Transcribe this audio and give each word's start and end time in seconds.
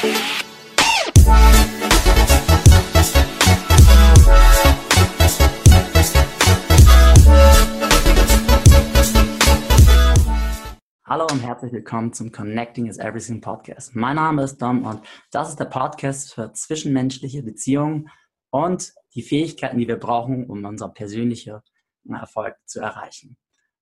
Hallo 0.00 0.06
und 11.32 11.40
herzlich 11.40 11.72
willkommen 11.72 12.12
zum 12.12 12.30
Connecting 12.30 12.86
is 12.86 12.98
Everything 12.98 13.40
Podcast. 13.40 13.96
Mein 13.96 14.14
Name 14.14 14.44
ist 14.44 14.62
Dom 14.62 14.84
und 14.84 15.00
das 15.32 15.48
ist 15.48 15.58
der 15.58 15.64
Podcast 15.64 16.32
für 16.32 16.52
zwischenmenschliche 16.52 17.42
Beziehungen 17.42 18.08
und 18.50 18.92
die 19.16 19.22
Fähigkeiten, 19.22 19.78
die 19.78 19.88
wir 19.88 19.96
brauchen, 19.96 20.46
um 20.46 20.64
unseren 20.64 20.94
persönlichen 20.94 21.58
Erfolg 22.08 22.54
zu 22.66 22.78
erreichen. 22.78 23.36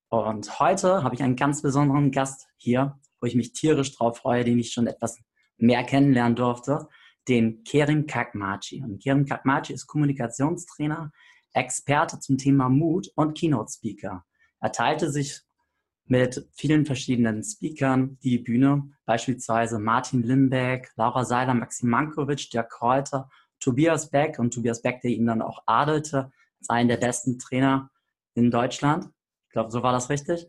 Und 0.08 0.60
heute 0.60 1.02
habe 1.02 1.14
ich 1.14 1.22
einen 1.22 1.36
ganz 1.36 1.60
besonderen 1.60 2.10
Gast 2.10 2.46
hier, 2.56 2.98
wo 3.20 3.26
ich 3.26 3.34
mich 3.34 3.52
tierisch 3.52 3.94
drauf 3.94 4.16
freue, 4.16 4.44
den 4.44 4.58
ich 4.58 4.72
schon 4.72 4.86
etwas 4.86 5.18
mehr 5.58 5.84
kennenlernen 5.84 6.36
durfte, 6.36 6.88
den 7.28 7.64
Kerim 7.64 8.06
Kakmachi. 8.06 8.82
Und 8.82 9.02
Kerim 9.02 9.26
Kakmachi 9.26 9.72
ist 9.72 9.86
Kommunikationstrainer, 9.86 11.10
Experte 11.52 12.20
zum 12.20 12.38
Thema 12.38 12.68
Mut 12.68 13.10
und 13.14 13.36
Keynote 13.36 13.72
Speaker. 13.72 14.24
Er 14.60 14.72
teilte 14.72 15.10
sich 15.10 15.40
mit 16.06 16.48
vielen 16.52 16.86
verschiedenen 16.86 17.42
Speakern 17.42 18.18
die 18.22 18.38
Bühne, 18.38 18.90
beispielsweise 19.06 19.78
Martin 19.78 20.22
Limbeck, 20.22 20.92
Laura 20.96 21.24
Seiler, 21.24 21.54
Maxim 21.54 21.90
Mankovic, 21.90 22.50
Dirk 22.50 22.70
Kräuter, 22.70 23.28
Tobias 23.58 24.10
Beck 24.10 24.38
und 24.38 24.54
Tobias 24.54 24.82
Beck, 24.82 25.00
der 25.00 25.10
ihn 25.10 25.26
dann 25.26 25.42
auch 25.42 25.62
adelte 25.66 26.30
als 26.60 26.68
einen 26.68 26.88
der 26.88 26.98
besten 26.98 27.38
Trainer 27.38 27.90
in 28.34 28.50
Deutschland. 28.50 29.06
Ich 29.48 29.52
glaube, 29.52 29.70
so 29.70 29.82
war 29.82 29.92
das 29.92 30.10
richtig. 30.10 30.46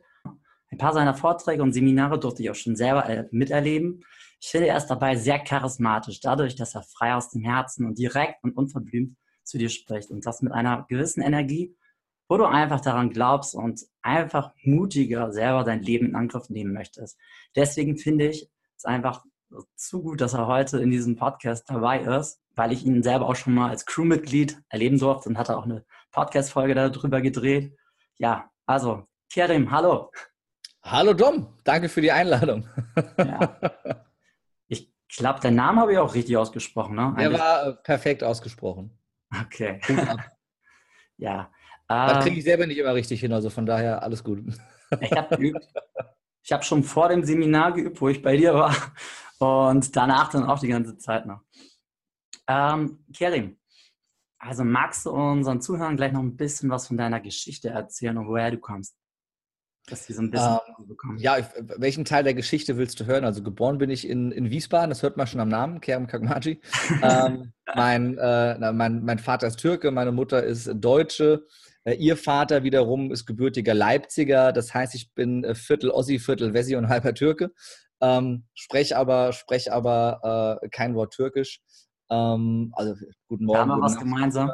Ein 0.69 0.77
paar 0.77 0.93
seiner 0.93 1.13
Vorträge 1.13 1.63
und 1.63 1.73
Seminare 1.73 2.19
durfte 2.19 2.43
ich 2.43 2.49
auch 2.49 2.55
schon 2.55 2.75
selber 2.75 3.07
äh, 3.09 3.25
miterleben. 3.31 4.03
Ich 4.39 4.49
finde, 4.49 4.67
er 4.67 4.77
ist 4.77 4.87
dabei 4.87 5.15
sehr 5.15 5.39
charismatisch, 5.39 6.19
dadurch, 6.19 6.55
dass 6.55 6.75
er 6.75 6.83
frei 6.83 7.15
aus 7.15 7.29
dem 7.31 7.41
Herzen 7.41 7.85
und 7.85 7.97
direkt 7.97 8.43
und 8.43 8.55
unverblümt 8.55 9.17
zu 9.43 9.57
dir 9.57 9.69
spricht 9.69 10.11
und 10.11 10.25
das 10.25 10.41
mit 10.41 10.53
einer 10.53 10.85
gewissen 10.89 11.21
Energie 11.21 11.75
wo 12.29 12.37
du 12.37 12.45
einfach 12.45 12.81
daran 12.81 13.09
glaubst 13.09 13.55
und 13.55 13.85
einfach 14.01 14.51
mutiger 14.63 15.31
selber 15.31 15.63
dein 15.63 15.81
Leben 15.81 16.07
in 16.07 16.15
Angriff 16.15 16.49
nehmen 16.49 16.73
möchtest. 16.73 17.17
Deswegen 17.55 17.97
finde 17.97 18.27
ich 18.27 18.49
es 18.75 18.85
einfach 18.85 19.23
zu 19.75 20.01
gut, 20.01 20.19
dass 20.19 20.33
er 20.33 20.47
heute 20.47 20.79
in 20.79 20.91
diesem 20.91 21.15
Podcast 21.15 21.69
dabei 21.69 22.01
ist, 22.01 22.41
weil 22.55 22.73
ich 22.73 22.85
ihn 22.85 23.01
selber 23.01 23.29
auch 23.29 23.35
schon 23.35 23.53
mal 23.53 23.69
als 23.69 23.85
Crewmitglied 23.85 24.61
erleben 24.69 24.99
durfte 24.99 25.29
und 25.29 25.37
hatte 25.37 25.57
auch 25.57 25.63
eine 25.63 25.85
Podcast-Folge 26.11 26.75
darüber 26.75 27.21
gedreht. 27.21 27.73
Ja, 28.17 28.49
also, 28.65 29.05
Kerim, 29.31 29.71
hallo. 29.71 30.11
Hallo 30.83 31.13
Dom, 31.13 31.53
danke 31.63 31.87
für 31.87 32.01
die 32.01 32.11
Einladung. 32.11 32.67
Ja. 33.17 33.57
Ich 35.09 35.17
glaube, 35.17 35.39
der 35.39 35.51
Name 35.51 35.81
habe 35.81 35.93
ich 35.93 35.97
auch 35.97 36.13
richtig 36.13 36.35
ausgesprochen, 36.37 36.95
ne? 36.95 37.15
Der 37.17 37.33
war 37.33 37.67
äh, 37.67 37.73
perfekt 37.73 38.23
ausgesprochen. 38.23 38.97
Okay. 39.45 39.79
ja, 41.17 41.49
das 41.87 42.25
kriege 42.25 42.37
ich 42.37 42.43
selber 42.43 42.67
nicht 42.67 42.77
immer 42.77 42.93
richtig 42.93 43.21
hin, 43.21 43.31
also 43.31 43.49
von 43.49 43.65
daher 43.65 44.03
alles 44.03 44.23
gut. 44.23 44.43
Ich 45.01 45.11
habe 45.11 45.35
geübt. 45.35 45.67
Ich 46.41 46.53
habe 46.53 46.63
schon 46.63 46.81
vor 46.81 47.09
dem 47.09 47.21
Seminar 47.21 47.73
geübt, 47.73 47.99
wo 47.99 48.07
ich 48.07 48.21
bei 48.21 48.37
dir 48.37 48.53
war 48.53 48.73
und 49.37 49.93
danach 49.97 50.31
dann 50.31 50.45
auch 50.45 50.59
die 50.59 50.69
ganze 50.69 50.97
Zeit 50.97 51.25
noch. 51.25 51.41
Ähm, 52.47 53.03
Kerim, 53.13 53.57
also 54.39 54.63
magst 54.63 55.05
du 55.05 55.09
unseren 55.09 55.59
Zuhörern 55.59 55.97
gleich 55.97 56.13
noch 56.13 56.21
ein 56.21 56.37
bisschen 56.37 56.69
was 56.69 56.87
von 56.87 56.95
deiner 56.95 57.19
Geschichte 57.19 57.67
erzählen 57.67 58.17
und 58.17 58.29
woher 58.29 58.49
du 58.49 58.59
kommst? 58.59 58.97
Dass 59.87 60.05
die 60.05 60.13
so 60.13 60.21
ein 60.21 60.31
bisschen 60.31 60.59
ähm, 60.79 60.87
bekommen. 60.87 61.17
Ja, 61.17 61.37
welchen 61.77 62.03
Teil 62.03 62.23
der 62.23 62.33
Geschichte 62.33 62.77
willst 62.77 62.99
du 62.99 63.05
hören? 63.05 63.23
Also 63.23 63.41
geboren 63.41 63.77
bin 63.77 63.89
ich 63.89 64.07
in, 64.07 64.31
in 64.31 64.49
Wiesbaden, 64.49 64.89
das 64.89 65.01
hört 65.01 65.15
man 65.15 65.27
schon 65.27 65.39
am 65.39 65.47
Namen, 65.47 65.79
Kerem 65.79 66.07
Kakmaji. 66.07 66.59
ähm, 67.01 67.53
mein, 67.73 68.17
äh, 68.17 68.71
mein, 68.73 69.03
mein 69.03 69.19
Vater 69.19 69.47
ist 69.47 69.59
Türke, 69.59 69.91
meine 69.91 70.11
Mutter 70.11 70.43
ist 70.43 70.69
Deutsche. 70.75 71.45
Äh, 71.85 71.93
ihr 71.93 72.17
Vater 72.17 72.63
wiederum 72.63 73.11
ist 73.13 73.25
gebürtiger 73.25 73.73
Leipziger, 73.73 74.51
das 74.51 74.73
heißt, 74.73 74.93
ich 74.93 75.13
bin 75.13 75.45
äh, 75.45 75.55
Viertel 75.55 75.89
Ossi, 75.89 76.19
Viertel 76.19 76.53
Wessi 76.53 76.75
und 76.75 76.89
halber 76.89 77.13
Türke. 77.13 77.51
Ähm, 78.01 78.45
spreche 78.53 78.97
aber, 78.97 79.31
sprech 79.31 79.71
aber 79.71 80.59
äh, 80.61 80.69
kein 80.69 80.95
Wort 80.95 81.13
Türkisch. 81.13 81.61
Ähm, 82.09 82.71
also 82.75 82.95
guten 83.27 83.45
Morgen. 83.45 83.59
Haben 83.59 83.69
wir 83.69 83.81
was 83.81 83.97
gemeinsam? 83.97 84.51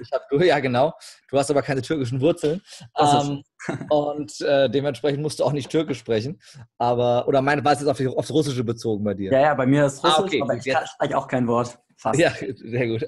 Ich 0.00 0.12
habe 0.12 0.24
du, 0.30 0.44
ja 0.44 0.58
genau. 0.60 0.92
Du 1.30 1.38
hast 1.38 1.50
aber 1.50 1.62
keine 1.62 1.82
türkischen 1.82 2.20
Wurzeln. 2.20 2.60
Ähm, 2.98 3.42
und 3.88 4.40
äh, 4.40 4.68
dementsprechend 4.68 5.22
musst 5.22 5.40
du 5.40 5.44
auch 5.44 5.52
nicht 5.52 5.70
Türkisch 5.70 5.98
sprechen. 5.98 6.40
Aber, 6.78 7.26
oder 7.28 7.42
meine, 7.42 7.64
war 7.64 7.72
es 7.72 7.80
jetzt 7.80 7.88
auf 7.88 8.16
aufs 8.16 8.30
Russische 8.30 8.64
bezogen 8.64 9.04
bei 9.04 9.14
dir? 9.14 9.32
Ja, 9.32 9.40
ja, 9.40 9.54
bei 9.54 9.66
mir 9.66 9.86
ist 9.86 10.02
Russisch, 10.04 10.18
ah, 10.18 10.22
okay. 10.22 10.42
aber 10.42 10.56
ich 10.56 10.62
spreche 10.62 11.16
auch 11.16 11.28
kein 11.28 11.46
Wort. 11.46 11.78
Fast. 12.00 12.18
Ja, 12.18 12.32
sehr 12.32 12.86
gut. 12.86 13.06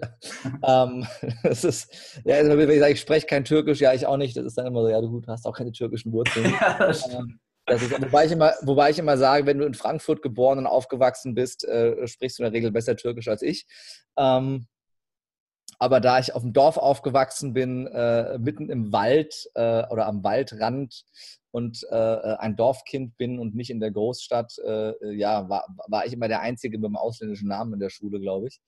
ähm, 0.62 1.06
das 1.42 1.64
ist, 1.64 2.20
ja, 2.26 2.36
also 2.36 2.58
wenn 2.58 2.68
ich 2.68 2.78
sage, 2.78 2.92
ich 2.92 3.00
spreche 3.00 3.26
kein 3.26 3.42
Türkisch, 3.42 3.80
ja, 3.80 3.94
ich 3.94 4.06
auch 4.06 4.18
nicht, 4.18 4.36
das 4.36 4.44
ist 4.44 4.58
dann 4.58 4.66
immer 4.66 4.82
so, 4.82 4.88
ja, 4.90 5.00
du 5.00 5.22
hast 5.26 5.46
auch 5.46 5.56
keine 5.56 5.72
türkischen 5.72 6.12
Wurzeln. 6.12 6.52
ja, 6.60 6.92
ähm, 7.10 7.40
ist, 7.74 8.02
wobei, 8.02 8.26
ich 8.26 8.32
immer, 8.32 8.52
wobei 8.62 8.90
ich 8.90 8.98
immer 8.98 9.16
sage, 9.16 9.46
wenn 9.46 9.58
du 9.58 9.64
in 9.64 9.74
Frankfurt 9.74 10.22
geboren 10.22 10.58
und 10.58 10.66
aufgewachsen 10.66 11.34
bist, 11.34 11.64
äh, 11.64 12.06
sprichst 12.06 12.38
du 12.38 12.42
in 12.42 12.50
der 12.50 12.52
Regel 12.52 12.72
besser 12.72 12.96
Türkisch 12.96 13.28
als 13.28 13.42
ich. 13.42 13.66
Ähm, 14.16 14.66
aber 15.78 15.98
da 15.98 16.20
ich 16.20 16.34
auf 16.34 16.42
dem 16.42 16.52
Dorf 16.52 16.76
aufgewachsen 16.76 17.54
bin, 17.54 17.88
äh, 17.88 18.38
mitten 18.38 18.70
im 18.70 18.92
Wald 18.92 19.50
äh, 19.54 19.84
oder 19.88 20.06
am 20.06 20.22
Waldrand 20.22 21.04
und 21.50 21.84
äh, 21.90 22.36
ein 22.38 22.54
Dorfkind 22.54 23.16
bin 23.16 23.40
und 23.40 23.56
nicht 23.56 23.70
in 23.70 23.80
der 23.80 23.90
Großstadt, 23.90 24.58
äh, 24.64 25.12
ja, 25.12 25.48
war, 25.48 25.66
war 25.88 26.06
ich 26.06 26.12
immer 26.12 26.28
der 26.28 26.40
Einzige 26.40 26.78
mit 26.78 26.86
dem 26.86 26.96
ausländischen 26.96 27.48
Namen 27.48 27.74
in 27.74 27.80
der 27.80 27.90
Schule, 27.90 28.20
glaube 28.20 28.46
ich. 28.46 28.60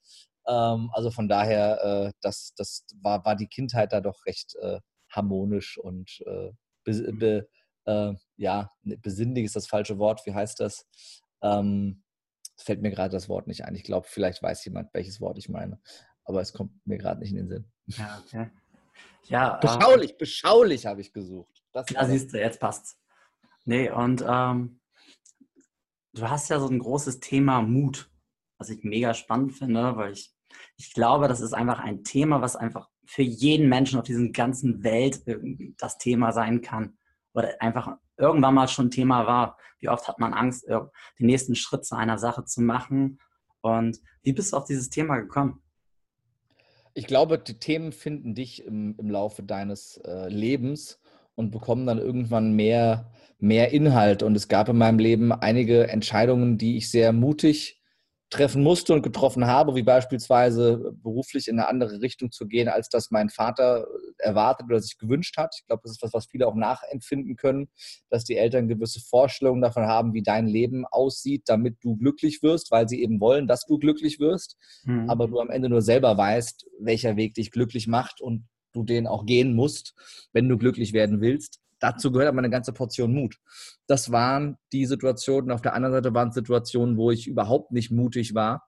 Ähm, 0.45 0.89
also 0.91 1.09
von 1.09 1.29
daher, 1.29 2.09
äh, 2.09 2.11
das, 2.19 2.53
das 2.57 2.85
war, 3.01 3.23
war 3.23 3.37
die 3.37 3.47
Kindheit 3.47 3.93
da 3.93 4.01
doch 4.01 4.25
recht 4.25 4.57
harmonisch 5.09 5.77
und 5.77 6.21
be, 6.83 7.13
be, 7.13 7.47
äh, 7.85 8.13
ja, 8.37 8.71
ne, 8.83 8.97
besinnlich 8.97 9.45
ist 9.45 9.55
das 9.55 9.67
falsche 9.67 9.97
Wort, 9.97 10.25
wie 10.25 10.33
heißt 10.33 10.59
das? 10.59 10.87
Ähm, 11.41 12.03
es 12.57 12.63
fällt 12.63 12.81
mir 12.81 12.91
gerade 12.91 13.11
das 13.11 13.29
Wort 13.29 13.47
nicht 13.47 13.65
ein. 13.65 13.75
Ich 13.75 13.83
glaube, 13.83 14.07
vielleicht 14.09 14.41
weiß 14.41 14.63
jemand, 14.65 14.93
welches 14.93 15.19
Wort 15.21 15.37
ich 15.37 15.49
meine. 15.49 15.79
Aber 16.23 16.41
es 16.41 16.53
kommt 16.53 16.71
mir 16.85 16.97
gerade 16.97 17.19
nicht 17.19 17.31
in 17.31 17.37
den 17.37 17.47
Sinn. 17.47 17.71
Ja, 17.87 18.21
okay. 18.25 18.49
Ja, 19.27 19.57
beschaulich, 19.57 20.11
ähm, 20.11 20.17
beschaulich 20.19 20.85
habe 20.85 21.01
ich 21.01 21.11
gesucht. 21.11 21.63
Das 21.73 21.89
ja, 21.89 22.05
siehst 22.05 22.33
du, 22.33 22.39
jetzt 22.39 22.59
passt's. 22.59 22.97
Nee, 23.65 23.89
und 23.89 24.23
ähm, 24.27 24.79
du 26.13 26.29
hast 26.29 26.49
ja 26.49 26.59
so 26.59 26.67
ein 26.67 26.79
großes 26.79 27.19
Thema 27.19 27.61
Mut, 27.61 28.09
was 28.57 28.69
ich 28.69 28.83
mega 28.83 29.13
spannend 29.13 29.53
finde, 29.53 29.95
weil 29.97 30.13
ich, 30.13 30.31
ich 30.77 30.93
glaube, 30.93 31.27
das 31.27 31.41
ist 31.41 31.53
einfach 31.53 31.79
ein 31.79 32.03
Thema, 32.03 32.41
was 32.41 32.55
einfach 32.55 32.89
für 33.05 33.23
jeden 33.23 33.67
Menschen 33.67 33.99
auf 33.99 34.05
dieser 34.05 34.27
ganzen 34.29 34.83
Welt 34.83 35.23
das 35.77 35.97
Thema 35.97 36.31
sein 36.31 36.61
kann 36.61 36.97
oder 37.35 37.61
einfach 37.61 37.97
irgendwann 38.17 38.55
mal 38.55 38.67
schon 38.67 38.89
Thema 38.89 39.27
war. 39.27 39.57
Wie 39.79 39.89
oft 39.89 40.07
hat 40.07 40.19
man 40.19 40.33
Angst, 40.33 40.65
den 40.67 40.89
nächsten 41.19 41.55
Schritt 41.55 41.85
zu 41.85 41.95
einer 41.95 42.17
Sache 42.17 42.45
zu 42.45 42.61
machen? 42.61 43.19
Und 43.61 43.99
wie 44.23 44.33
bist 44.33 44.53
du 44.53 44.57
auf 44.57 44.65
dieses 44.65 44.89
Thema 44.89 45.17
gekommen? 45.17 45.61
Ich 46.93 47.07
glaube, 47.07 47.37
die 47.37 47.59
Themen 47.59 47.91
finden 47.91 48.35
dich 48.35 48.63
im, 48.63 48.95
im 48.97 49.09
Laufe 49.09 49.43
deines 49.43 49.97
äh, 50.05 50.29
Lebens 50.29 51.01
und 51.35 51.51
bekommen 51.51 51.85
dann 51.85 51.97
irgendwann 51.97 52.53
mehr, 52.53 53.11
mehr 53.37 53.71
Inhalt. 53.71 54.23
Und 54.23 54.35
es 54.35 54.47
gab 54.47 54.69
in 54.69 54.77
meinem 54.77 54.99
Leben 54.99 55.33
einige 55.33 55.89
Entscheidungen, 55.89 56.57
die 56.57 56.77
ich 56.77 56.89
sehr 56.89 57.11
mutig 57.11 57.81
treffen 58.35 58.63
musste 58.63 58.93
und 58.93 59.01
getroffen 59.01 59.47
habe, 59.47 59.75
wie 59.75 59.83
beispielsweise 59.83 60.93
beruflich 61.01 61.47
in 61.47 61.57
eine 61.57 61.69
andere 61.69 62.01
Richtung 62.01 62.31
zu 62.31 62.47
gehen, 62.47 62.67
als 62.67 62.89
das 62.89 63.09
mein 63.09 63.29
Vater 63.29 63.87
erwartet 64.17 64.67
oder 64.67 64.81
sich 64.81 64.97
gewünscht 64.97 65.37
hat. 65.37 65.55
Ich 65.57 65.65
glaube, 65.65 65.81
das 65.83 65.93
ist 65.93 66.01
was, 66.01 66.13
was 66.13 66.25
viele 66.25 66.45
auch 66.47 66.55
nachempfinden 66.55 67.37
können, 67.37 67.69
dass 68.09 68.25
die 68.25 68.35
Eltern 68.35 68.67
gewisse 68.67 68.99
Vorstellungen 68.99 69.61
davon 69.61 69.85
haben, 69.85 70.13
wie 70.13 70.21
dein 70.21 70.47
Leben 70.47 70.85
aussieht, 70.85 71.43
damit 71.45 71.77
du 71.81 71.95
glücklich 71.95 72.43
wirst, 72.43 72.71
weil 72.71 72.89
sie 72.89 73.01
eben 73.01 73.21
wollen, 73.21 73.47
dass 73.47 73.65
du 73.65 73.77
glücklich 73.77 74.19
wirst, 74.19 74.57
mhm. 74.83 75.09
aber 75.09 75.27
du 75.27 75.39
am 75.39 75.49
Ende 75.49 75.69
nur 75.69 75.81
selber 75.81 76.17
weißt, 76.17 76.65
welcher 76.79 77.15
Weg 77.15 77.35
dich 77.35 77.51
glücklich 77.51 77.87
macht 77.87 78.19
und 78.19 78.47
du 78.73 78.83
den 78.83 79.07
auch 79.07 79.25
gehen 79.25 79.55
musst, 79.55 79.93
wenn 80.33 80.49
du 80.49 80.57
glücklich 80.57 80.91
werden 80.91 81.21
willst 81.21 81.61
dazu 81.79 82.11
gehört 82.11 82.29
aber 82.29 82.39
eine 82.39 82.49
ganze 82.49 82.73
Portion 82.73 83.13
Mut. 83.13 83.37
Das 83.87 84.11
waren 84.11 84.57
die 84.71 84.85
Situationen. 84.85 85.51
Auf 85.51 85.61
der 85.61 85.73
anderen 85.73 85.93
Seite 85.93 86.13
waren 86.13 86.29
es 86.29 86.35
Situationen, 86.35 86.97
wo 86.97 87.11
ich 87.11 87.27
überhaupt 87.27 87.71
nicht 87.71 87.91
mutig 87.91 88.33
war 88.33 88.67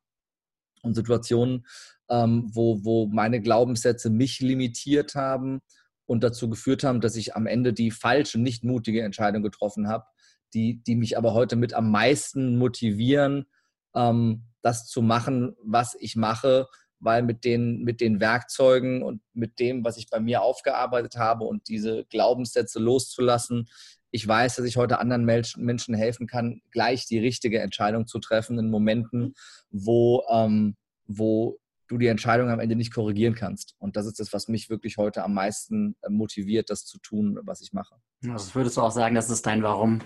und 0.82 0.94
Situationen, 0.94 1.66
ähm, 2.10 2.50
wo, 2.54 2.84
wo 2.84 3.08
meine 3.08 3.42
Glaubenssätze 3.42 4.10
mich 4.10 4.40
limitiert 4.40 5.16
haben 5.16 5.62
und 6.06 6.24
dazu 6.24 6.50
geführt 6.50 6.84
haben, 6.84 7.02
dass 7.02 7.16
ich 7.16 7.36
am 7.36 7.48
Ende 7.48 7.74
die 7.74 7.92
falsche, 7.92 8.40
nicht 8.40 8.64
mutige 8.64 9.02
Entscheidung 9.02 9.44
getroffen 9.44 9.88
habe, 9.88 10.06
die, 10.54 10.82
die 10.84 10.96
mich 10.96 11.18
aber 11.18 11.34
heute 11.34 11.56
mit 11.56 11.74
am 11.74 11.92
meisten 11.92 12.58
motivieren, 12.58 13.46
ähm, 13.94 14.46
das 14.62 14.88
zu 14.88 15.02
machen, 15.02 15.56
was 15.64 15.96
ich 16.00 16.16
mache, 16.16 16.68
weil 17.00 17.24
mit 17.24 17.44
den, 17.46 17.84
mit 17.84 18.02
den 18.02 18.20
Werkzeugen 18.20 19.04
und 19.04 19.22
mit 19.34 19.60
dem, 19.60 19.84
was 19.84 19.98
ich 19.98 20.10
bei 20.10 20.20
mir 20.20 20.42
aufgearbeitet 20.42 21.18
habe 21.18 21.46
und 21.46 21.68
diese 21.68 22.06
Glaubenssätze 22.06 22.80
loszulassen, 22.80 23.70
ich 24.12 24.28
weiß, 24.28 24.56
dass 24.56 24.66
ich 24.66 24.78
heute 24.78 25.00
anderen 25.00 25.26
Menschen 25.26 25.94
helfen 25.94 26.28
kann, 26.28 26.62
gleich 26.72 27.06
die 27.06 27.20
richtige 27.20 27.60
Entscheidung 27.60 28.08
zu 28.08 28.20
treffen 28.20 28.58
in 28.58 28.70
Momenten, 28.70 29.36
wo, 29.70 30.24
ähm, 30.32 30.76
wo 31.06 31.60
du 31.88 31.98
die 31.98 32.08
Entscheidung 32.08 32.50
am 32.50 32.60
Ende 32.60 32.76
nicht 32.76 32.94
korrigieren 32.94 33.36
kannst. 33.36 33.76
Und 33.80 33.96
das 33.96 34.06
ist 34.06 34.20
das, 34.20 34.34
was 34.34 34.48
mich 34.48 34.70
wirklich 34.70 34.98
heute 34.98 35.24
am 35.24 35.34
meisten 35.34 35.96
äh, 36.02 36.10
motiviert, 36.10 36.70
das 36.70 36.86
zu 36.86 37.00
tun, 37.00 37.40
was 37.44 37.62
ich 37.62 37.74
mache. 37.74 37.96
Also 38.28 38.56
würdest 38.56 38.78
du 38.78 38.82
auch 38.82 38.92
sagen, 38.92 39.16
das 39.16 39.30
ist 39.30 39.46
dein 39.46 39.64
Warum? 39.64 40.02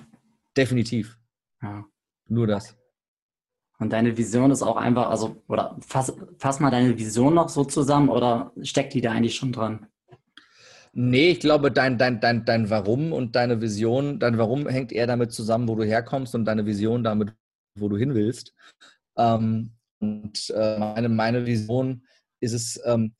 Definitiv. 0.56 1.18
Ja. 1.62 1.86
Nur 2.28 2.48
das. 2.48 2.76
Und 3.82 3.94
deine 3.94 4.16
Vision 4.16 4.52
ist 4.52 4.62
auch 4.62 4.78
einfach, 4.78 5.10
also, 5.10 5.42
oder 5.48 5.76
fass, 5.82 6.14
fass 6.38 6.60
mal 6.60 6.70
deine 6.70 7.00
Vision 7.00 7.34
noch 7.34 7.50
so 7.50 7.64
zusammen 7.64 8.10
oder 8.10 8.52
steckt 8.62 8.94
die 8.94 9.02
da 9.02 9.12
eigentlich 9.12 9.36
schon 9.36 9.52
dran? 9.52 9.88
Nee, 10.94 11.32
ich 11.32 11.40
glaube, 11.40 11.72
dein, 11.72 11.98
dein, 11.98 12.22
dein, 12.22 12.46
dein 12.46 12.70
Warum 12.70 13.12
und 13.12 13.36
deine 13.36 13.60
Vision, 13.60 14.20
dein 14.20 14.38
Warum 14.38 14.68
hängt 14.68 14.92
eher 14.92 15.08
damit 15.08 15.32
zusammen, 15.32 15.68
wo 15.68 15.74
du 15.74 15.84
herkommst 15.84 16.36
und 16.36 16.46
deine 16.46 16.68
Vision 16.68 17.04
damit, 17.04 17.34
wo 17.74 17.90
du 17.90 17.98
hin 17.98 18.14
willst. 18.14 18.54
Ähm, 19.18 19.72
und 20.00 20.52
äh, 20.56 20.78
meine, 20.78 21.10
meine 21.10 21.48
Vision 21.48 22.06
ist 22.40 22.54
es 22.54 22.80
ähm, 22.86 23.16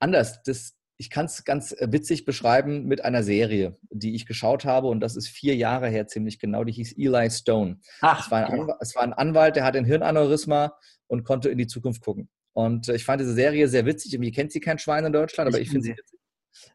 anders. 0.00 0.42
Das, 0.42 0.74
ich 0.96 1.10
kann 1.10 1.26
es 1.26 1.44
ganz 1.44 1.74
witzig 1.80 2.24
beschreiben 2.24 2.84
mit 2.84 3.04
einer 3.04 3.22
Serie, 3.22 3.76
die 3.90 4.14
ich 4.14 4.26
geschaut 4.26 4.64
habe 4.64 4.86
und 4.88 5.00
das 5.00 5.16
ist 5.16 5.28
vier 5.28 5.56
Jahre 5.56 5.88
her 5.88 6.06
ziemlich 6.06 6.38
genau. 6.38 6.64
Die 6.64 6.72
hieß 6.72 6.96
Eli 6.96 7.30
Stone. 7.30 7.80
Ach, 8.00 8.24
es, 8.24 8.30
war 8.30 8.46
ein 8.46 8.52
Anwalt, 8.52 8.78
es 8.80 8.94
war 8.94 9.02
ein 9.02 9.12
Anwalt, 9.12 9.56
der 9.56 9.64
hat 9.64 9.76
ein 9.76 9.84
Hirnaneurysma 9.84 10.76
und 11.08 11.24
konnte 11.24 11.48
in 11.48 11.58
die 11.58 11.66
Zukunft 11.66 12.02
gucken. 12.02 12.28
Und 12.52 12.88
äh, 12.88 12.94
ich 12.94 13.04
fand 13.04 13.20
diese 13.20 13.34
Serie 13.34 13.68
sehr 13.68 13.86
witzig. 13.86 14.12
Irgendwie 14.12 14.30
kennt 14.30 14.52
sie 14.52 14.60
kein 14.60 14.78
Schwein 14.78 15.04
in 15.04 15.12
Deutschland, 15.12 15.48
aber 15.48 15.58
ich, 15.58 15.64
ich 15.64 15.70
finde 15.70 15.84
sie 15.84 15.92
witzig. 15.92 16.20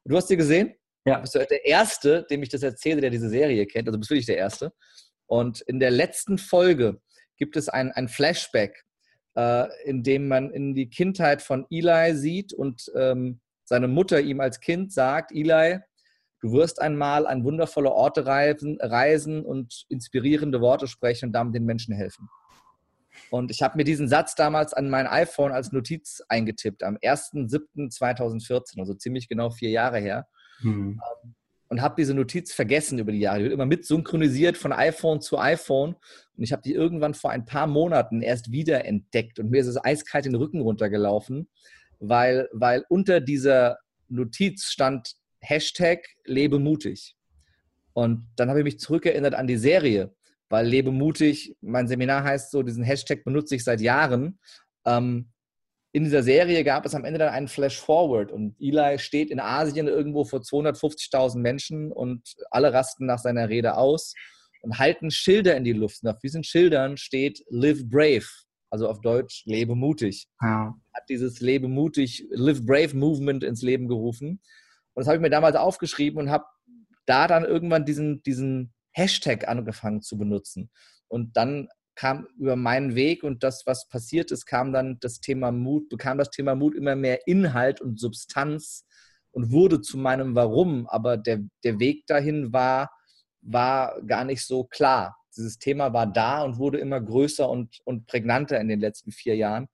Du 0.03 0.17
hast 0.17 0.27
sie 0.27 0.37
gesehen? 0.37 0.75
Ja. 1.05 1.15
Du 1.15 1.21
bist 1.21 1.35
der 1.35 1.65
Erste, 1.65 2.25
dem 2.29 2.43
ich 2.43 2.49
das 2.49 2.63
erzähle, 2.63 3.01
der 3.01 3.09
diese 3.09 3.29
Serie 3.29 3.65
kennt. 3.65 3.87
Also 3.87 3.97
bist 3.97 4.11
wirklich 4.11 4.25
der 4.25 4.37
Erste. 4.37 4.73
Und 5.25 5.61
in 5.61 5.79
der 5.79 5.91
letzten 5.91 6.37
Folge 6.37 6.99
gibt 7.37 7.55
es 7.55 7.69
ein, 7.69 7.91
ein 7.93 8.09
Flashback, 8.09 8.83
äh, 9.35 9.67
in 9.85 10.03
dem 10.03 10.27
man 10.27 10.51
in 10.51 10.75
die 10.75 10.89
Kindheit 10.89 11.41
von 11.41 11.65
Eli 11.69 12.15
sieht 12.15 12.51
und 12.51 12.91
ähm, 12.95 13.39
seine 13.69 13.87
Mutter 13.87 14.19
ihm 14.19 14.41
als 14.41 14.59
Kind 14.59 14.91
sagt, 14.91 15.31
Eli, 15.31 15.79
du 16.41 16.51
wirst 16.53 16.81
einmal 16.81 17.27
an 17.27 17.43
wundervolle 17.43 17.91
Orte 17.91 18.25
reisen, 18.25 19.45
und 19.45 19.85
inspirierende 19.89 20.59
Worte 20.59 20.87
sprechen 20.87 21.27
und 21.27 21.33
damit 21.33 21.53
den 21.53 21.65
Menschen 21.65 21.93
helfen. 21.93 22.27
Und 23.29 23.51
ich 23.51 23.61
habe 23.61 23.77
mir 23.77 23.83
diesen 23.83 24.07
Satz 24.07 24.33
damals 24.33 24.73
an 24.73 24.89
mein 24.89 25.05
iPhone 25.05 25.51
als 25.51 25.71
Notiz 25.71 26.23
eingetippt, 26.29 26.81
am 26.81 26.95
1.7.2014, 26.97 28.79
also 28.79 28.95
ziemlich 28.95 29.29
genau 29.29 29.51
vier 29.51 29.69
Jahre 29.69 29.99
her. 29.99 30.27
Mhm. 30.61 30.99
Und 31.67 31.81
habe 31.83 31.93
diese 31.95 32.15
Notiz 32.15 32.51
vergessen 32.51 32.97
über 32.97 33.11
die 33.11 33.19
Jahre. 33.19 33.37
Die 33.37 33.43
wird 33.43 33.53
immer 33.53 33.67
mit 33.67 33.85
synchronisiert 33.85 34.57
von 34.57 34.73
iPhone 34.73 35.21
zu 35.21 35.37
iPhone. 35.37 35.95
Und 36.35 36.43
ich 36.43 36.51
habe 36.51 36.63
die 36.63 36.73
irgendwann 36.73 37.13
vor 37.13 37.29
ein 37.29 37.45
paar 37.45 37.67
Monaten 37.67 38.23
erst 38.23 38.51
wieder 38.51 38.85
entdeckt. 38.85 39.37
Und 39.37 39.51
mir 39.51 39.61
ist 39.61 39.67
es 39.67 39.77
eiskalt 39.77 40.25
den 40.25 40.33
Rücken 40.33 40.61
runtergelaufen, 40.61 41.47
weil, 41.99 42.49
weil 42.51 42.85
unter 42.89 43.19
dieser 43.19 43.77
Notiz 44.07 44.65
stand 44.65 45.13
Hashtag 45.41 46.05
Lebe 46.25 46.59
mutig. 46.59 47.15
Und 47.93 48.27
dann 48.35 48.49
habe 48.49 48.59
ich 48.59 48.65
mich 48.65 48.79
zurückerinnert 48.79 49.35
an 49.35 49.47
die 49.47 49.57
Serie, 49.57 50.13
weil 50.49 50.65
Lebe 50.65 50.91
mutig, 50.91 51.55
mein 51.61 51.87
Seminar 51.87 52.23
heißt 52.23 52.51
so, 52.51 52.63
diesen 52.63 52.83
Hashtag 52.83 53.23
benutze 53.23 53.55
ich 53.55 53.63
seit 53.63 53.81
Jahren. 53.81 54.39
Ähm, 54.85 55.31
in 55.91 56.03
dieser 56.03 56.23
Serie 56.23 56.63
gab 56.63 56.85
es 56.85 56.93
am 56.93 57.03
Ende 57.03 57.19
dann 57.19 57.33
einen 57.33 57.47
Flash 57.47 57.79
Forward 57.79 58.31
und 58.31 58.55
Eli 58.59 58.99
steht 58.99 59.31
in 59.31 59.39
Asien 59.39 59.87
irgendwo 59.87 60.23
vor 60.23 60.39
250.000 60.39 61.39
Menschen 61.39 61.91
und 61.91 62.35
alle 62.51 62.71
rasten 62.73 63.05
nach 63.05 63.19
seiner 63.19 63.49
Rede 63.49 63.75
aus 63.75 64.13
und 64.61 64.77
halten 64.77 65.09
Schilder 65.09 65.57
in 65.57 65.63
die 65.63 65.73
Luft. 65.73 66.03
Und 66.03 66.09
auf 66.09 66.19
diesen 66.19 66.43
Schildern 66.43 66.97
steht 66.97 67.43
Live 67.49 67.83
Brave 67.85 68.27
also 68.69 68.87
auf 68.87 69.01
Deutsch 69.01 69.43
Lebe 69.45 69.75
mutig. 69.75 70.27
Ja. 70.41 70.75
Hat 70.93 71.03
dieses 71.09 71.39
Lebe 71.39 71.67
mutig, 71.67 72.27
Live 72.31 72.65
Brave 72.65 72.95
Movement 72.95 73.43
ins 73.43 73.61
Leben 73.61 73.87
gerufen. 73.87 74.41
Und 74.93 75.01
das 75.01 75.07
habe 75.07 75.17
ich 75.17 75.21
mir 75.21 75.29
damals 75.29 75.55
aufgeschrieben 75.55 76.19
und 76.19 76.29
habe 76.29 76.45
da 77.05 77.27
dann 77.27 77.45
irgendwann 77.45 77.85
diesen, 77.85 78.21
diesen 78.23 78.73
Hashtag 78.91 79.47
angefangen 79.47 80.01
zu 80.01 80.17
benutzen. 80.17 80.69
Und 81.07 81.35
dann 81.37 81.69
kam 81.95 82.27
über 82.37 82.55
meinen 82.55 82.95
Weg 82.95 83.23
und 83.23 83.43
das, 83.43 83.63
was 83.65 83.87
passiert 83.89 84.31
ist, 84.31 84.45
kam 84.45 84.71
dann 84.71 84.99
das 84.99 85.19
Thema 85.19 85.51
Mut, 85.51 85.89
bekam 85.89 86.17
das 86.17 86.29
Thema 86.29 86.55
Mut 86.55 86.75
immer 86.75 86.95
mehr 86.95 87.27
Inhalt 87.27 87.81
und 87.81 87.99
Substanz 87.99 88.85
und 89.31 89.51
wurde 89.51 89.81
zu 89.81 89.97
meinem 89.97 90.35
Warum. 90.35 90.87
Aber 90.87 91.17
der, 91.17 91.39
der 91.63 91.79
Weg 91.79 92.05
dahin 92.07 92.53
war, 92.53 92.91
war 93.41 94.01
gar 94.03 94.23
nicht 94.23 94.45
so 94.45 94.63
klar 94.63 95.18
dieses 95.35 95.59
Thema 95.59 95.93
war 95.93 96.07
da 96.07 96.43
und 96.43 96.57
wurde 96.57 96.79
immer 96.79 96.99
größer 96.99 97.49
und, 97.49 97.79
und 97.85 98.07
prägnanter 98.07 98.59
in 98.59 98.67
den 98.67 98.79
letzten 98.79 99.11
vier 99.11 99.35
Jahren. 99.35 99.67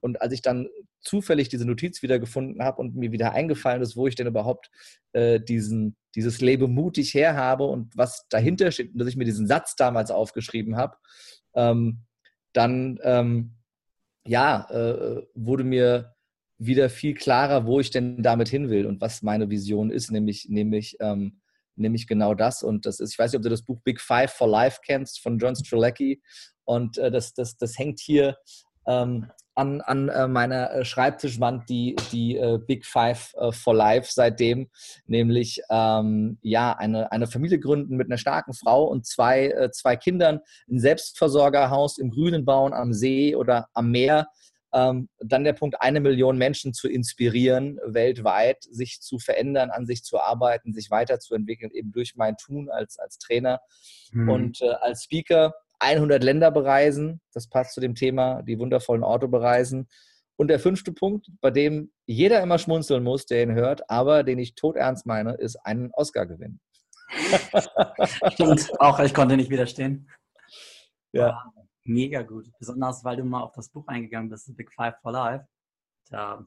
Und 0.00 0.20
als 0.20 0.32
ich 0.32 0.42
dann 0.42 0.68
zufällig 1.00 1.48
diese 1.48 1.66
Notiz 1.66 2.02
wiedergefunden 2.02 2.62
habe 2.62 2.80
und 2.80 2.96
mir 2.96 3.12
wieder 3.12 3.32
eingefallen 3.32 3.82
ist, 3.82 3.96
wo 3.96 4.06
ich 4.06 4.14
denn 4.14 4.26
überhaupt 4.26 4.70
äh, 5.12 5.40
diesen, 5.40 5.96
dieses 6.14 6.40
Lebe 6.40 6.68
mutig 6.68 7.14
herhabe 7.14 7.64
und 7.64 7.96
was 7.96 8.26
dahinter 8.28 8.70
steht, 8.70 8.92
und 8.92 8.98
dass 8.98 9.08
ich 9.08 9.16
mir 9.16 9.24
diesen 9.24 9.46
Satz 9.46 9.76
damals 9.76 10.10
aufgeschrieben 10.10 10.76
habe, 10.76 10.96
ähm, 11.54 12.04
dann 12.52 12.98
ähm, 13.02 13.56
ja, 14.26 14.68
äh, 14.70 15.22
wurde 15.34 15.64
mir 15.64 16.14
wieder 16.58 16.88
viel 16.88 17.14
klarer, 17.14 17.66
wo 17.66 17.80
ich 17.80 17.90
denn 17.90 18.22
damit 18.22 18.48
hin 18.48 18.70
will 18.70 18.86
und 18.86 19.00
was 19.00 19.22
meine 19.22 19.50
Vision 19.50 19.90
ist, 19.90 20.10
nämlich, 20.10 20.48
nämlich 20.48 20.96
ähm, 21.00 21.41
nämlich 21.76 22.06
genau 22.06 22.34
das. 22.34 22.62
Und 22.62 22.86
das 22.86 23.00
ist, 23.00 23.12
ich 23.12 23.18
weiß 23.18 23.32
nicht, 23.32 23.38
ob 23.38 23.42
du 23.42 23.48
das 23.48 23.62
Buch 23.62 23.80
Big 23.84 24.00
Five 24.00 24.32
for 24.32 24.48
Life 24.48 24.80
kennst 24.84 25.20
von 25.20 25.38
John 25.38 25.54
Strzelecki. 25.56 26.22
Und 26.64 26.98
äh, 26.98 27.10
das, 27.10 27.34
das, 27.34 27.56
das 27.56 27.78
hängt 27.78 28.00
hier 28.00 28.36
ähm, 28.86 29.30
an, 29.54 29.80
an 29.82 30.08
äh, 30.08 30.28
meiner 30.28 30.72
äh, 30.72 30.84
Schreibtischwand 30.84 31.68
die, 31.68 31.96
die 32.10 32.36
äh, 32.36 32.58
Big 32.58 32.86
Five 32.86 33.34
äh, 33.36 33.52
for 33.52 33.74
Life 33.74 34.10
seitdem, 34.12 34.70
nämlich 35.06 35.60
ähm, 35.70 36.38
ja, 36.42 36.72
eine, 36.72 37.12
eine 37.12 37.26
Familie 37.26 37.58
gründen 37.58 37.96
mit 37.96 38.08
einer 38.08 38.18
starken 38.18 38.54
Frau 38.54 38.84
und 38.84 39.06
zwei, 39.06 39.48
äh, 39.48 39.70
zwei 39.70 39.96
Kindern, 39.96 40.40
ein 40.70 40.78
Selbstversorgerhaus 40.78 41.98
im 41.98 42.10
Grünen 42.10 42.44
bauen, 42.44 42.72
am 42.72 42.92
See 42.92 43.36
oder 43.36 43.68
am 43.74 43.90
Meer 43.90 44.28
dann 44.72 45.44
der 45.44 45.52
Punkt, 45.52 45.80
eine 45.80 46.00
Million 46.00 46.38
Menschen 46.38 46.72
zu 46.72 46.88
inspirieren, 46.88 47.78
weltweit 47.84 48.62
sich 48.64 49.00
zu 49.00 49.18
verändern, 49.18 49.70
an 49.70 49.86
sich 49.86 50.02
zu 50.02 50.18
arbeiten, 50.18 50.72
sich 50.72 50.90
weiterzuentwickeln, 50.90 51.70
eben 51.72 51.92
durch 51.92 52.16
mein 52.16 52.36
Tun 52.36 52.70
als, 52.70 52.98
als 52.98 53.18
Trainer 53.18 53.60
mhm. 54.12 54.28
und 54.30 54.62
äh, 54.62 54.70
als 54.80 55.04
Speaker 55.04 55.54
100 55.80 56.24
Länder 56.24 56.50
bereisen. 56.50 57.20
Das 57.34 57.48
passt 57.48 57.74
zu 57.74 57.80
dem 57.80 57.94
Thema, 57.94 58.42
die 58.42 58.58
wundervollen 58.58 59.04
Orte 59.04 59.28
bereisen. 59.28 59.88
Und 60.36 60.48
der 60.48 60.58
fünfte 60.58 60.92
Punkt, 60.92 61.28
bei 61.42 61.50
dem 61.50 61.92
jeder 62.06 62.42
immer 62.42 62.58
schmunzeln 62.58 63.02
muss, 63.02 63.26
der 63.26 63.42
ihn 63.42 63.52
hört, 63.52 63.88
aber 63.90 64.22
den 64.22 64.38
ich 64.38 64.54
todernst 64.54 65.04
meine, 65.04 65.34
ist 65.34 65.56
einen 65.56 65.90
Oscar 65.92 66.26
gewinnen. 66.26 66.60
Stimmt, 68.32 68.70
auch 68.80 68.98
ich 69.00 69.12
konnte 69.12 69.36
nicht 69.36 69.50
widerstehen. 69.50 70.08
Ja 71.12 71.51
mega 71.84 72.22
gut. 72.22 72.50
Besonders, 72.58 73.04
weil 73.04 73.16
du 73.16 73.24
mal 73.24 73.42
auf 73.42 73.52
das 73.52 73.68
Buch 73.68 73.86
eingegangen 73.88 74.30
bist, 74.30 74.46
The 74.46 74.52
Big 74.52 74.72
Five 74.72 74.94
for 75.00 75.12
Life. 75.12 75.46
Da 76.10 76.44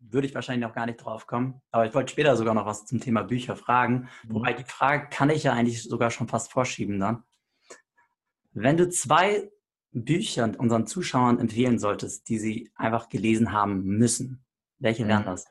würde 0.00 0.26
ich 0.26 0.34
wahrscheinlich 0.34 0.66
noch 0.66 0.74
gar 0.74 0.86
nicht 0.86 1.04
drauf 1.04 1.26
kommen. 1.26 1.60
Aber 1.70 1.86
ich 1.86 1.94
wollte 1.94 2.12
später 2.12 2.36
sogar 2.36 2.54
noch 2.54 2.66
was 2.66 2.86
zum 2.86 3.00
Thema 3.00 3.22
Bücher 3.22 3.56
fragen. 3.56 4.08
Mhm. 4.24 4.34
Wobei 4.34 4.52
die 4.52 4.64
Frage 4.64 5.08
kann 5.10 5.30
ich 5.30 5.44
ja 5.44 5.52
eigentlich 5.52 5.82
sogar 5.82 6.10
schon 6.10 6.28
fast 6.28 6.52
vorschieben 6.52 7.00
dann. 7.00 7.24
Wenn 8.52 8.76
du 8.76 8.88
zwei 8.88 9.50
Bücher 9.92 10.50
unseren 10.58 10.86
Zuschauern 10.86 11.38
empfehlen 11.38 11.78
solltest, 11.78 12.28
die 12.28 12.38
sie 12.38 12.70
einfach 12.74 13.08
gelesen 13.08 13.52
haben 13.52 13.84
müssen, 13.84 14.44
welche 14.78 15.06
wären 15.06 15.22
mhm. 15.22 15.26
das? 15.26 15.46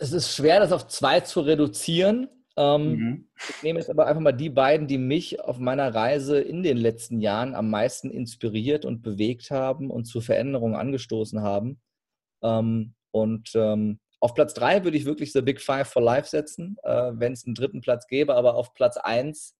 Es 0.00 0.12
ist 0.12 0.34
schwer, 0.34 0.60
das 0.60 0.72
auf 0.72 0.88
zwei 0.88 1.20
zu 1.20 1.40
reduzieren. 1.40 2.28
Ähm, 2.58 2.96
mhm. 2.96 3.28
Ich 3.36 3.62
nehme 3.62 3.78
jetzt 3.78 3.88
aber 3.88 4.06
einfach 4.06 4.20
mal 4.20 4.32
die 4.32 4.50
beiden, 4.50 4.88
die 4.88 4.98
mich 4.98 5.40
auf 5.40 5.58
meiner 5.60 5.94
Reise 5.94 6.40
in 6.40 6.64
den 6.64 6.76
letzten 6.76 7.20
Jahren 7.20 7.54
am 7.54 7.70
meisten 7.70 8.10
inspiriert 8.10 8.84
und 8.84 9.00
bewegt 9.00 9.52
haben 9.52 9.90
und 9.90 10.06
zu 10.06 10.20
Veränderungen 10.20 10.74
angestoßen 10.74 11.40
haben. 11.40 11.80
Ähm, 12.42 12.94
und 13.12 13.52
ähm, 13.54 14.00
auf 14.18 14.34
Platz 14.34 14.54
drei 14.54 14.82
würde 14.82 14.96
ich 14.96 15.04
wirklich 15.04 15.32
The 15.32 15.40
Big 15.40 15.60
Five 15.60 15.88
for 15.88 16.02
Life 16.02 16.28
setzen, 16.28 16.76
äh, 16.82 17.12
wenn 17.14 17.32
es 17.32 17.46
einen 17.46 17.54
dritten 17.54 17.80
Platz 17.80 18.08
gäbe, 18.08 18.34
aber 18.34 18.56
auf 18.56 18.74
Platz 18.74 18.96
eins, 18.96 19.54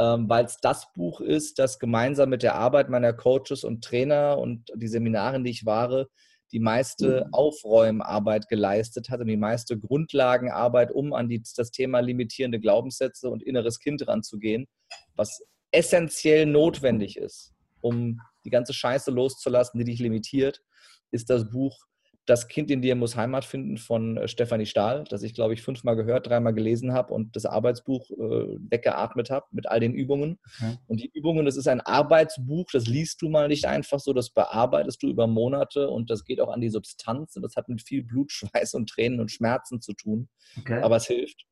weil 0.00 0.44
es 0.44 0.58
das 0.58 0.92
Buch 0.92 1.20
ist, 1.20 1.58
das 1.58 1.80
gemeinsam 1.80 2.28
mit 2.28 2.44
der 2.44 2.54
Arbeit 2.54 2.88
meiner 2.88 3.12
Coaches 3.12 3.64
und 3.64 3.82
Trainer 3.82 4.38
und 4.38 4.70
die 4.76 4.86
Seminare, 4.86 5.42
die 5.42 5.50
ich 5.50 5.66
wahre, 5.66 6.08
die 6.52 6.60
meiste 6.60 7.24
mhm. 7.26 7.34
Aufräumarbeit 7.34 8.48
geleistet 8.48 9.10
hat 9.10 9.20
und 9.20 9.26
die 9.26 9.36
meiste 9.36 9.78
Grundlagenarbeit, 9.78 10.90
um 10.90 11.12
an 11.12 11.28
die, 11.28 11.42
das 11.56 11.70
Thema 11.70 12.00
limitierende 12.00 12.60
Glaubenssätze 12.60 13.28
und 13.28 13.42
inneres 13.42 13.78
Kind 13.78 14.06
ranzugehen, 14.06 14.66
was 15.14 15.42
essentiell 15.70 16.46
notwendig 16.46 17.16
ist, 17.16 17.52
um 17.80 18.20
die 18.44 18.50
ganze 18.50 18.72
Scheiße 18.72 19.10
loszulassen, 19.10 19.78
die 19.78 19.84
dich 19.84 20.00
limitiert, 20.00 20.62
ist 21.10 21.30
das 21.30 21.50
Buch 21.50 21.87
Das 22.28 22.46
Kind 22.46 22.70
in 22.70 22.82
dir 22.82 22.94
muss 22.94 23.16
Heimat 23.16 23.46
finden 23.46 23.78
von 23.78 24.18
äh, 24.18 24.28
Stefanie 24.28 24.66
Stahl, 24.66 25.04
das 25.08 25.22
ich, 25.22 25.32
glaube 25.32 25.54
ich, 25.54 25.62
fünfmal 25.62 25.96
gehört, 25.96 26.26
dreimal 26.26 26.52
gelesen 26.52 26.92
habe 26.92 27.14
und 27.14 27.34
das 27.34 27.46
Arbeitsbuch 27.46 28.10
äh, 28.10 28.58
weggeatmet 28.70 29.30
habe 29.30 29.46
mit 29.52 29.66
all 29.66 29.80
den 29.80 29.94
Übungen. 29.94 30.38
Okay. 30.58 30.76
Und 30.88 31.00
die 31.00 31.10
Übungen, 31.14 31.46
das 31.46 31.56
ist 31.56 31.68
ein 31.68 31.80
Arbeitsbuch, 31.80 32.66
das 32.70 32.86
liest 32.86 33.22
du 33.22 33.30
mal 33.30 33.48
nicht 33.48 33.64
einfach 33.64 33.98
so, 33.98 34.12
das 34.12 34.28
bearbeitest 34.28 35.02
du 35.02 35.08
über 35.08 35.26
Monate 35.26 35.88
und 35.88 36.10
das 36.10 36.24
geht 36.24 36.38
auch 36.38 36.52
an 36.52 36.60
die 36.60 36.68
Substanz 36.68 37.34
und 37.34 37.40
das 37.40 37.56
hat 37.56 37.70
mit 37.70 37.80
viel 37.80 38.02
Blut, 38.02 38.30
Schweiß 38.32 38.74
und 38.74 38.90
Tränen 38.90 39.20
und 39.20 39.30
Schmerzen 39.30 39.80
zu 39.80 39.94
tun. 39.94 40.28
Okay. 40.58 40.82
Aber 40.82 40.96
es 40.96 41.06
hilft. 41.06 41.46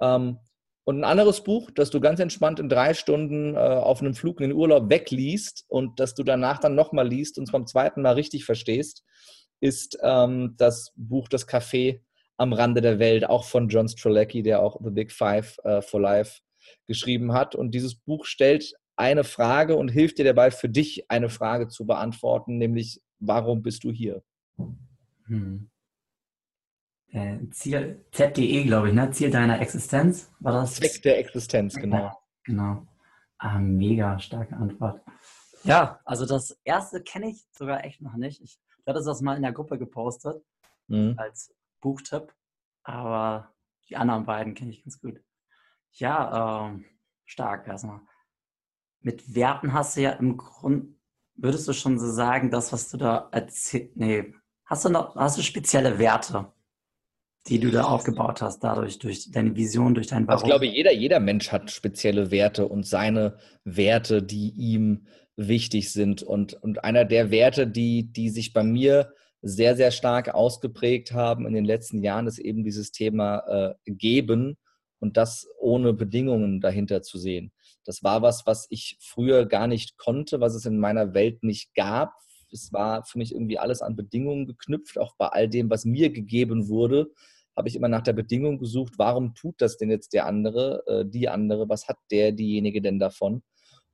Ähm, 0.00 0.38
und 0.82 1.00
ein 1.00 1.04
anderes 1.04 1.44
Buch, 1.44 1.70
das 1.70 1.90
du 1.90 2.00
ganz 2.00 2.18
entspannt 2.18 2.58
in 2.58 2.68
drei 2.68 2.94
Stunden 2.94 3.54
äh, 3.54 3.58
auf 3.58 4.00
einem 4.00 4.14
Flug 4.14 4.40
in 4.40 4.48
den 4.48 4.56
Urlaub 4.56 4.90
wegliest 4.90 5.64
und 5.68 6.00
das 6.00 6.14
du 6.14 6.24
danach 6.24 6.58
dann 6.58 6.74
nochmal 6.74 7.06
liest 7.06 7.38
und 7.38 7.52
beim 7.52 7.66
zweiten 7.68 8.02
Mal 8.02 8.14
richtig 8.14 8.46
verstehst, 8.46 9.04
ist 9.60 9.98
ähm, 10.02 10.54
das 10.56 10.92
Buch 10.96 11.28
Das 11.28 11.48
Café 11.48 12.00
am 12.36 12.52
Rande 12.52 12.80
der 12.80 12.98
Welt, 12.98 13.28
auch 13.28 13.44
von 13.44 13.68
John 13.68 13.88
Strzelecki, 13.88 14.42
der 14.42 14.62
auch 14.62 14.80
The 14.82 14.90
Big 14.90 15.12
Five 15.12 15.58
uh, 15.64 15.80
for 15.80 16.00
Life 16.00 16.40
geschrieben 16.86 17.32
hat. 17.32 17.54
Und 17.54 17.72
dieses 17.72 17.96
Buch 17.96 18.24
stellt 18.24 18.74
eine 18.96 19.24
Frage 19.24 19.76
und 19.76 19.88
hilft 19.88 20.18
dir 20.18 20.24
dabei, 20.24 20.50
für 20.50 20.68
dich 20.68 21.10
eine 21.10 21.28
Frage 21.28 21.68
zu 21.68 21.86
beantworten, 21.86 22.58
nämlich, 22.58 23.00
warum 23.18 23.62
bist 23.62 23.84
du 23.84 23.90
hier? 23.90 24.22
Hm. 25.26 25.70
Äh, 27.10 27.38
Ziel, 27.50 28.04
ZDE, 28.12 28.64
glaube 28.64 28.88
ich, 28.88 28.94
ne? 28.94 29.10
Ziel 29.10 29.30
deiner 29.30 29.60
Existenz, 29.60 30.30
war 30.40 30.52
das? 30.52 30.74
Zweck 30.74 31.02
der 31.02 31.18
Existenz, 31.18 31.74
genau. 31.74 32.12
Genau. 32.44 32.86
Ah, 33.38 33.58
mega 33.58 34.18
starke 34.18 34.56
Antwort. 34.56 35.00
Ja, 35.64 36.00
also 36.04 36.26
das 36.26 36.58
erste 36.64 37.02
kenne 37.02 37.30
ich 37.30 37.44
sogar 37.52 37.84
echt 37.84 38.00
noch 38.00 38.16
nicht. 38.16 38.40
Ich 38.42 38.58
hattest 38.88 39.06
das 39.06 39.20
mal 39.20 39.36
in 39.36 39.42
der 39.42 39.52
Gruppe 39.52 39.78
gepostet 39.78 40.42
mhm. 40.88 41.14
als 41.16 41.54
Buchtipp, 41.80 42.34
aber 42.82 43.54
die 43.88 43.96
anderen 43.96 44.26
beiden 44.26 44.54
kenne 44.54 44.70
ich 44.70 44.82
ganz 44.82 45.00
gut. 45.00 45.20
Ja, 45.92 46.66
ähm, 46.68 46.84
stark 47.24 47.66
erstmal. 47.66 48.00
Mit 49.00 49.34
Werten 49.34 49.72
hast 49.72 49.96
du 49.96 50.02
ja 50.02 50.10
im 50.12 50.36
Grunde, 50.36 50.88
würdest 51.36 51.68
du 51.68 51.72
schon 51.72 51.98
so 51.98 52.10
sagen, 52.10 52.50
das, 52.50 52.72
was 52.72 52.90
du 52.90 52.96
da 52.96 53.28
erzählt, 53.30 53.96
nee, 53.96 54.34
hast 54.64 54.84
du 54.84 54.88
noch, 54.90 55.14
hast 55.16 55.38
du 55.38 55.42
spezielle 55.42 55.98
Werte, 55.98 56.52
die 57.46 57.60
du 57.60 57.70
da 57.70 57.84
aufgebaut 57.84 58.42
hast, 58.42 58.60
dadurch, 58.60 58.98
durch 58.98 59.30
deine 59.30 59.54
Vision, 59.54 59.94
durch 59.94 60.08
dein 60.08 60.26
Warum? 60.26 60.42
Ich 60.42 60.44
glaube, 60.44 60.66
jeder, 60.66 60.92
jeder 60.92 61.20
Mensch 61.20 61.52
hat 61.52 61.70
spezielle 61.70 62.30
Werte 62.30 62.66
und 62.66 62.86
seine 62.86 63.38
Werte, 63.64 64.22
die 64.22 64.50
ihm 64.50 65.06
wichtig 65.38 65.92
sind. 65.92 66.22
Und, 66.22 66.54
und 66.54 66.84
einer 66.84 67.04
der 67.04 67.30
Werte, 67.30 67.66
die, 67.66 68.12
die 68.12 68.28
sich 68.28 68.52
bei 68.52 68.62
mir 68.62 69.12
sehr, 69.40 69.76
sehr 69.76 69.92
stark 69.92 70.34
ausgeprägt 70.34 71.12
haben 71.12 71.46
in 71.46 71.54
den 71.54 71.64
letzten 71.64 72.02
Jahren, 72.02 72.26
ist 72.26 72.38
eben 72.38 72.64
dieses 72.64 72.90
Thema 72.90 73.38
äh, 73.86 73.90
Geben 73.90 74.58
und 74.98 75.16
das 75.16 75.46
ohne 75.60 75.92
Bedingungen 75.92 76.60
dahinter 76.60 77.02
zu 77.02 77.18
sehen. 77.18 77.52
Das 77.84 78.02
war 78.02 78.20
was, 78.20 78.46
was 78.46 78.66
ich 78.68 78.98
früher 79.00 79.46
gar 79.46 79.68
nicht 79.68 79.96
konnte, 79.96 80.40
was 80.40 80.54
es 80.54 80.66
in 80.66 80.78
meiner 80.78 81.14
Welt 81.14 81.44
nicht 81.44 81.72
gab. 81.74 82.12
Es 82.50 82.72
war 82.72 83.04
für 83.04 83.18
mich 83.18 83.32
irgendwie 83.32 83.58
alles 83.58 83.80
an 83.80 83.94
Bedingungen 83.94 84.46
geknüpft, 84.46 84.98
auch 84.98 85.14
bei 85.16 85.28
all 85.28 85.48
dem, 85.48 85.70
was 85.70 85.84
mir 85.84 86.10
gegeben 86.10 86.68
wurde 86.68 87.10
habe 87.58 87.68
ich 87.68 87.74
immer 87.74 87.88
nach 87.88 88.02
der 88.02 88.12
Bedingung 88.12 88.56
gesucht, 88.60 88.94
warum 88.98 89.34
tut 89.34 89.56
das 89.60 89.76
denn 89.76 89.90
jetzt 89.90 90.12
der 90.12 90.26
andere, 90.26 90.84
äh, 90.86 91.04
die 91.04 91.28
andere, 91.28 91.68
was 91.68 91.88
hat 91.88 91.96
der, 92.12 92.30
diejenige 92.30 92.80
denn 92.80 93.00
davon? 93.00 93.42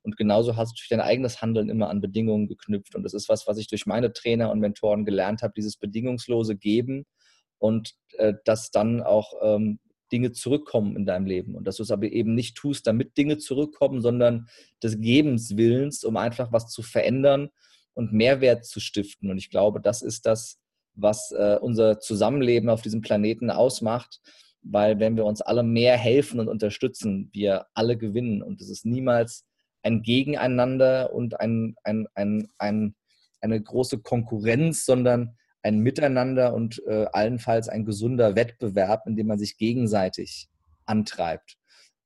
Und 0.05 0.17
genauso 0.17 0.55
hast 0.55 0.79
du 0.79 0.83
dein 0.89 1.01
eigenes 1.01 1.41
Handeln 1.41 1.67
immer 1.67 1.89
an 1.89 1.99
Bedingungen 1.99 2.47
geknüpft. 2.47 2.95
Und 2.95 3.03
das 3.03 3.15
ist 3.15 3.27
was, 3.27 3.47
was 3.47 3.57
ich 3.57 3.67
durch 3.67 3.87
meine 3.87 4.13
Trainer 4.13 4.51
und 4.51 4.59
Mentoren 4.59 5.03
gelernt 5.03 5.41
habe, 5.41 5.53
dieses 5.57 5.77
bedingungslose 5.77 6.55
Geben 6.55 7.05
und 7.57 7.95
äh, 8.17 8.35
dass 8.45 8.69
dann 8.69 9.01
auch 9.01 9.33
ähm, 9.41 9.79
Dinge 10.11 10.31
zurückkommen 10.31 10.95
in 10.95 11.07
deinem 11.07 11.25
Leben. 11.25 11.55
Und 11.55 11.65
dass 11.65 11.77
du 11.77 11.83
es 11.83 11.89
aber 11.89 12.05
eben 12.05 12.35
nicht 12.35 12.55
tust, 12.55 12.85
damit 12.85 13.17
Dinge 13.17 13.39
zurückkommen, 13.39 14.01
sondern 14.01 14.47
des 14.83 15.01
Gebens 15.01 15.57
Willens, 15.57 16.03
um 16.03 16.17
einfach 16.17 16.51
was 16.51 16.69
zu 16.69 16.83
verändern 16.83 17.49
und 17.95 18.13
Mehrwert 18.13 18.65
zu 18.65 18.79
stiften. 18.79 19.31
Und 19.31 19.39
ich 19.39 19.49
glaube, 19.49 19.81
das 19.81 20.03
ist 20.03 20.27
das, 20.27 20.59
was 20.93 21.31
äh, 21.31 21.57
unser 21.59 21.99
Zusammenleben 21.99 22.69
auf 22.69 22.83
diesem 22.83 23.01
Planeten 23.01 23.49
ausmacht. 23.49 24.21
Weil 24.61 24.99
wenn 24.99 25.15
wir 25.15 25.25
uns 25.25 25.41
alle 25.41 25.63
mehr 25.63 25.97
helfen 25.97 26.39
und 26.39 26.47
unterstützen, 26.47 27.29
wir 27.33 27.65
alle 27.73 27.97
gewinnen. 27.97 28.43
Und 28.43 28.61
es 28.61 28.69
ist 28.69 28.85
niemals 28.85 29.45
ein 29.85 30.01
Gegeneinander 30.01 31.13
und 31.13 31.39
ein, 31.39 31.75
ein, 31.83 32.07
ein, 32.15 32.47
ein, 32.57 32.95
eine 33.39 33.61
große 33.61 33.99
Konkurrenz, 33.99 34.83
sondern 34.83 35.37
ein 35.61 35.79
Miteinander 35.79 36.53
und 36.55 36.81
äh, 36.87 37.05
allenfalls 37.11 37.69
ein 37.69 37.85
gesunder 37.85 38.35
Wettbewerb, 38.35 39.05
in 39.05 39.15
dem 39.15 39.27
man 39.27 39.37
sich 39.37 39.57
gegenseitig 39.57 40.49
antreibt, 40.85 41.57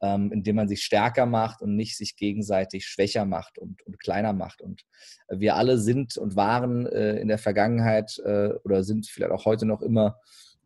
ähm, 0.01 0.31
in 0.33 0.43
dem 0.43 0.57
man 0.57 0.67
sich 0.67 0.83
stärker 0.83 1.25
macht 1.25 1.61
und 1.61 1.77
nicht 1.77 1.95
sich 1.95 2.17
gegenseitig 2.17 2.85
schwächer 2.85 3.25
macht 3.25 3.57
und, 3.57 3.81
und 3.87 3.97
kleiner 3.99 4.33
macht. 4.33 4.61
Und 4.61 4.83
wir 5.29 5.55
alle 5.55 5.77
sind 5.77 6.17
und 6.17 6.35
waren 6.35 6.85
äh, 6.85 7.15
in 7.15 7.29
der 7.29 7.37
Vergangenheit 7.37 8.19
äh, 8.25 8.49
oder 8.65 8.83
sind 8.83 9.07
vielleicht 9.07 9.31
auch 9.31 9.45
heute 9.45 9.65
noch 9.65 9.81
immer 9.81 10.17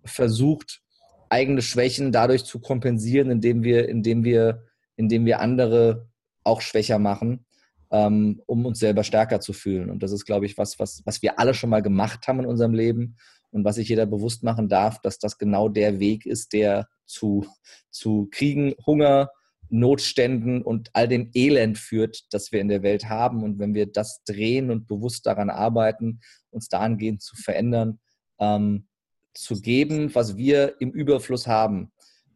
versucht, 0.03 0.82
eigene 1.29 1.62
Schwächen 1.62 2.12
dadurch 2.12 2.43
zu 2.43 2.60
kompensieren, 2.60 3.29
indem 3.29 3.63
wir, 3.63 3.88
indem 3.88 4.24
wir, 4.24 4.63
indem 4.96 5.25
wir 5.25 5.39
andere 5.39 6.08
auch 6.43 6.62
schwächer 6.62 7.00
machen, 7.00 7.45
ähm, 7.91 8.41
um 8.45 8.65
uns 8.65 8.79
selber 8.79 9.03
stärker 9.03 9.39
zu 9.39 9.53
fühlen. 9.53 9.89
Und 9.89 10.03
das 10.03 10.12
ist, 10.12 10.25
glaube 10.25 10.45
ich, 10.45 10.57
was, 10.57 10.79
was, 10.79 11.01
was 11.05 11.21
wir 11.21 11.39
alle 11.39 11.53
schon 11.53 11.69
mal 11.69 11.81
gemacht 11.81 12.27
haben 12.27 12.39
in 12.39 12.45
unserem 12.45 12.73
Leben 12.73 13.17
und 13.51 13.63
was 13.63 13.75
sich 13.75 13.89
jeder 13.89 14.05
bewusst 14.05 14.43
machen 14.43 14.67
darf, 14.67 15.00
dass 15.01 15.19
das 15.19 15.38
genau 15.38 15.69
der 15.69 16.00
Weg 16.00 16.25
ist, 16.25 16.53
der 16.53 16.88
zu, 17.05 17.45
zu 17.91 18.27
Kriegen, 18.31 18.73
Hunger, 18.85 19.29
Notständen 19.69 20.62
und 20.62 20.89
all 20.93 21.07
dem 21.07 21.31
Elend 21.33 21.77
führt, 21.77 22.25
das 22.31 22.51
wir 22.51 22.62
in 22.62 22.67
der 22.67 22.83
Welt 22.83 23.09
haben. 23.09 23.43
Und 23.43 23.59
wenn 23.59 23.73
wir 23.73 23.88
das 23.88 24.23
drehen 24.23 24.69
und 24.69 24.88
bewusst 24.88 25.25
daran 25.25 25.50
arbeiten, 25.50 26.19
uns 26.51 26.69
dahingehend 26.69 27.21
zu 27.21 27.35
verändern, 27.35 28.00
ähm, 28.39 28.88
zu 29.33 29.59
geben, 29.62 30.13
was 30.13 30.38
wir 30.38 30.75
im 30.79 30.91
Überfluss 30.91 31.47
haben. 31.47 31.91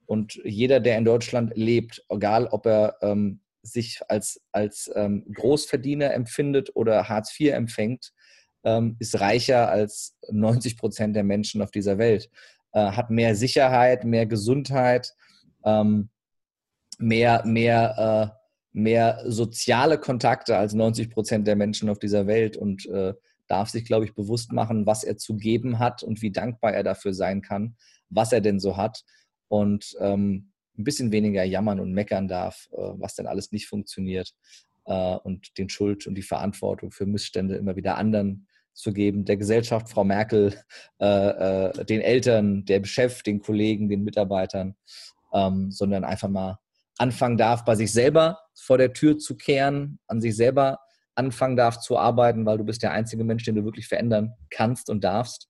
Und 0.05 0.39
jeder, 0.43 0.79
der 0.79 0.97
in 0.97 1.05
Deutschland 1.05 1.55
lebt, 1.55 2.03
egal 2.09 2.47
ob 2.47 2.65
er 2.65 2.97
ähm, 3.01 3.41
sich 3.67 3.99
als, 4.07 4.41
als 4.51 4.91
ähm, 4.95 5.25
Großverdiener 5.33 6.13
empfindet 6.13 6.75
oder 6.75 7.09
Hartz 7.09 7.37
IV 7.39 7.53
empfängt, 7.53 8.11
ähm, 8.63 8.95
ist 8.99 9.19
reicher 9.19 9.69
als 9.69 10.17
90 10.29 10.77
Prozent 10.77 11.15
der 11.15 11.23
Menschen 11.23 11.61
auf 11.61 11.71
dieser 11.71 11.97
Welt. 11.97 12.29
Äh, 12.73 12.91
hat 12.91 13.09
mehr 13.09 13.35
Sicherheit, 13.35 14.03
mehr 14.03 14.25
Gesundheit, 14.25 15.13
ähm, 15.63 16.09
mehr, 16.97 17.43
mehr, 17.45 18.33
äh, 18.33 18.37
mehr 18.73 19.23
soziale 19.25 19.97
Kontakte 19.97 20.57
als 20.57 20.73
90 20.73 21.09
Prozent 21.09 21.47
der 21.47 21.55
Menschen 21.55 21.89
auf 21.89 21.99
dieser 21.99 22.27
Welt 22.27 22.57
und 22.57 22.85
äh, 22.87 23.13
darf 23.47 23.69
sich, 23.69 23.85
glaube 23.85 24.05
ich, 24.05 24.13
bewusst 24.13 24.51
machen, 24.51 24.85
was 24.85 25.03
er 25.03 25.17
zu 25.17 25.37
geben 25.37 25.79
hat 25.79 26.03
und 26.03 26.21
wie 26.21 26.31
dankbar 26.31 26.73
er 26.73 26.83
dafür 26.83 27.13
sein 27.13 27.41
kann, 27.41 27.77
was 28.09 28.31
er 28.31 28.41
denn 28.41 28.59
so 28.59 28.77
hat. 28.77 29.03
Und 29.47 29.95
ähm, 29.99 30.51
ein 30.77 30.83
bisschen 30.83 31.11
weniger 31.11 31.43
jammern 31.43 31.79
und 31.79 31.93
meckern 31.93 32.27
darf, 32.27 32.67
äh, 32.71 32.77
was 32.77 33.15
denn 33.15 33.27
alles 33.27 33.51
nicht 33.51 33.67
funktioniert 33.67 34.33
äh, 34.85 35.15
und 35.15 35.57
den 35.57 35.69
Schuld 35.69 36.07
und 36.07 36.15
die 36.15 36.23
Verantwortung 36.23 36.91
für 36.91 37.05
Missstände 37.05 37.55
immer 37.55 37.75
wieder 37.75 37.97
anderen 37.97 38.47
zu 38.73 38.93
geben, 38.93 39.25
der 39.25 39.37
Gesellschaft, 39.37 39.89
Frau 39.89 40.03
Merkel, 40.03 40.53
äh, 40.99 41.85
den 41.85 42.01
Eltern, 42.01 42.63
der 42.65 42.83
Chef, 42.85 43.23
den 43.23 43.39
Kollegen, 43.39 43.89
den 43.89 44.03
Mitarbeitern, 44.03 44.75
ähm, 45.33 45.71
sondern 45.71 46.03
einfach 46.03 46.29
mal 46.29 46.59
anfangen 46.99 47.37
darf, 47.37 47.65
bei 47.65 47.75
sich 47.75 47.91
selber 47.91 48.39
vor 48.55 48.77
der 48.77 48.93
Tür 48.93 49.17
zu 49.17 49.35
kehren, 49.35 49.99
an 50.07 50.21
sich 50.21 50.35
selber 50.35 50.79
anfangen 51.15 51.55
darf 51.55 51.79
zu 51.79 51.97
arbeiten, 51.97 52.45
weil 52.45 52.59
du 52.59 52.63
bist 52.63 52.83
der 52.83 52.91
einzige 52.91 53.23
Mensch, 53.23 53.43
den 53.43 53.55
du 53.55 53.65
wirklich 53.65 53.87
verändern 53.87 54.33
kannst 54.51 54.91
und 54.91 55.03
darfst. 55.03 55.49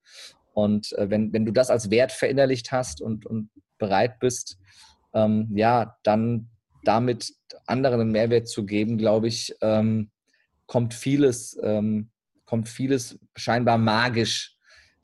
Und 0.54 0.94
wenn, 0.98 1.34
wenn 1.34 1.46
du 1.46 1.52
das 1.52 1.70
als 1.70 1.90
Wert 1.90 2.14
verinnerlicht 2.14 2.72
hast 2.72 3.02
und, 3.02 3.26
und 3.26 3.50
bereit 3.78 4.20
bist, 4.20 4.58
ähm, 5.14 5.50
ja, 5.54 5.98
dann 6.04 6.50
damit 6.84 7.34
anderen 7.66 8.02
einen 8.02 8.12
Mehrwert 8.12 8.48
zu 8.48 8.66
geben, 8.66 8.98
glaube 8.98 9.28
ich, 9.28 9.56
ähm, 9.62 10.10
kommt 10.66 10.94
vieles, 10.94 11.58
ähm, 11.62 12.10
kommt 12.46 12.70
vieles 12.70 13.20
scheinbar 13.36 13.78
magisch 13.78 14.58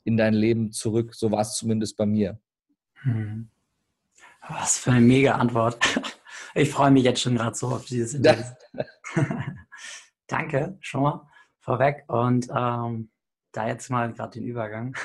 in 0.04 0.16
dein 0.16 0.34
Leben 0.34 0.72
zurück. 0.72 1.14
So 1.14 1.30
war 1.30 1.40
es 1.40 1.56
zumindest 1.56 1.96
bei 1.96 2.06
mir. 2.06 2.38
Hm. 3.02 3.48
Was 4.48 4.78
für 4.78 4.92
eine 4.92 5.00
mega 5.00 5.32
Antwort. 5.32 5.78
Ich 6.56 6.70
freue 6.70 6.92
mich 6.92 7.02
jetzt 7.02 7.20
schon 7.20 7.34
gerade 7.34 7.56
so 7.56 7.66
auf 7.66 7.84
dieses 7.84 8.14
Interview. 8.14 8.44
Danke 10.28 10.78
schon 10.80 11.02
mal 11.02 11.28
vorweg 11.58 12.04
und 12.06 12.48
ähm, 12.48 13.10
da 13.50 13.66
jetzt 13.66 13.90
mal 13.90 14.12
gerade 14.12 14.38
den 14.38 14.44
Übergang. 14.44 14.96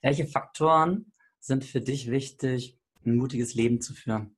Welche 0.00 0.26
Faktoren 0.26 1.12
sind 1.40 1.62
für 1.62 1.82
dich 1.82 2.10
wichtig, 2.10 2.75
ein 3.06 3.16
mutiges 3.16 3.54
Leben 3.54 3.80
zu 3.80 3.94
führen? 3.94 4.36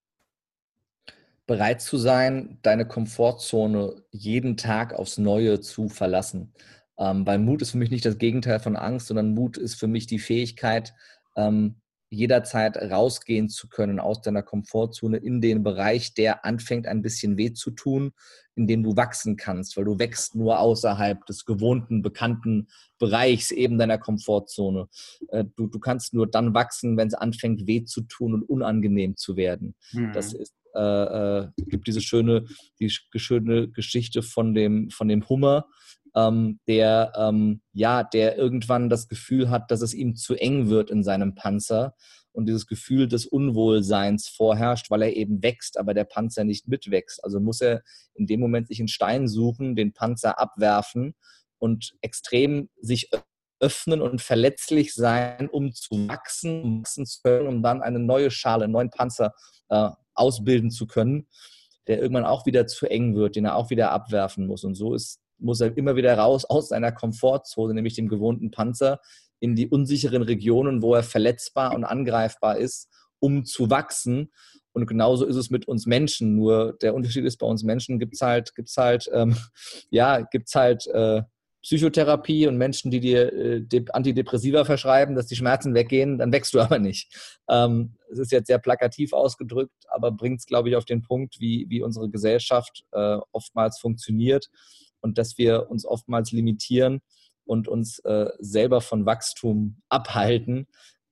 Bereit 1.47 1.81
zu 1.81 1.97
sein, 1.97 2.59
deine 2.63 2.87
Komfortzone 2.87 4.03
jeden 4.11 4.57
Tag 4.57 4.93
aufs 4.93 5.19
Neue 5.19 5.61
zu 5.61 5.89
verlassen. 5.89 6.53
Ähm, 6.99 7.27
weil 7.27 7.39
Mut 7.39 7.63
ist 7.63 7.71
für 7.71 7.79
mich 7.79 7.91
nicht 7.91 8.05
das 8.05 8.19
Gegenteil 8.19 8.61
von 8.61 8.77
Angst, 8.77 9.07
sondern 9.07 9.35
Mut 9.35 9.57
ist 9.57 9.77
für 9.77 9.87
mich 9.87 10.07
die 10.07 10.19
Fähigkeit, 10.19 10.95
ähm, 11.37 11.81
jederzeit 12.11 12.77
rausgehen 12.77 13.49
zu 13.49 13.69
können 13.69 14.01
aus 14.01 14.23
deiner 14.23 14.43
Komfortzone 14.43 15.19
in 15.19 15.41
den 15.41 15.63
Bereich, 15.63 16.15
der 16.15 16.45
anfängt 16.45 16.87
ein 16.87 17.03
bisschen 17.03 17.37
weh 17.37 17.53
zu 17.53 17.71
tun, 17.71 18.13
in 18.55 18.67
dem 18.67 18.83
du 18.83 18.97
wachsen 18.97 19.37
kannst, 19.37 19.77
weil 19.77 19.85
du 19.85 19.99
wächst 19.99 20.35
nur 20.35 20.59
außerhalb 20.59 21.25
des 21.27 21.45
gewohnten, 21.45 22.03
bekannten 22.03 22.69
Bereichs 22.99 23.51
eben 23.51 23.79
deiner 23.79 23.99
Komfortzone. 23.99 24.89
Äh, 25.29 25.45
du, 25.57 25.67
du 25.67 25.79
kannst 25.79 26.15
nur 26.15 26.27
dann 26.27 26.55
wachsen, 26.55 26.97
wenn 26.97 27.09
es 27.09 27.15
anfängt 27.15 27.67
weh 27.67 27.85
zu 27.85 28.03
tun 28.03 28.35
und 28.35 28.43
unangenehm 28.43 29.17
zu 29.17 29.37
werden. 29.37 29.75
Mhm. 29.93 30.13
Das 30.13 30.33
ist 30.33 30.55
äh, 30.75 31.41
äh, 31.41 31.49
gibt 31.57 31.87
diese 31.87 32.01
schöne, 32.01 32.45
die 32.79 32.91
schöne 32.91 33.69
Geschichte 33.69 34.23
von 34.23 34.55
dem, 34.55 34.91
von 34.91 35.09
dem 35.09 35.29
Hummer, 35.29 35.67
ähm, 36.15 36.61
der, 36.67 37.13
ähm, 37.17 37.61
ja, 37.73 38.03
der 38.03 38.37
irgendwann 38.37 38.89
das 38.89 39.09
Gefühl 39.09 39.51
hat, 39.51 39.71
dass 39.71 39.83
es 39.83 39.95
ihm 39.95 40.17
zu 40.17 40.35
eng 40.35 40.69
wird 40.69 40.91
in 40.91 41.03
seinem 41.03 41.35
Panzer 41.35 41.95
und 42.33 42.47
dieses 42.47 42.67
Gefühl 42.67 43.09
des 43.09 43.27
Unwohlseins 43.27 44.29
vorherrscht, 44.29 44.91
weil 44.91 45.03
er 45.03 45.17
eben 45.17 45.43
wächst, 45.43 45.79
aber 45.79 45.95
der 45.95 46.05
Panzer 46.05 46.45
nicht 46.45 46.69
mitwächst. 46.69 47.23
Also 47.25 47.41
muss 47.41 47.61
er 47.61 47.83
in 48.15 48.27
dem 48.27 48.41
Moment 48.41 48.69
sich 48.69 48.79
einen 48.79 48.89
Stein 48.89 49.29
suchen, 49.29 49.75
den 49.75 49.93
Panzer 49.93 50.39
abwerfen 50.39 51.15
und 51.59 51.95
extrem 52.01 52.69
sich 52.81 53.11
öffnen 53.61 54.01
und 54.01 54.23
verletzlich 54.23 54.95
sein, 54.95 55.49
um 55.49 55.73
zu 55.73 56.09
wachsen, 56.09 56.63
um 56.63 56.81
wachsen 56.81 57.07
zu 57.07 57.21
können, 57.23 57.49
um 57.49 57.63
dann 57.63 57.83
eine 57.83 57.99
neue 57.99 58.31
Schale, 58.31 58.65
einen 58.65 58.73
neuen 58.73 58.91
Panzer 58.91 59.35
äh, 59.69 59.91
ausbilden 60.15 60.71
zu 60.71 60.87
können, 60.87 61.27
der 61.89 62.01
irgendwann 62.01 62.25
auch 62.25 62.47
wieder 62.47 62.67
zu 62.67 62.87
eng 62.87 63.17
wird, 63.17 63.37
den 63.37 63.47
er 63.47 63.57
auch 63.57 63.71
wieder 63.71 63.91
abwerfen 63.91 64.47
muss. 64.47 64.63
Und 64.63 64.75
so 64.75 64.95
ist 64.95 65.21
muss 65.39 65.61
er 65.61 65.77
immer 65.77 65.97
wieder 65.97 66.17
raus 66.17 66.45
aus 66.45 66.69
seiner 66.69 66.93
Komfortzone, 66.93 67.75
nämlich 67.75 67.95
dem 67.95 68.09
gewohnten 68.09 68.51
Panzer, 68.51 69.01
in 69.41 69.55
die 69.55 69.69
unsicheren 69.69 70.23
Regionen, 70.23 70.83
wo 70.83 70.95
er 70.95 71.03
verletzbar 71.03 71.75
und 71.75 71.85
angreifbar 71.85 72.59
ist, 72.59 72.89
um 73.21 73.45
zu 73.45 73.71
wachsen. 73.71 74.31
Und 74.73 74.87
genauso 74.87 75.27
ist 75.27 75.37
es 75.37 75.51
mit 75.51 75.67
uns 75.67 75.87
Menschen. 75.87 76.37
Nur 76.37 76.77
der 76.83 76.95
Unterschied 76.95 77.25
ist, 77.25 77.39
bei 77.39 77.47
uns 77.47 77.63
Menschen 77.63 77.99
gibt 77.99 78.15
es 78.15 78.21
halt, 78.21 78.55
gibt's 78.55 78.77
halt, 78.77 79.09
ähm, 79.13 79.37
ja, 79.91 80.21
gibt's 80.21 80.55
halt 80.55 80.87
äh, 80.89 81.23
Psychotherapie 81.63 82.47
und 82.47 82.57
Menschen, 82.57 82.91
die 82.91 83.01
dir 83.01 83.33
äh, 83.33 83.85
Antidepressiva 83.93 84.65
verschreiben, 84.65 85.17
dass 85.17 85.27
die 85.27 85.35
Schmerzen 85.35 85.75
weggehen, 85.75 86.19
dann 86.19 86.33
wächst 86.33 86.55
du 86.55 86.61
aber 86.61 86.79
nicht. 86.79 87.13
Ähm, 87.49 87.97
es 88.11 88.19
ist 88.19 88.33
jetzt 88.33 88.47
sehr 88.47 88.59
plakativ 88.59 89.13
ausgedrückt, 89.13 89.85
aber 89.89 90.13
bringt 90.13 90.41
es, 90.41 90.47
glaube 90.47 90.69
ich, 90.69 90.77
auf 90.77 90.85
den 90.85 91.03
Punkt, 91.03 91.41
wie, 91.41 91.67
wie 91.69 91.83
unsere 91.83 92.09
Gesellschaft 92.09 92.85
äh, 92.93 93.19
oftmals 93.33 93.79
funktioniert 93.81 94.49
und 95.01 95.19
dass 95.19 95.39
wir 95.39 95.71
uns 95.71 95.85
oftmals 95.85 96.33
limitieren 96.33 97.01
und 97.45 97.69
uns 97.69 97.99
äh, 98.01 98.31
selber 98.39 98.81
von 98.81 99.07
Wachstum 99.07 99.81
abhalten, 99.89 100.67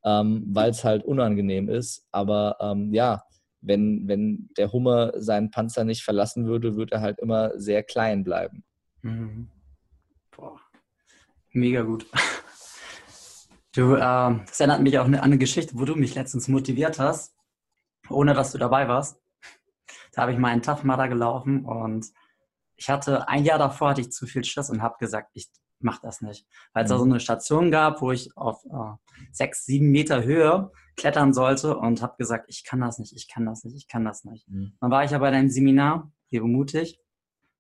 ähm, 0.05 0.45
weil 0.49 0.71
es 0.71 0.85
halt 0.85 1.05
unangenehm 1.05 1.69
ist. 1.69 2.07
Aber 2.13 2.57
ähm, 2.61 2.93
ja, 2.93 3.25
wenn, 3.61 4.07
wenn 4.07 4.49
der 4.57 4.73
Hummer 4.73 5.13
seinen 5.17 5.51
Panzer 5.51 5.85
nicht 5.85 6.03
verlassen 6.03 6.47
würde, 6.47 6.77
würde 6.77 6.97
er 6.97 7.01
halt 7.01 7.19
immer 7.19 7.59
sehr 7.59 7.83
klein 7.83 8.23
bleiben. 8.23 8.65
Mhm. 9.03 9.49
Boah, 10.37 10.61
mega 11.53 11.83
gut. 11.83 12.07
Du, 13.73 13.95
äh, 13.95 13.99
das 14.01 14.59
erinnert 14.59 14.81
mich 14.81 14.99
auch 14.99 15.05
an 15.05 15.15
eine 15.15 15.37
Geschichte, 15.37 15.79
wo 15.79 15.85
du 15.85 15.97
mich 15.97 16.15
letztens 16.15 16.49
motiviert 16.49 16.99
hast, 16.99 17.35
ohne 18.09 18.33
dass 18.33 18.53
du 18.53 18.59
dabei 18.59 18.89
warst. 18.89 19.21
Da 20.13 20.23
habe 20.23 20.33
ich 20.33 20.39
mal 20.39 20.49
einen 20.49 20.63
Tough 20.63 20.83
Mudder 20.83 21.09
gelaufen 21.09 21.67
und 21.67 22.11
ich 22.77 22.91
hatte 22.91 23.29
ein 23.29 23.45
Jahr 23.45 23.59
davor 23.59 23.91
hatte 23.91 24.01
ich 24.01 24.13
zu 24.13 24.27
viel 24.27 24.45
Schiss 24.45 24.71
und 24.71 24.83
habe 24.83 24.97
gesagt, 24.99 25.31
ich 25.35 25.49
mache 25.79 26.01
das 26.03 26.21
nicht. 26.21 26.47
Weil 26.73 26.85
es 26.85 26.91
mhm. 26.91 26.95
da 26.95 26.99
so 26.99 27.05
eine 27.05 27.21
Station 27.21 27.71
gab, 27.71 28.01
wo 28.01 28.13
ich 28.13 28.37
auf 28.37 28.65
äh, 28.65 29.17
sechs, 29.33 29.65
sieben 29.65 29.91
Meter 29.91 30.23
Höhe 30.23 30.71
klettern 30.97 31.33
sollte 31.33 31.77
und 31.77 32.03
habe 32.03 32.17
gesagt, 32.17 32.47
ich 32.49 32.65
kann 32.65 32.81
das 32.81 32.99
nicht, 32.99 33.15
ich 33.15 33.29
kann 33.29 33.45
das 33.45 33.65
nicht, 33.65 33.77
ich 33.77 33.89
kann 33.89 34.05
das 34.05 34.25
nicht. 34.25 34.49
Mhm. 34.49 34.77
Dann 34.81 34.91
war 34.91 35.05
ich 35.05 35.15
aber 35.15 35.29
in 35.29 35.35
einem 35.35 35.51
Seminar, 35.51 36.11
hier 36.27 36.43
mutig, 36.43 36.99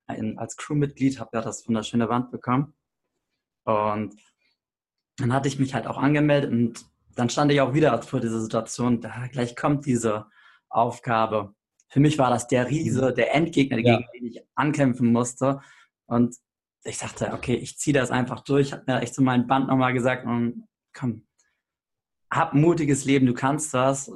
in, 0.08 0.38
als 0.38 0.56
Crewmitglied, 0.56 1.20
habe 1.20 1.30
ja 1.34 1.42
das 1.42 1.66
wunderschöne 1.66 2.08
Wand 2.08 2.30
bekommen. 2.30 2.74
Und 3.64 4.14
dann 5.18 5.32
hatte 5.32 5.48
ich 5.48 5.58
mich 5.58 5.74
halt 5.74 5.86
auch 5.86 5.98
angemeldet 5.98 6.50
und 6.50 6.86
dann 7.14 7.30
stand 7.30 7.50
ich 7.50 7.60
auch 7.60 7.74
wieder 7.74 8.00
vor 8.02 8.20
dieser 8.20 8.40
Situation, 8.40 9.00
da 9.00 9.26
gleich 9.28 9.56
kommt 9.56 9.86
diese 9.86 10.26
Aufgabe 10.68 11.54
für 11.88 12.00
mich 12.00 12.18
war 12.18 12.30
das 12.30 12.48
der 12.48 12.68
Riese, 12.68 13.10
mhm. 13.10 13.14
der 13.14 13.34
Endgegner, 13.34 13.78
ja. 13.78 13.98
gegen 13.98 14.10
den 14.12 14.26
ich 14.26 14.42
ankämpfen 14.54 15.12
musste. 15.12 15.60
Und 16.06 16.36
ich 16.84 16.98
dachte, 16.98 17.32
okay, 17.32 17.54
ich 17.54 17.78
ziehe 17.78 17.94
das 17.94 18.10
einfach 18.10 18.40
durch. 18.40 18.68
Ich 18.68 18.72
habe 18.72 18.84
mir 18.86 19.00
echt 19.00 19.14
so 19.14 19.22
mein 19.22 19.46
Band 19.46 19.68
nochmal 19.68 19.92
gesagt, 19.92 20.26
und 20.26 20.68
komm, 20.94 21.26
hab 22.30 22.54
mutiges 22.54 23.04
Leben, 23.04 23.26
du 23.26 23.34
kannst 23.34 23.72
das, 23.74 24.10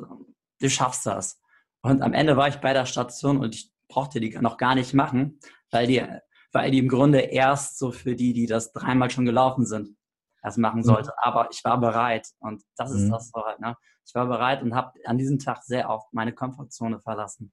du 0.61 0.71
schaffst 0.71 1.07
das. 1.07 1.41
Und 1.83 2.03
am 2.03 2.13
Ende 2.13 2.37
war 2.37 2.49
ich 2.49 2.57
bei 2.57 2.73
der 2.73 2.87
Station 2.87 3.39
und 3.39 3.55
ich 3.55 3.73
brauchte 3.89 4.21
die 4.21 4.37
noch 4.39 4.57
gar 4.57 4.75
nicht 4.75 4.95
machen, 4.95 5.41
weil 5.71 5.87
die, 5.87 6.05
weil 6.53 6.71
die 6.71 6.79
im 6.79 6.89
Grunde 6.89 7.21
erst 7.21 7.79
so 7.79 7.93
für 7.93 8.15
die, 8.15 8.33
die 8.33 8.47
das 8.47 8.73
dreimal 8.73 9.11
schon 9.11 9.25
gelaufen 9.25 9.65
sind, 9.65 9.97
das 10.43 10.57
machen 10.57 10.81
mhm. 10.81 10.85
sollte. 10.85 11.11
Mhm. 11.11 11.23
Aber 11.23 11.49
ich 11.51 11.65
war 11.65 11.81
bereit 11.81 12.29
und 12.39 12.63
das 12.77 12.91
ist 12.93 13.03
mhm. 13.03 13.11
das 13.11 13.31
so 13.31 13.45
halt. 13.45 13.61
Ne? 13.61 13.77
Ich 14.07 14.15
war 14.15 14.27
bereit 14.27 14.63
und 14.63 14.75
habe 14.75 14.93
an 15.05 15.19
diesem 15.19 15.39
Tag 15.39 15.63
sehr 15.63 15.89
oft 15.89 16.13
meine 16.13 16.33
Komfortzone 16.33 17.01
verlassen. 17.01 17.53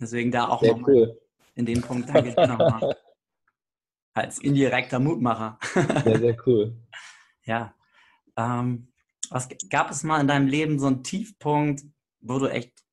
Deswegen 0.00 0.30
da 0.30 0.48
auch 0.48 0.62
nochmal 0.62 0.90
cool. 0.90 1.20
in 1.54 1.66
dem 1.66 1.82
Punkt 1.82 2.08
danke 2.08 2.34
nochmal. 2.46 2.96
Als 4.14 4.38
indirekter 4.38 4.98
Mutmacher. 4.98 5.58
sehr, 6.04 6.18
sehr 6.18 6.36
cool. 6.46 6.76
Ja. 7.44 7.74
Ähm, 8.36 8.92
was 9.30 9.48
gab 9.70 9.90
es 9.90 10.04
mal 10.04 10.20
in 10.20 10.28
deinem 10.28 10.46
Leben 10.46 10.78
so 10.78 10.86
einen 10.86 11.02
Tiefpunkt, 11.02 11.82
wo 12.20 12.38
du 12.38 12.46
echt, 12.46 12.84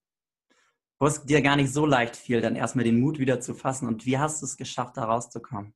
wo 1.00 1.06
es 1.06 1.26
dir 1.26 1.42
gar 1.42 1.58
nicht 1.58 1.72
so 1.72 1.86
leicht 1.86 2.16
fiel, 2.16 2.40
dann 2.40 2.56
erstmal 2.56 2.86
den 2.86 3.00
Mut 3.00 3.20
wieder 3.20 3.40
zu 3.42 3.54
fassen 3.54 3.88
und 3.88 4.06
wie 4.06 4.18
hast 4.18 4.42
du 4.42 4.46
es 4.46 4.56
geschafft, 4.56 4.98
da 4.98 5.04
rauszukommen? 5.04 5.76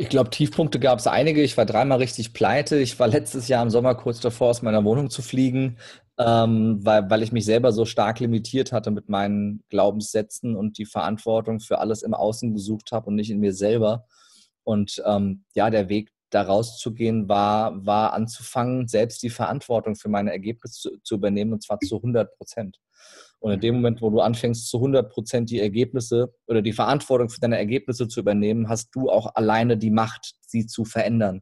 Ich 0.00 0.08
glaube, 0.08 0.30
Tiefpunkte 0.30 0.80
gab 0.80 0.98
es 0.98 1.06
einige. 1.06 1.42
Ich 1.42 1.58
war 1.58 1.66
dreimal 1.66 1.98
richtig 1.98 2.32
pleite. 2.32 2.78
Ich 2.78 2.98
war 2.98 3.06
letztes 3.06 3.48
Jahr 3.48 3.62
im 3.62 3.68
Sommer 3.68 3.94
kurz 3.94 4.18
davor, 4.18 4.48
aus 4.48 4.62
meiner 4.62 4.82
Wohnung 4.82 5.10
zu 5.10 5.20
fliegen, 5.20 5.76
ähm, 6.18 6.80
weil, 6.82 7.10
weil 7.10 7.22
ich 7.22 7.32
mich 7.32 7.44
selber 7.44 7.70
so 7.70 7.84
stark 7.84 8.18
limitiert 8.18 8.72
hatte 8.72 8.90
mit 8.90 9.10
meinen 9.10 9.62
Glaubenssätzen 9.68 10.56
und 10.56 10.78
die 10.78 10.86
Verantwortung 10.86 11.60
für 11.60 11.80
alles 11.80 12.02
im 12.02 12.14
Außen 12.14 12.54
gesucht 12.54 12.92
habe 12.92 13.08
und 13.08 13.14
nicht 13.16 13.30
in 13.30 13.40
mir 13.40 13.52
selber. 13.52 14.06
Und 14.64 15.02
ähm, 15.04 15.44
ja, 15.54 15.68
der 15.68 15.90
Weg 15.90 16.10
da 16.30 16.44
rauszugehen 16.44 17.28
war, 17.28 17.84
war 17.84 18.14
anzufangen, 18.14 18.88
selbst 18.88 19.22
die 19.22 19.28
Verantwortung 19.28 19.96
für 19.96 20.08
meine 20.08 20.32
Ergebnisse 20.32 20.80
zu, 20.80 20.98
zu 21.02 21.14
übernehmen 21.16 21.52
und 21.52 21.62
zwar 21.62 21.78
zu 21.78 21.96
100 21.96 22.38
Prozent. 22.38 22.78
Und 23.40 23.52
in 23.52 23.60
dem 23.60 23.74
Moment, 23.76 24.02
wo 24.02 24.10
du 24.10 24.20
anfängst, 24.20 24.68
zu 24.68 24.76
100 24.76 25.10
Prozent 25.10 25.50
die 25.50 25.60
Ergebnisse 25.60 26.34
oder 26.46 26.60
die 26.60 26.74
Verantwortung 26.74 27.30
für 27.30 27.40
deine 27.40 27.56
Ergebnisse 27.56 28.06
zu 28.06 28.20
übernehmen, 28.20 28.68
hast 28.68 28.94
du 28.94 29.10
auch 29.10 29.34
alleine 29.34 29.78
die 29.78 29.90
Macht, 29.90 30.34
sie 30.42 30.66
zu 30.66 30.84
verändern. 30.84 31.40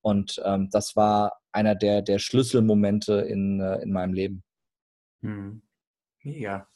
Und 0.00 0.42
ähm, 0.44 0.68
das 0.70 0.96
war 0.96 1.40
einer 1.52 1.76
der, 1.76 2.02
der 2.02 2.18
Schlüsselmomente 2.18 3.14
in, 3.14 3.60
äh, 3.60 3.80
in 3.82 3.92
meinem 3.92 4.12
Leben. 4.12 4.42
Hm. 5.22 5.62
Mega. 6.22 6.68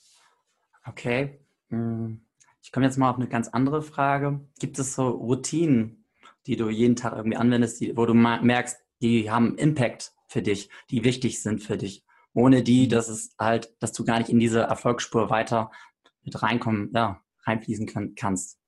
Okay. 0.86 1.40
Hm. 1.68 2.24
Ich 2.62 2.70
komme 2.70 2.86
jetzt 2.86 2.96
mal 2.96 3.10
auf 3.10 3.16
eine 3.16 3.28
ganz 3.28 3.48
andere 3.48 3.82
Frage. 3.82 4.40
Gibt 4.60 4.78
es 4.78 4.94
so 4.94 5.08
Routinen, 5.08 6.04
die 6.46 6.56
du 6.56 6.68
jeden 6.68 6.96
Tag 6.96 7.16
irgendwie 7.16 7.36
anwendest, 7.36 7.80
die, 7.80 7.96
wo 7.96 8.06
du 8.06 8.14
merkst, 8.14 8.78
die 9.02 9.30
haben 9.30 9.56
Impact 9.58 10.12
für 10.28 10.42
dich, 10.42 10.70
die 10.90 11.04
wichtig 11.04 11.42
sind 11.42 11.60
für 11.62 11.76
dich? 11.76 12.04
Ohne 12.34 12.62
die, 12.62 12.88
dass 12.88 13.08
es 13.08 13.30
halt, 13.38 13.74
dass 13.80 13.92
du 13.92 14.04
gar 14.04 14.18
nicht 14.18 14.30
in 14.30 14.38
diese 14.38 14.60
Erfolgsspur 14.60 15.30
weiter 15.30 15.70
mit 16.22 16.42
reinkommen, 16.42 16.90
ja, 16.94 17.20
reinfließen 17.44 17.86
kann, 17.86 18.14
kannst. 18.14 18.58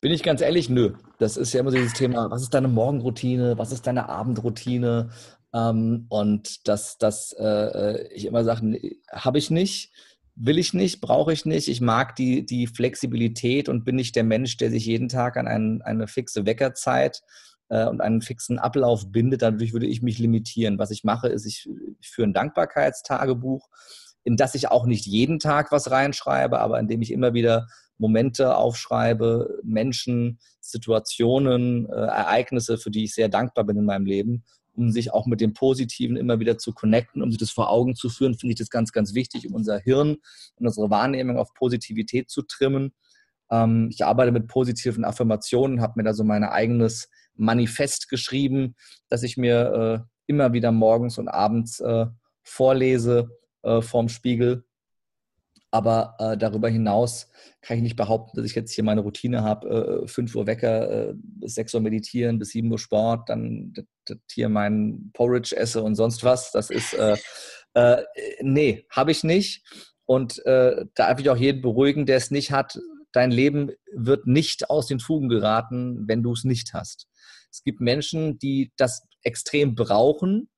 Bin 0.00 0.12
ich 0.12 0.22
ganz 0.22 0.40
ehrlich, 0.40 0.68
nö. 0.68 0.94
Das 1.18 1.36
ist 1.36 1.52
ja 1.52 1.60
immer 1.60 1.72
dieses 1.72 1.92
Thema, 1.92 2.30
was 2.30 2.42
ist 2.42 2.54
deine 2.54 2.68
Morgenroutine, 2.68 3.58
was 3.58 3.72
ist 3.72 3.86
deine 3.86 4.08
Abendroutine? 4.08 5.10
Ähm, 5.52 6.06
und 6.08 6.68
das, 6.68 6.98
das 6.98 7.32
äh, 7.32 7.44
äh 7.44 8.08
ich 8.14 8.26
immer 8.26 8.44
sage, 8.44 8.78
habe 9.10 9.38
ich 9.38 9.50
nicht, 9.50 9.92
will 10.36 10.58
ich 10.58 10.72
nicht, 10.72 11.00
brauche 11.00 11.32
ich 11.32 11.44
nicht. 11.44 11.68
Ich 11.68 11.80
mag 11.80 12.14
die, 12.14 12.46
die 12.46 12.68
Flexibilität 12.68 13.68
und 13.68 13.84
bin 13.84 13.96
nicht 13.96 14.14
der 14.14 14.24
Mensch, 14.24 14.56
der 14.56 14.70
sich 14.70 14.86
jeden 14.86 15.08
Tag 15.08 15.36
an 15.36 15.48
ein, 15.48 15.82
eine 15.82 16.06
fixe 16.06 16.46
Weckerzeit 16.46 17.18
äh, 17.18 17.49
und 17.70 18.00
einen 18.00 18.20
fixen 18.20 18.58
Ablauf 18.58 19.12
bindet, 19.12 19.42
dadurch 19.42 19.72
würde 19.72 19.86
ich 19.86 20.02
mich 20.02 20.18
limitieren. 20.18 20.78
Was 20.78 20.90
ich 20.90 21.04
mache, 21.04 21.28
ist, 21.28 21.46
ich, 21.46 21.68
ich 22.00 22.08
führe 22.08 22.28
ein 22.28 22.32
Dankbarkeitstagebuch, 22.32 23.68
in 24.24 24.36
das 24.36 24.54
ich 24.54 24.68
auch 24.68 24.86
nicht 24.86 25.06
jeden 25.06 25.38
Tag 25.38 25.72
was 25.72 25.90
reinschreibe, 25.90 26.60
aber 26.60 26.78
in 26.80 26.88
dem 26.88 27.00
ich 27.00 27.12
immer 27.12 27.32
wieder 27.32 27.68
Momente 27.98 28.56
aufschreibe, 28.56 29.60
Menschen, 29.62 30.38
Situationen, 30.60 31.86
äh, 31.86 31.94
Ereignisse, 31.94 32.78
für 32.78 32.90
die 32.90 33.04
ich 33.04 33.14
sehr 33.14 33.28
dankbar 33.28 33.64
bin 33.64 33.76
in 33.76 33.84
meinem 33.84 34.06
Leben, 34.06 34.44
um 34.74 34.90
sich 34.90 35.12
auch 35.12 35.26
mit 35.26 35.40
dem 35.40 35.52
Positiven 35.52 36.16
immer 36.16 36.40
wieder 36.40 36.58
zu 36.58 36.72
connecten, 36.72 37.22
um 37.22 37.30
sich 37.30 37.38
das 37.38 37.50
vor 37.50 37.70
Augen 37.70 37.94
zu 37.94 38.08
führen, 38.08 38.34
finde 38.34 38.54
ich 38.54 38.58
das 38.58 38.70
ganz, 38.70 38.92
ganz 38.92 39.14
wichtig, 39.14 39.46
um 39.46 39.54
unser 39.54 39.78
Hirn 39.78 40.16
und 40.56 40.66
unsere 40.66 40.90
Wahrnehmung 40.90 41.36
auf 41.36 41.52
Positivität 41.54 42.30
zu 42.30 42.42
trimmen. 42.42 42.92
Ähm, 43.50 43.88
ich 43.90 44.04
arbeite 44.04 44.32
mit 44.32 44.48
positiven 44.48 45.04
Affirmationen, 45.04 45.80
habe 45.80 45.94
mir 45.96 46.04
da 46.04 46.14
so 46.14 46.24
mein 46.24 46.44
eigenes 46.44 47.08
Manifest 47.40 48.08
geschrieben, 48.08 48.76
dass 49.08 49.22
ich 49.22 49.36
mir 49.36 50.04
äh, 50.06 50.10
immer 50.26 50.52
wieder 50.52 50.72
morgens 50.72 51.18
und 51.18 51.28
abends 51.28 51.80
äh, 51.80 52.06
vorlese 52.42 53.30
äh, 53.62 53.80
vorm 53.80 54.08
Spiegel. 54.08 54.64
Aber 55.72 56.16
äh, 56.18 56.36
darüber 56.36 56.68
hinaus 56.68 57.28
kann 57.62 57.76
ich 57.76 57.82
nicht 57.82 57.96
behaupten, 57.96 58.36
dass 58.36 58.46
ich 58.46 58.56
jetzt 58.56 58.72
hier 58.72 58.82
meine 58.82 59.02
Routine 59.02 59.42
habe, 59.42 60.02
äh, 60.04 60.08
5 60.08 60.34
Uhr 60.34 60.46
Wecker, 60.46 61.10
äh, 61.10 61.14
bis 61.14 61.54
6 61.54 61.74
Uhr 61.74 61.80
meditieren, 61.80 62.38
bis 62.38 62.50
7 62.50 62.70
Uhr 62.70 62.78
Sport, 62.78 63.28
dann 63.28 63.72
hier 64.30 64.48
mein 64.48 65.10
Porridge 65.12 65.56
esse 65.56 65.82
und 65.82 65.94
sonst 65.94 66.24
was. 66.24 66.50
Das 66.50 66.70
ist, 66.70 66.94
äh, 66.94 67.16
äh, 67.74 68.02
nee, 68.40 68.84
habe 68.90 69.12
ich 69.12 69.22
nicht. 69.22 69.64
Und 70.06 70.44
äh, 70.44 70.86
da 70.94 71.08
darf 71.08 71.20
ich 71.20 71.30
auch 71.30 71.36
jeden 71.36 71.62
beruhigen, 71.62 72.04
der 72.04 72.16
es 72.16 72.32
nicht 72.32 72.50
hat. 72.50 72.80
Dein 73.12 73.30
Leben 73.30 73.70
wird 73.92 74.26
nicht 74.26 74.70
aus 74.70 74.88
den 74.88 74.98
Fugen 74.98 75.28
geraten, 75.28 76.08
wenn 76.08 76.24
du 76.24 76.32
es 76.32 76.42
nicht 76.42 76.74
hast. 76.74 77.06
Es 77.50 77.62
gibt 77.62 77.80
Menschen, 77.80 78.38
die 78.38 78.72
das 78.76 79.06
extrem 79.22 79.74
brauchen, 79.74 80.48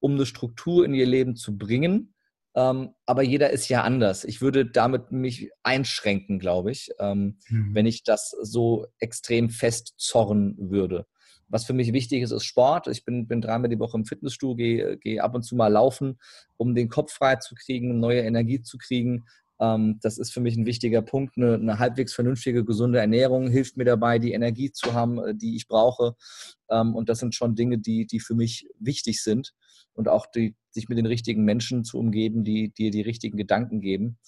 um 0.00 0.14
eine 0.14 0.26
Struktur 0.26 0.84
in 0.84 0.94
ihr 0.94 1.06
Leben 1.06 1.36
zu 1.36 1.56
bringen. 1.56 2.14
Ähm, 2.54 2.90
aber 3.06 3.22
jeder 3.22 3.50
ist 3.50 3.68
ja 3.68 3.82
anders. 3.82 4.24
Ich 4.24 4.42
würde 4.42 4.66
damit 4.66 5.10
mich 5.10 5.50
einschränken, 5.62 6.38
glaube 6.38 6.70
ich, 6.70 6.90
ähm, 6.98 7.38
mhm. 7.48 7.74
wenn 7.74 7.86
ich 7.86 8.04
das 8.04 8.30
so 8.42 8.86
extrem 8.98 9.48
festzorren 9.48 10.56
würde. 10.58 11.06
Was 11.48 11.64
für 11.64 11.72
mich 11.72 11.92
wichtig 11.92 12.22
ist, 12.22 12.30
ist 12.30 12.44
Sport. 12.44 12.88
Ich 12.88 13.04
bin, 13.04 13.26
bin 13.26 13.42
dreimal 13.42 13.68
die 13.68 13.78
Woche 13.78 13.96
im 13.96 14.06
Fitnessstudio, 14.06 14.56
gehe, 14.56 14.96
gehe 14.98 15.22
ab 15.22 15.34
und 15.34 15.42
zu 15.42 15.54
mal 15.54 15.68
laufen, 15.68 16.18
um 16.56 16.74
den 16.74 16.88
Kopf 16.88 17.12
frei 17.12 17.36
zu 17.36 17.54
kriegen, 17.54 18.00
neue 18.00 18.22
Energie 18.22 18.62
zu 18.62 18.78
kriegen. 18.78 19.24
Ähm, 19.62 20.00
das 20.02 20.18
ist 20.18 20.32
für 20.32 20.40
mich 20.40 20.56
ein 20.56 20.66
wichtiger 20.66 21.02
Punkt. 21.02 21.36
Eine, 21.36 21.54
eine, 21.54 21.78
halbwegs 21.78 22.12
vernünftige, 22.12 22.64
gesunde 22.64 22.98
Ernährung 22.98 23.48
hilft 23.48 23.76
mir 23.76 23.84
dabei, 23.84 24.18
die 24.18 24.32
Energie 24.32 24.72
zu 24.72 24.92
haben, 24.92 25.24
äh, 25.24 25.34
die 25.36 25.54
ich 25.54 25.68
brauche. 25.68 26.16
Ähm, 26.68 26.96
und 26.96 27.08
das 27.08 27.20
sind 27.20 27.36
schon 27.36 27.54
Dinge, 27.54 27.78
die, 27.78 28.06
die 28.06 28.18
für 28.18 28.34
mich 28.34 28.68
wichtig 28.80 29.22
sind. 29.22 29.52
Und 29.94 30.08
auch 30.08 30.26
die, 30.26 30.56
sich 30.70 30.88
mit 30.88 30.98
den 30.98 31.06
richtigen 31.06 31.44
Menschen 31.44 31.84
zu 31.84 31.98
umgeben, 31.98 32.42
die 32.42 32.70
dir 32.70 32.90
die, 32.90 33.02
richtigen 33.02 33.36
Gedanken 33.36 33.80
geben. 33.80 34.18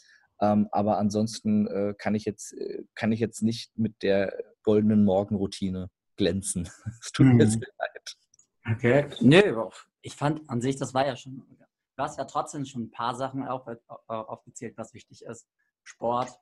Ähm, 0.40 0.68
aber 0.70 0.98
ansonsten 0.98 1.66
äh, 1.66 1.94
kann, 1.98 2.14
ich 2.14 2.24
jetzt, 2.24 2.52
äh, 2.52 2.84
kann 2.94 3.10
ich 3.10 3.18
jetzt 3.18 3.42
nicht 3.42 3.76
mit 3.76 4.02
der 4.02 4.32
goldenen 4.62 5.04
Morgenroutine 5.04 5.90
glänzen. 6.16 6.68
Es 7.02 7.10
tut 7.10 7.26
mir 7.26 7.46
mhm. 7.46 7.50
sehr 7.50 7.68
leid. 7.78 8.76
Okay. 8.76 9.06
Nö, 9.20 9.68
ich 10.00 10.14
fand 10.14 10.48
an 10.48 10.60
sich, 10.60 10.76
das 10.76 10.94
war 10.94 11.06
ja 11.06 11.16
schon 11.16 11.42
Du 11.96 12.02
hast 12.02 12.18
ja 12.18 12.24
trotzdem 12.24 12.64
schon 12.64 12.84
ein 12.84 12.90
paar 12.90 13.14
Sachen 13.14 13.46
auf, 13.46 13.66
äh, 13.66 13.76
aufgezählt, 14.08 14.76
was 14.76 14.94
wichtig 14.94 15.22
ist. 15.22 15.48
Sport. 15.84 16.38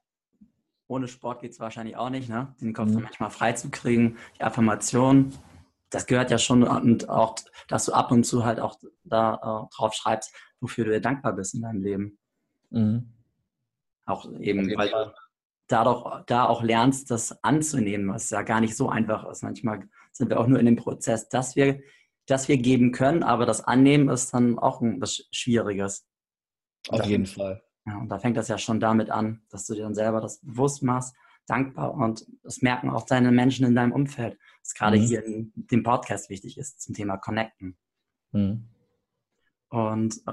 Ohne 0.87 1.09
Sport 1.09 1.41
geht 1.41 1.53
es 1.53 1.61
wahrscheinlich 1.61 1.97
auch 1.97 2.11
nicht, 2.11 2.29
ne? 2.29 2.55
den 2.61 2.75
Kopf 2.75 2.89
mhm. 2.89 3.03
manchmal 3.03 3.31
frei 3.31 3.53
zu 3.53 3.71
kriegen. 3.71 4.19
Die 4.39 4.43
Affirmation, 4.43 5.33
das 5.91 6.07
gehört 6.07 6.31
ja 6.31 6.39
schon 6.39 6.63
und 6.65 7.09
auch, 7.09 7.37
dass 7.69 7.87
du 7.87 7.93
ab 7.93 8.11
und 8.13 8.25
zu 8.25 8.45
halt 8.45 8.61
auch 8.61 8.79
da 9.05 9.35
äh, 9.35 9.75
drauf 9.77 9.95
schreibst, 9.95 10.35
wofür 10.61 10.85
du 10.85 10.91
dir 10.91 11.01
dankbar 11.01 11.33
bist 11.35 11.55
in 11.55 11.63
deinem 11.63 11.83
Leben. 11.83 12.19
Mhm. 12.71 13.13
Auch 14.07 14.31
eben, 14.41 14.77
weil 14.77 14.91
du 14.91 15.15
dadurch, 15.69 16.25
da 16.27 16.47
auch 16.47 16.63
lernst, 16.63 17.11
das 17.11 17.43
anzunehmen, 17.43 18.13
was 18.13 18.31
ja 18.31 18.43
gar 18.43 18.61
nicht 18.61 18.77
so 18.77 18.89
einfach 18.89 19.25
ist. 19.29 19.43
Manchmal 19.43 19.89
sind 20.13 20.29
wir 20.29 20.41
auch 20.41 20.47
nur 20.47 20.59
in 20.61 20.67
dem 20.67 20.77
Prozess, 20.77 21.29
dass 21.29 21.57
wir 21.57 21.81
das 22.27 22.49
wir 22.49 22.57
geben 22.57 22.93
können, 22.93 23.23
aber 23.23 23.47
das 23.47 23.63
Annehmen 23.63 24.09
ist 24.09 24.33
dann 24.33 24.59
auch 24.59 24.81
was 24.81 25.29
Schwieriges. 25.33 26.07
Auf 26.89 27.01
da, 27.01 27.07
jeden 27.07 27.27
Fall. 27.27 27.63
Ja, 27.87 27.99
und 27.99 28.09
da 28.09 28.19
fängt 28.19 28.37
das 28.37 28.49
ja 28.49 28.59
schon 28.59 28.81
damit 28.81 29.11
an, 29.11 29.43
dass 29.51 29.67
du 29.67 29.75
dir 29.75 29.83
dann 29.83 29.95
selber 29.95 30.21
das 30.21 30.41
bewusst 30.41 30.83
machst, 30.83 31.15
dankbar 31.47 31.95
und 31.95 32.25
das 32.43 32.63
merken 32.63 32.91
auch 32.91 33.07
deine 33.07 33.33
Menschen 33.33 33.67
in 33.67 33.75
deinem 33.75 33.93
Umfeld, 33.93 34.39
was 34.63 34.75
gerade 34.75 34.99
mhm. 34.99 35.03
hier 35.03 35.25
in 35.25 35.53
dem 35.55 35.83
Podcast 35.83 36.31
wichtig 36.31 36.59
ist 36.59 36.81
zum 36.81 36.95
Thema 36.95 37.17
Connecten. 37.17 37.77
Mhm. 38.31 38.69
Und 39.69 40.21
äh, 40.27 40.33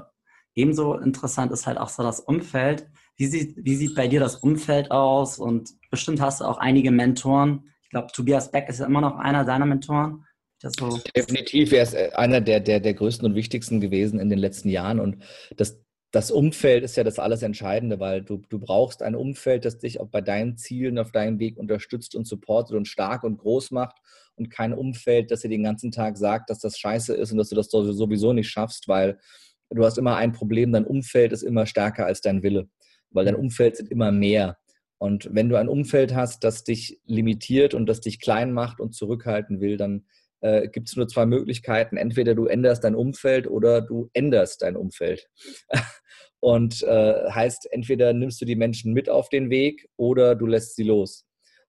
ebenso 0.54 0.96
interessant 0.98 1.50
ist 1.50 1.66
halt 1.66 1.78
auch 1.78 1.88
so 1.88 2.02
das 2.02 2.20
Umfeld. 2.20 2.88
Wie 3.16 3.26
sieht, 3.26 3.56
wie 3.64 3.74
sieht 3.74 3.94
bei 3.96 4.06
dir 4.06 4.20
das 4.20 4.36
Umfeld 4.36 4.90
aus? 4.90 5.38
Und 5.38 5.72
bestimmt 5.90 6.20
hast 6.20 6.40
du 6.40 6.44
auch 6.44 6.58
einige 6.58 6.90
Mentoren. 6.90 7.70
Ich 7.82 7.90
glaube, 7.90 8.12
Tobias 8.12 8.50
Beck 8.50 8.68
ist 8.68 8.78
ja 8.78 8.86
immer 8.86 9.00
noch 9.00 9.16
einer 9.16 9.44
deiner 9.44 9.66
Mentoren. 9.66 10.24
So 10.62 11.00
Definitiv, 11.16 11.72
er 11.72 11.82
ist 11.82 11.94
äh, 11.94 12.10
einer 12.14 12.40
der, 12.40 12.60
der, 12.60 12.80
der 12.80 12.94
größten 12.94 13.26
und 13.26 13.34
wichtigsten 13.34 13.80
gewesen 13.80 14.20
in 14.20 14.28
den 14.28 14.38
letzten 14.38 14.68
Jahren. 14.68 15.00
Und 15.00 15.22
das, 15.56 15.80
das 16.10 16.30
Umfeld 16.30 16.84
ist 16.84 16.96
ja 16.96 17.04
das 17.04 17.18
alles 17.18 17.42
Entscheidende, 17.42 17.98
weil 17.98 18.22
du, 18.22 18.42
du 18.48 18.58
brauchst 18.58 19.02
ein 19.02 19.14
Umfeld, 19.14 19.64
das 19.64 19.78
dich 19.78 20.00
auch 20.00 20.08
bei 20.08 20.20
deinen 20.20 20.58
Zielen 20.58 20.98
auf 20.98 21.12
deinem 21.12 21.38
Weg 21.38 21.56
unterstützt 21.56 22.14
und 22.14 22.26
supportet 22.26 22.76
und 22.76 22.88
stark 22.88 23.24
und 23.24 23.38
groß 23.38 23.70
macht 23.70 23.96
und 24.34 24.50
kein 24.50 24.74
Umfeld, 24.74 25.30
das 25.30 25.40
dir 25.40 25.48
den 25.48 25.62
ganzen 25.62 25.92
Tag 25.92 26.18
sagt, 26.18 26.50
dass 26.50 26.58
das 26.58 26.78
scheiße 26.78 27.14
ist 27.14 27.32
und 27.32 27.38
dass 27.38 27.48
du 27.48 27.56
das 27.56 27.68
sowieso 27.70 28.34
nicht 28.34 28.50
schaffst, 28.50 28.86
weil 28.86 29.18
du 29.70 29.84
hast 29.84 29.96
immer 29.96 30.16
ein 30.16 30.32
Problem, 30.32 30.72
dein 30.72 30.84
Umfeld 30.84 31.32
ist 31.32 31.42
immer 31.42 31.64
stärker 31.64 32.04
als 32.04 32.20
dein 32.20 32.42
Wille, 32.42 32.68
weil 33.10 33.24
dein 33.24 33.36
Umfeld 33.36 33.76
sind 33.76 33.90
immer 33.90 34.12
mehr. 34.12 34.58
Und 34.98 35.30
wenn 35.32 35.48
du 35.48 35.56
ein 35.56 35.68
Umfeld 35.68 36.14
hast, 36.14 36.44
das 36.44 36.64
dich 36.64 37.00
limitiert 37.06 37.72
und 37.72 37.86
das 37.86 38.02
dich 38.02 38.20
klein 38.20 38.52
macht 38.52 38.80
und 38.80 38.94
zurückhalten 38.94 39.60
will, 39.60 39.78
dann 39.78 40.04
äh, 40.40 40.68
gibt 40.68 40.88
es 40.88 40.96
nur 40.96 41.08
zwei 41.08 41.26
Möglichkeiten. 41.26 41.96
Entweder 41.96 42.34
du 42.34 42.46
änderst 42.46 42.84
dein 42.84 42.94
Umfeld 42.94 43.46
oder 43.46 43.80
du 43.80 44.10
änderst 44.12 44.62
dein 44.62 44.76
Umfeld. 44.76 45.28
Und 46.40 46.82
äh, 46.82 47.30
heißt, 47.30 47.70
entweder 47.70 48.14
nimmst 48.14 48.40
du 48.40 48.46
die 48.46 48.56
Menschen 48.56 48.94
mit 48.94 49.10
auf 49.10 49.28
den 49.28 49.50
Weg 49.50 49.88
oder 49.96 50.34
du 50.34 50.46
lässt 50.46 50.74
sie 50.74 50.84
los. 50.84 51.26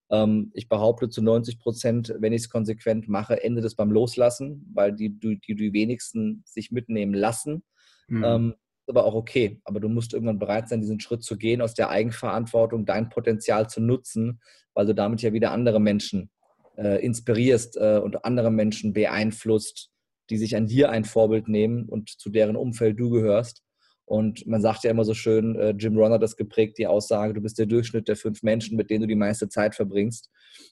Ähm, 0.09 0.51
ich 0.53 0.69
behaupte 0.69 1.09
zu 1.09 1.21
90 1.21 1.59
Prozent, 1.59 2.15
wenn 2.19 2.31
ich 2.31 2.43
es 2.43 2.49
konsequent 2.49 3.09
mache, 3.09 3.43
endet 3.43 3.65
es 3.65 3.75
beim 3.75 3.91
Loslassen, 3.91 4.69
weil 4.73 4.93
die, 4.93 5.09
die, 5.19 5.39
die 5.41 5.73
wenigsten 5.73 6.43
sich 6.45 6.71
mitnehmen 6.71 7.13
lassen. 7.13 7.63
Mhm. 8.07 8.23
Ähm, 8.23 8.55
aber 8.87 9.05
auch 9.05 9.13
okay. 9.13 9.61
Aber 9.65 9.79
du 9.79 9.89
musst 9.89 10.13
irgendwann 10.13 10.39
bereit 10.39 10.69
sein, 10.69 10.81
diesen 10.81 10.99
Schritt 11.01 11.23
zu 11.23 11.37
gehen, 11.37 11.61
aus 11.61 11.73
der 11.73 11.89
Eigenverantwortung 11.89 12.85
dein 12.85 13.09
Potenzial 13.09 13.69
zu 13.69 13.81
nutzen, 13.81 14.41
weil 14.73 14.85
du 14.85 14.95
damit 14.95 15.21
ja 15.21 15.33
wieder 15.33 15.51
andere 15.51 15.81
Menschen 15.81 16.29
äh, 16.81 16.97
inspirierst 17.05 17.77
äh, 17.77 17.99
und 18.03 18.25
andere 18.25 18.51
Menschen 18.51 18.93
beeinflusst, 18.93 19.89
die 20.29 20.37
sich 20.37 20.55
an 20.55 20.67
dir 20.67 20.89
ein 20.89 21.05
Vorbild 21.05 21.47
nehmen 21.47 21.85
und 21.87 22.09
zu 22.09 22.29
deren 22.29 22.55
Umfeld 22.55 22.99
du 22.99 23.09
gehörst. 23.09 23.63
Und 24.05 24.45
man 24.45 24.61
sagt 24.61 24.83
ja 24.83 24.91
immer 24.91 25.05
so 25.05 25.13
schön, 25.13 25.55
äh, 25.55 25.73
Jim 25.77 25.97
Ron 25.97 26.11
hat 26.11 26.21
das 26.21 26.35
geprägt, 26.35 26.77
die 26.77 26.87
Aussage, 26.87 27.33
du 27.33 27.41
bist 27.41 27.59
der 27.59 27.65
Durchschnitt 27.65 28.07
der 28.07 28.15
fünf 28.17 28.43
Menschen, 28.43 28.75
mit 28.75 28.89
denen 28.89 29.01
du 29.01 29.07
die 29.07 29.15
meiste 29.15 29.47
Zeit 29.47 29.75
verbringst. 29.75 30.29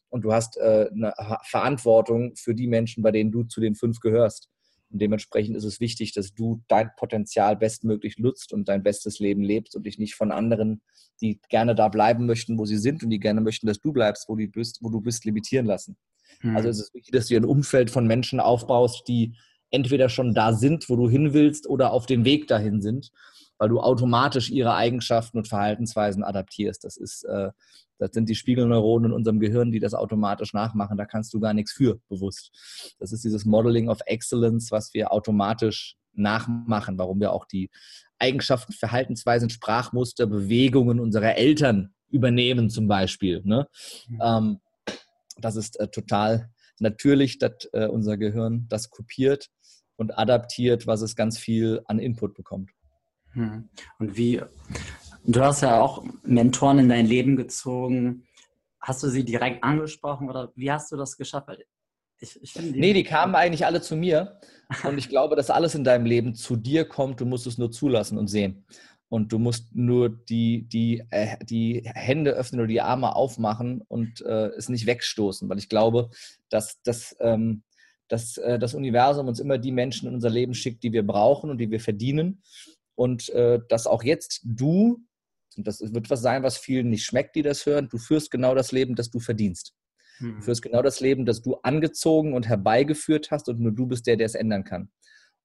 Und 0.10 0.24
du 0.24 0.34
hast 0.34 0.58
äh, 0.58 0.90
eine 0.92 1.14
Verantwortung 1.44 2.36
für 2.36 2.54
die 2.54 2.68
Menschen, 2.68 3.04
bei 3.04 3.12
denen 3.12 3.32
du 3.32 3.44
zu 3.44 3.62
den 3.62 3.76
fünf 3.76 4.00
gehörst. 4.00 4.50
Und 4.92 5.02
dementsprechend 5.02 5.56
ist 5.56 5.64
es 5.64 5.80
wichtig, 5.80 6.14
dass 6.14 6.34
du 6.34 6.64
dein 6.68 6.90
Potenzial 6.98 7.56
bestmöglich 7.56 8.18
nutzt 8.18 8.54
und 8.54 8.68
dein 8.68 8.84
bestes 8.84 9.20
Leben 9.20 9.44
lebst 9.44 9.76
und 9.76 9.86
dich 9.86 10.00
nicht 10.00 10.16
von 10.16 10.32
anderen, 10.32 10.82
die 11.22 11.40
gerne 11.50 11.76
da 11.76 11.90
bleiben 11.90 12.26
möchten, 12.26 12.58
wo 12.58 12.66
sie 12.66 12.78
sind 12.78 13.04
und 13.04 13.10
die 13.10 13.20
gerne 13.20 13.42
möchten, 13.42 13.68
dass 13.68 13.80
du 13.80 13.94
bleibst, 13.94 14.28
wo 14.28 14.36
du 14.36 14.48
bist, 14.48 14.80
wo 14.82 14.90
du 14.90 15.02
bist 15.02 15.26
limitieren 15.26 15.66
lassen. 15.66 15.98
Mhm. 16.42 16.56
Also 16.56 16.70
es 16.70 16.80
ist 16.80 16.94
wichtig, 16.94 17.12
dass 17.12 17.28
du 17.28 17.36
ein 17.36 17.46
Umfeld 17.46 17.92
von 17.92 18.08
Menschen 18.08 18.40
aufbaust, 18.40 19.08
die 19.08 19.36
entweder 19.72 20.10
schon 20.10 20.34
da 20.34 20.54
sind, 20.54 20.90
wo 20.90 20.96
du 20.96 21.10
hin 21.10 21.34
willst, 21.34 21.68
oder 21.68 21.94
auf 21.94 22.06
dem 22.06 22.26
Weg 22.26 22.48
dahin 22.48 22.82
sind, 22.82 23.12
weil 23.60 23.70
du 23.70 23.80
automatisch 23.80 24.50
ihre 24.50 24.74
Eigenschaften 24.74 25.38
und 25.38 25.48
Verhaltensweisen 25.48 26.24
adaptierst. 26.24 26.84
Das 26.84 26.98
ist 26.98 27.24
äh, 27.26 27.52
das 28.00 28.12
sind 28.14 28.30
die 28.30 28.36
Spiegelneuronen 28.36 29.12
in 29.12 29.16
unserem 29.16 29.40
Gehirn, 29.40 29.72
die 29.72 29.80
das 29.80 29.94
automatisch 29.94 30.54
nachmachen. 30.54 30.98
Da 30.98 31.06
kannst 31.06 31.34
du 31.34 31.40
gar 31.40 31.54
nichts 31.54 31.74
für 31.74 32.00
bewusst. 32.08 32.96
Das 32.98 33.12
ist 33.12 33.24
dieses 33.24 33.46
Modeling 33.46 33.90
of 33.90 34.00
Excellence, 34.06 34.72
was 34.72 34.94
wir 34.94 35.12
automatisch 35.12 35.98
nachmachen, 36.14 36.98
warum 36.98 37.20
wir 37.20 37.34
auch 37.34 37.46
die 37.46 37.70
Eigenschaften, 38.18 38.74
Verhaltensweisen, 38.74 39.50
Sprachmuster, 39.50 40.28
Bewegungen 40.28 41.00
unserer 41.00 41.36
Eltern 41.36 41.94
übernehmen 42.10 42.70
zum 42.70 42.88
Beispiel. 42.88 43.42
Ne? 43.44 43.68
Mhm. 44.08 44.20
Ähm, 44.24 44.60
das 45.38 45.56
ist 45.56 45.80
äh, 45.80 45.90
total 45.90 46.50
natürlich, 46.80 47.38
dass 47.38 47.70
äh, 47.74 47.88
unser 47.88 48.18
Gehirn 48.18 48.66
das 48.70 48.90
kopiert 48.90 49.50
und 49.98 50.18
adaptiert, 50.18 50.88
was 50.88 51.02
es 51.02 51.16
ganz 51.16 51.38
viel 51.38 51.82
an 51.86 52.00
Input 52.00 52.34
bekommt. 52.34 52.72
Hm. 53.34 53.70
Und 54.00 54.18
wie, 54.18 54.42
Du 55.26 55.42
hast 55.42 55.62
ja 55.62 55.80
auch 55.80 56.04
Mentoren 56.24 56.80
in 56.80 56.90
dein 56.90 57.06
Leben 57.06 57.36
gezogen. 57.36 58.26
Hast 58.80 59.04
du 59.04 59.10
sie 59.10 59.24
direkt 59.24 59.64
angesprochen 59.64 60.30
oder 60.30 60.52
wie 60.56 60.72
hast 60.72 60.92
du 60.92 60.98
das 60.98 61.18
geschafft? 61.18 61.50
Ich, 62.20 62.42
ich 62.42 62.54
die 62.54 62.72
nee, 62.72 62.94
die 62.94 63.04
kamen 63.04 63.36
eigentlich 63.36 63.66
alle 63.66 63.82
zu 63.82 63.96
mir. 63.96 64.40
Und 64.84 64.98
ich 64.98 65.10
glaube, 65.10 65.36
dass 65.36 65.50
alles 65.50 65.76
in 65.76 65.84
deinem 65.84 66.06
Leben 66.06 66.36
zu 66.36 66.56
dir 66.56 66.86
kommt. 66.86 67.20
Du 67.20 67.26
musst 67.26 67.48
es 67.48 67.58
nur 67.58 67.72
zulassen 67.72 68.18
und 68.18 68.28
sehen. 68.28 68.66
Und 69.08 69.32
du 69.32 69.40
musst 69.40 69.76
nur 69.76 70.10
die, 70.10 70.68
die, 70.68 71.04
äh, 71.10 71.38
die 71.44 71.82
Hände 71.86 72.32
öffnen 72.32 72.62
oder 72.62 72.68
die 72.68 72.82
Arme 72.82 73.16
aufmachen 73.16 73.82
und 73.88 74.22
äh, 74.22 74.48
es 74.50 74.70
nicht 74.70 74.86
wegstoßen. 74.86 75.50
Weil 75.50 75.58
ich 75.58 75.70
glaube, 75.70 76.12
dass, 76.50 76.82
dass, 76.84 77.16
ähm, 77.20 77.64
dass 78.08 78.38
äh, 78.38 78.60
das 78.60 78.76
Universum 78.76 79.28
uns 79.28 79.40
immer 79.40 79.58
die 79.58 79.72
Menschen 79.72 80.08
in 80.08 80.14
unser 80.14 80.30
Leben 80.30 80.54
schickt, 80.54 80.84
die 80.84 80.94
wir 80.94 81.06
brauchen 81.06 81.50
und 81.50 81.58
die 81.58 81.72
wir 81.72 81.80
verdienen. 81.80 82.44
Und 83.00 83.30
äh, 83.30 83.62
dass 83.70 83.88
auch 83.88 84.04
jetzt 84.04 84.42
du 84.44 85.02
Und 85.56 85.66
das 85.66 85.80
wird 85.80 86.10
was 86.10 86.22
sein, 86.22 86.44
was 86.44 86.58
vielen 86.58 86.90
nicht 86.90 87.06
schmeckt, 87.06 87.34
die 87.38 87.44
das 87.44 87.66
hören. 87.66 87.88
Du 87.90 87.98
führst 87.98 88.30
genau 88.30 88.54
das 88.56 88.74
Leben, 88.74 88.96
das 88.96 89.10
du 89.10 89.22
verdienst. 89.22 89.74
Du 90.20 90.26
hm. 90.26 90.42
führst 90.42 90.62
genau 90.62 90.82
das 90.82 91.00
Leben, 91.00 91.26
das 91.26 91.42
du 91.42 91.56
angezogen 91.64 92.34
und 92.34 92.50
herbeigeführt 92.50 93.32
hast 93.32 93.48
und 93.48 93.62
nur 93.62 93.72
du 93.72 93.88
bist 93.88 94.06
der, 94.06 94.18
der 94.18 94.26
es 94.26 94.36
ändern 94.36 94.66
kann. 94.66 94.92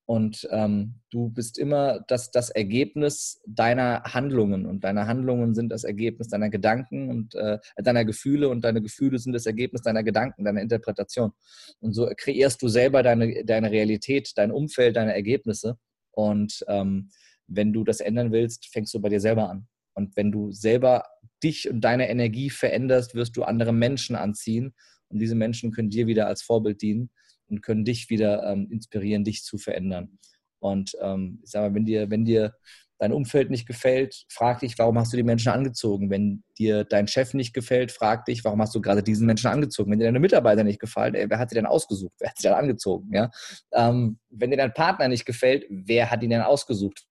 Und 0.04 0.48
ähm, 0.50 0.96
du 1.10 1.30
bist 1.30 1.56
immer 1.56 2.00
das, 2.08 2.32
das 2.32 2.50
Ergebnis 2.50 3.40
deiner 3.46 4.02
Handlungen 4.02 4.66
und 4.66 4.82
deine 4.82 5.06
Handlungen 5.06 5.54
sind 5.54 5.68
das 5.68 5.84
Ergebnis 5.84 6.26
deiner 6.26 6.50
Gedanken 6.50 7.08
und 7.08 7.36
äh, 7.36 7.58
deiner 7.76 8.04
Gefühle 8.04 8.48
und 8.48 8.64
deine 8.64 8.82
Gefühle 8.82 9.20
sind 9.20 9.32
das 9.32 9.46
Ergebnis 9.46 9.82
deiner 9.82 10.02
Gedanken, 10.02 10.44
deiner 10.44 10.60
Interpretation. 10.60 11.30
Und 11.78 11.92
so 11.92 12.10
kreierst 12.16 12.60
du 12.62 12.66
selber 12.68 13.04
deine, 13.04 13.44
deine 13.44 13.70
Realität, 13.70 14.32
dein 14.34 14.50
Umfeld, 14.50 14.96
deine 14.96 15.14
Ergebnisse. 15.14 15.78
Und 16.10 16.64
ähm, 16.68 17.10
wenn 17.46 17.72
du 17.72 17.84
das 17.84 18.00
ändern 18.00 18.32
willst, 18.32 18.66
fängst 18.72 18.94
du 18.94 19.00
bei 19.00 19.08
dir 19.08 19.20
selber 19.20 19.50
an. 19.50 19.66
Und 19.94 20.16
wenn 20.16 20.32
du 20.32 20.50
selber 20.52 21.04
dich 21.42 21.68
und 21.70 21.80
deine 21.80 22.08
Energie 22.08 22.50
veränderst, 22.50 23.14
wirst 23.14 23.36
du 23.36 23.44
andere 23.44 23.72
Menschen 23.72 24.16
anziehen. 24.16 24.74
Und 25.08 25.20
diese 25.20 25.34
Menschen 25.34 25.70
können 25.70 25.90
dir 25.90 26.06
wieder 26.06 26.26
als 26.26 26.42
Vorbild 26.42 26.82
dienen 26.82 27.10
und 27.48 27.62
können 27.62 27.84
dich 27.84 28.10
wieder 28.10 28.42
ähm, 28.50 28.68
inspirieren, 28.70 29.24
dich 29.24 29.44
zu 29.44 29.58
verändern. 29.58 30.18
Und 30.58 30.92
ähm, 31.00 31.40
ich 31.44 31.50
sage 31.50 31.68
mal, 31.68 31.74
wenn 31.74 31.84
dir, 31.84 32.10
wenn 32.10 32.24
dir 32.24 32.54
dein 32.98 33.12
Umfeld 33.12 33.50
nicht 33.50 33.66
gefällt, 33.66 34.24
frag 34.30 34.60
dich, 34.60 34.78
warum 34.78 34.98
hast 34.98 35.12
du 35.12 35.16
die 35.16 35.22
Menschen 35.22 35.50
angezogen? 35.50 36.10
Wenn 36.10 36.42
dir 36.58 36.84
dein 36.84 37.06
Chef 37.06 37.34
nicht 37.34 37.52
gefällt, 37.52 37.92
frag 37.92 38.24
dich, 38.24 38.44
warum 38.44 38.62
hast 38.62 38.74
du 38.74 38.80
gerade 38.80 39.02
diesen 39.02 39.26
Menschen 39.26 39.48
angezogen? 39.48 39.90
Wenn 39.90 39.98
dir 39.98 40.06
deine 40.06 40.20
Mitarbeiter 40.20 40.64
nicht 40.64 40.80
gefallen, 40.80 41.14
ey, 41.14 41.28
wer 41.28 41.38
hat 41.38 41.50
sie 41.50 41.56
denn 41.56 41.66
ausgesucht? 41.66 42.14
Wer 42.18 42.30
hat 42.30 42.38
sie 42.38 42.48
denn 42.48 42.56
angezogen? 42.56 43.12
Ja? 43.12 43.30
Ähm, 43.72 44.18
wenn 44.30 44.50
dir 44.50 44.56
dein 44.56 44.72
Partner 44.72 45.08
nicht 45.08 45.26
gefällt, 45.26 45.66
wer 45.68 46.10
hat 46.10 46.22
ihn 46.22 46.30
denn 46.30 46.40
ausgesucht? 46.40 47.04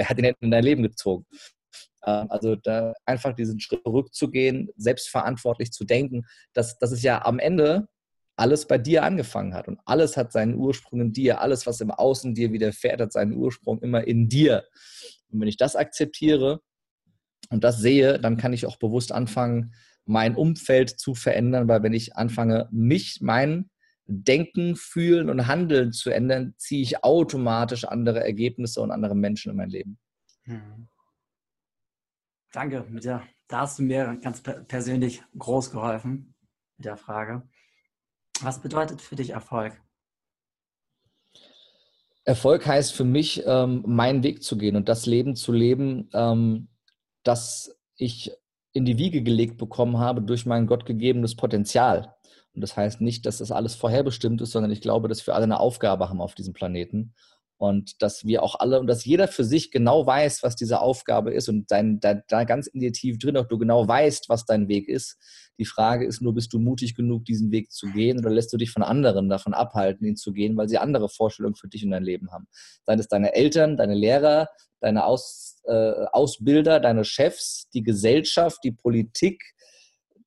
Wer 0.00 0.08
hat 0.08 0.16
ihn 0.16 0.24
denn 0.24 0.34
in 0.40 0.50
dein 0.50 0.64
Leben 0.64 0.82
gezogen? 0.82 1.26
Ähm, 2.06 2.30
also 2.30 2.56
da 2.56 2.94
einfach 3.04 3.34
diesen 3.34 3.60
Schritt 3.60 3.82
zurückzugehen, 3.84 4.70
selbstverantwortlich 4.76 5.72
zu 5.72 5.84
denken, 5.84 6.24
dass 6.54 6.78
das 6.78 6.90
ist 6.90 7.02
ja 7.02 7.22
am 7.22 7.38
Ende 7.38 7.86
alles 8.34 8.66
bei 8.66 8.78
dir 8.78 9.02
angefangen 9.02 9.52
hat. 9.52 9.68
Und 9.68 9.78
alles 9.84 10.16
hat 10.16 10.32
seinen 10.32 10.54
Ursprung 10.54 11.02
in 11.02 11.12
dir. 11.12 11.42
Alles, 11.42 11.66
was 11.66 11.82
im 11.82 11.90
Außen 11.90 12.34
dir 12.34 12.50
widerfährt, 12.50 12.98
hat 12.98 13.12
seinen 13.12 13.34
Ursprung 13.34 13.82
immer 13.82 14.06
in 14.06 14.30
dir. 14.30 14.64
Und 15.28 15.42
wenn 15.42 15.48
ich 15.48 15.58
das 15.58 15.76
akzeptiere 15.76 16.62
und 17.50 17.62
das 17.62 17.76
sehe, 17.76 18.18
dann 18.18 18.38
kann 18.38 18.54
ich 18.54 18.64
auch 18.64 18.78
bewusst 18.78 19.12
anfangen, 19.12 19.74
mein 20.06 20.34
Umfeld 20.34 20.88
zu 20.88 21.14
verändern, 21.14 21.68
weil 21.68 21.82
wenn 21.82 21.92
ich 21.92 22.16
anfange, 22.16 22.70
mich, 22.72 23.18
mein 23.20 23.68
Denken, 24.10 24.76
Fühlen 24.76 25.30
und 25.30 25.46
Handeln 25.46 25.92
zu 25.92 26.10
ändern, 26.10 26.54
ziehe 26.58 26.82
ich 26.82 27.04
automatisch 27.04 27.84
andere 27.84 28.20
Ergebnisse 28.24 28.80
und 28.80 28.90
andere 28.90 29.14
Menschen 29.14 29.50
in 29.50 29.56
mein 29.56 29.70
Leben. 29.70 29.98
Hm. 30.44 30.88
Danke, 32.52 32.84
mit 32.88 33.04
der, 33.04 33.22
da 33.48 33.60
hast 33.60 33.78
du 33.78 33.84
mir 33.84 34.18
ganz 34.22 34.42
persönlich 34.42 35.22
groß 35.38 35.70
geholfen 35.70 36.34
mit 36.76 36.86
der 36.86 36.96
Frage. 36.96 37.48
Was 38.40 38.60
bedeutet 38.60 39.00
für 39.00 39.16
dich 39.16 39.30
Erfolg? 39.30 39.80
Erfolg 42.24 42.66
heißt 42.66 42.94
für 42.94 43.04
mich, 43.04 43.42
ähm, 43.46 43.82
meinen 43.86 44.22
Weg 44.22 44.42
zu 44.42 44.58
gehen 44.58 44.76
und 44.76 44.88
das 44.88 45.06
Leben 45.06 45.36
zu 45.36 45.52
leben, 45.52 46.10
ähm, 46.12 46.68
das 47.22 47.78
ich 47.96 48.32
in 48.72 48.84
die 48.84 48.98
Wiege 48.98 49.22
gelegt 49.22 49.58
bekommen 49.58 49.98
habe 49.98 50.22
durch 50.22 50.46
mein 50.46 50.66
gottgegebenes 50.66 51.34
Potenzial. 51.34 52.14
Und 52.54 52.62
das 52.62 52.76
heißt 52.76 53.00
nicht, 53.00 53.26
dass 53.26 53.38
das 53.38 53.52
alles 53.52 53.74
vorherbestimmt 53.74 54.40
ist, 54.40 54.50
sondern 54.52 54.72
ich 54.72 54.80
glaube, 54.80 55.08
dass 55.08 55.26
wir 55.26 55.34
alle 55.34 55.44
eine 55.44 55.60
Aufgabe 55.60 56.08
haben 56.08 56.20
auf 56.20 56.34
diesem 56.34 56.52
Planeten 56.52 57.14
und 57.60 58.00
dass 58.00 58.24
wir 58.24 58.42
auch 58.42 58.58
alle 58.58 58.80
und 58.80 58.86
dass 58.86 59.04
jeder 59.04 59.28
für 59.28 59.44
sich 59.44 59.70
genau 59.70 60.06
weiß, 60.06 60.42
was 60.42 60.56
diese 60.56 60.80
Aufgabe 60.80 61.34
ist 61.34 61.48
und 61.50 61.70
dein, 61.70 62.00
da, 62.00 62.14
da 62.14 62.44
ganz 62.44 62.66
in 62.66 62.80
dir 62.80 62.90
tief 62.90 63.18
drin 63.18 63.36
auch 63.36 63.46
du 63.46 63.58
genau 63.58 63.86
weißt, 63.86 64.30
was 64.30 64.46
dein 64.46 64.66
Weg 64.68 64.88
ist. 64.88 65.18
Die 65.58 65.66
Frage 65.66 66.06
ist 66.06 66.22
nur, 66.22 66.34
bist 66.34 66.54
du 66.54 66.58
mutig 66.58 66.94
genug, 66.94 67.26
diesen 67.26 67.52
Weg 67.52 67.70
zu 67.70 67.88
gehen 67.88 68.18
oder 68.18 68.30
lässt 68.30 68.50
du 68.52 68.56
dich 68.56 68.70
von 68.70 68.82
anderen 68.82 69.28
davon 69.28 69.52
abhalten, 69.52 70.06
ihn 70.06 70.16
zu 70.16 70.32
gehen, 70.32 70.56
weil 70.56 70.70
sie 70.70 70.78
andere 70.78 71.10
Vorstellungen 71.10 71.54
für 71.54 71.68
dich 71.68 71.84
und 71.84 71.90
dein 71.90 72.02
Leben 72.02 72.32
haben. 72.32 72.48
Seien 72.86 72.98
es 72.98 73.08
deine 73.08 73.34
Eltern, 73.34 73.76
deine 73.76 73.94
Lehrer, 73.94 74.48
deine 74.80 75.04
Aus, 75.04 75.60
äh, 75.64 76.06
Ausbilder, 76.12 76.80
deine 76.80 77.04
Chefs, 77.04 77.68
die 77.74 77.82
Gesellschaft, 77.82 78.60
die 78.64 78.72
Politik, 78.72 79.42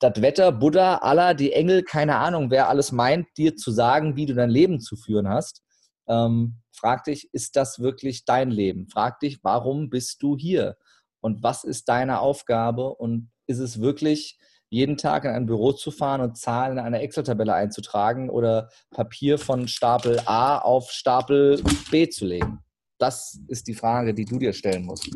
das 0.03 0.21
Wetter, 0.21 0.51
Buddha, 0.51 0.97
Allah, 0.97 1.33
die 1.33 1.53
Engel, 1.53 1.81
keine 1.83 2.17
Ahnung, 2.17 2.51
wer 2.51 2.67
alles 2.67 2.91
meint, 2.91 3.27
dir 3.37 3.55
zu 3.55 3.71
sagen, 3.71 4.17
wie 4.17 4.25
du 4.25 4.33
dein 4.33 4.49
Leben 4.49 4.81
zu 4.81 4.97
führen 4.97 5.29
hast. 5.29 5.63
Ähm, 6.07 6.57
frag 6.71 7.05
dich, 7.05 7.29
ist 7.31 7.55
das 7.55 7.79
wirklich 7.79 8.25
dein 8.25 8.51
Leben? 8.51 8.87
Frag 8.89 9.21
dich, 9.21 9.39
warum 9.43 9.89
bist 9.89 10.21
du 10.21 10.37
hier? 10.37 10.75
Und 11.21 11.41
was 11.41 11.63
ist 11.63 11.87
deine 11.87 12.19
Aufgabe? 12.19 12.93
Und 12.93 13.31
ist 13.47 13.59
es 13.59 13.79
wirklich 13.79 14.37
jeden 14.69 14.97
Tag 14.97 15.23
in 15.23 15.31
ein 15.31 15.45
Büro 15.45 15.71
zu 15.71 15.89
fahren 15.89 16.19
und 16.19 16.37
Zahlen 16.37 16.77
in 16.77 16.83
eine 16.83 16.99
Excel-Tabelle 16.99 17.53
einzutragen 17.53 18.29
oder 18.29 18.69
Papier 18.91 19.37
von 19.37 19.69
Stapel 19.69 20.19
A 20.25 20.57
auf 20.57 20.91
Stapel 20.91 21.63
B 21.91 22.09
zu 22.09 22.25
legen? 22.25 22.59
Das 22.97 23.39
ist 23.47 23.67
die 23.67 23.73
Frage, 23.73 24.13
die 24.13 24.25
du 24.25 24.37
dir 24.37 24.51
stellen 24.51 24.85
musst. 24.85 25.09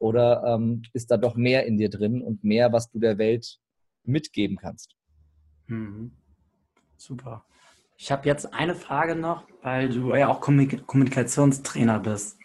Oder 0.00 0.42
ähm, 0.44 0.82
ist 0.94 1.12
da 1.12 1.16
doch 1.16 1.36
mehr 1.36 1.64
in 1.64 1.76
dir 1.76 1.90
drin 1.90 2.22
und 2.22 2.42
mehr, 2.42 2.72
was 2.72 2.90
du 2.90 2.98
der 2.98 3.18
Welt 3.18 3.60
mitgeben 4.04 4.56
kannst? 4.56 4.96
Mhm. 5.66 6.12
Super. 6.96 7.44
Ich 7.96 8.10
habe 8.10 8.26
jetzt 8.28 8.52
eine 8.52 8.74
Frage 8.74 9.14
noch, 9.14 9.46
weil 9.62 9.88
du 9.88 10.14
ja 10.14 10.28
auch 10.28 10.40
Kommunikationstrainer 10.40 12.00
bist. 12.00 12.36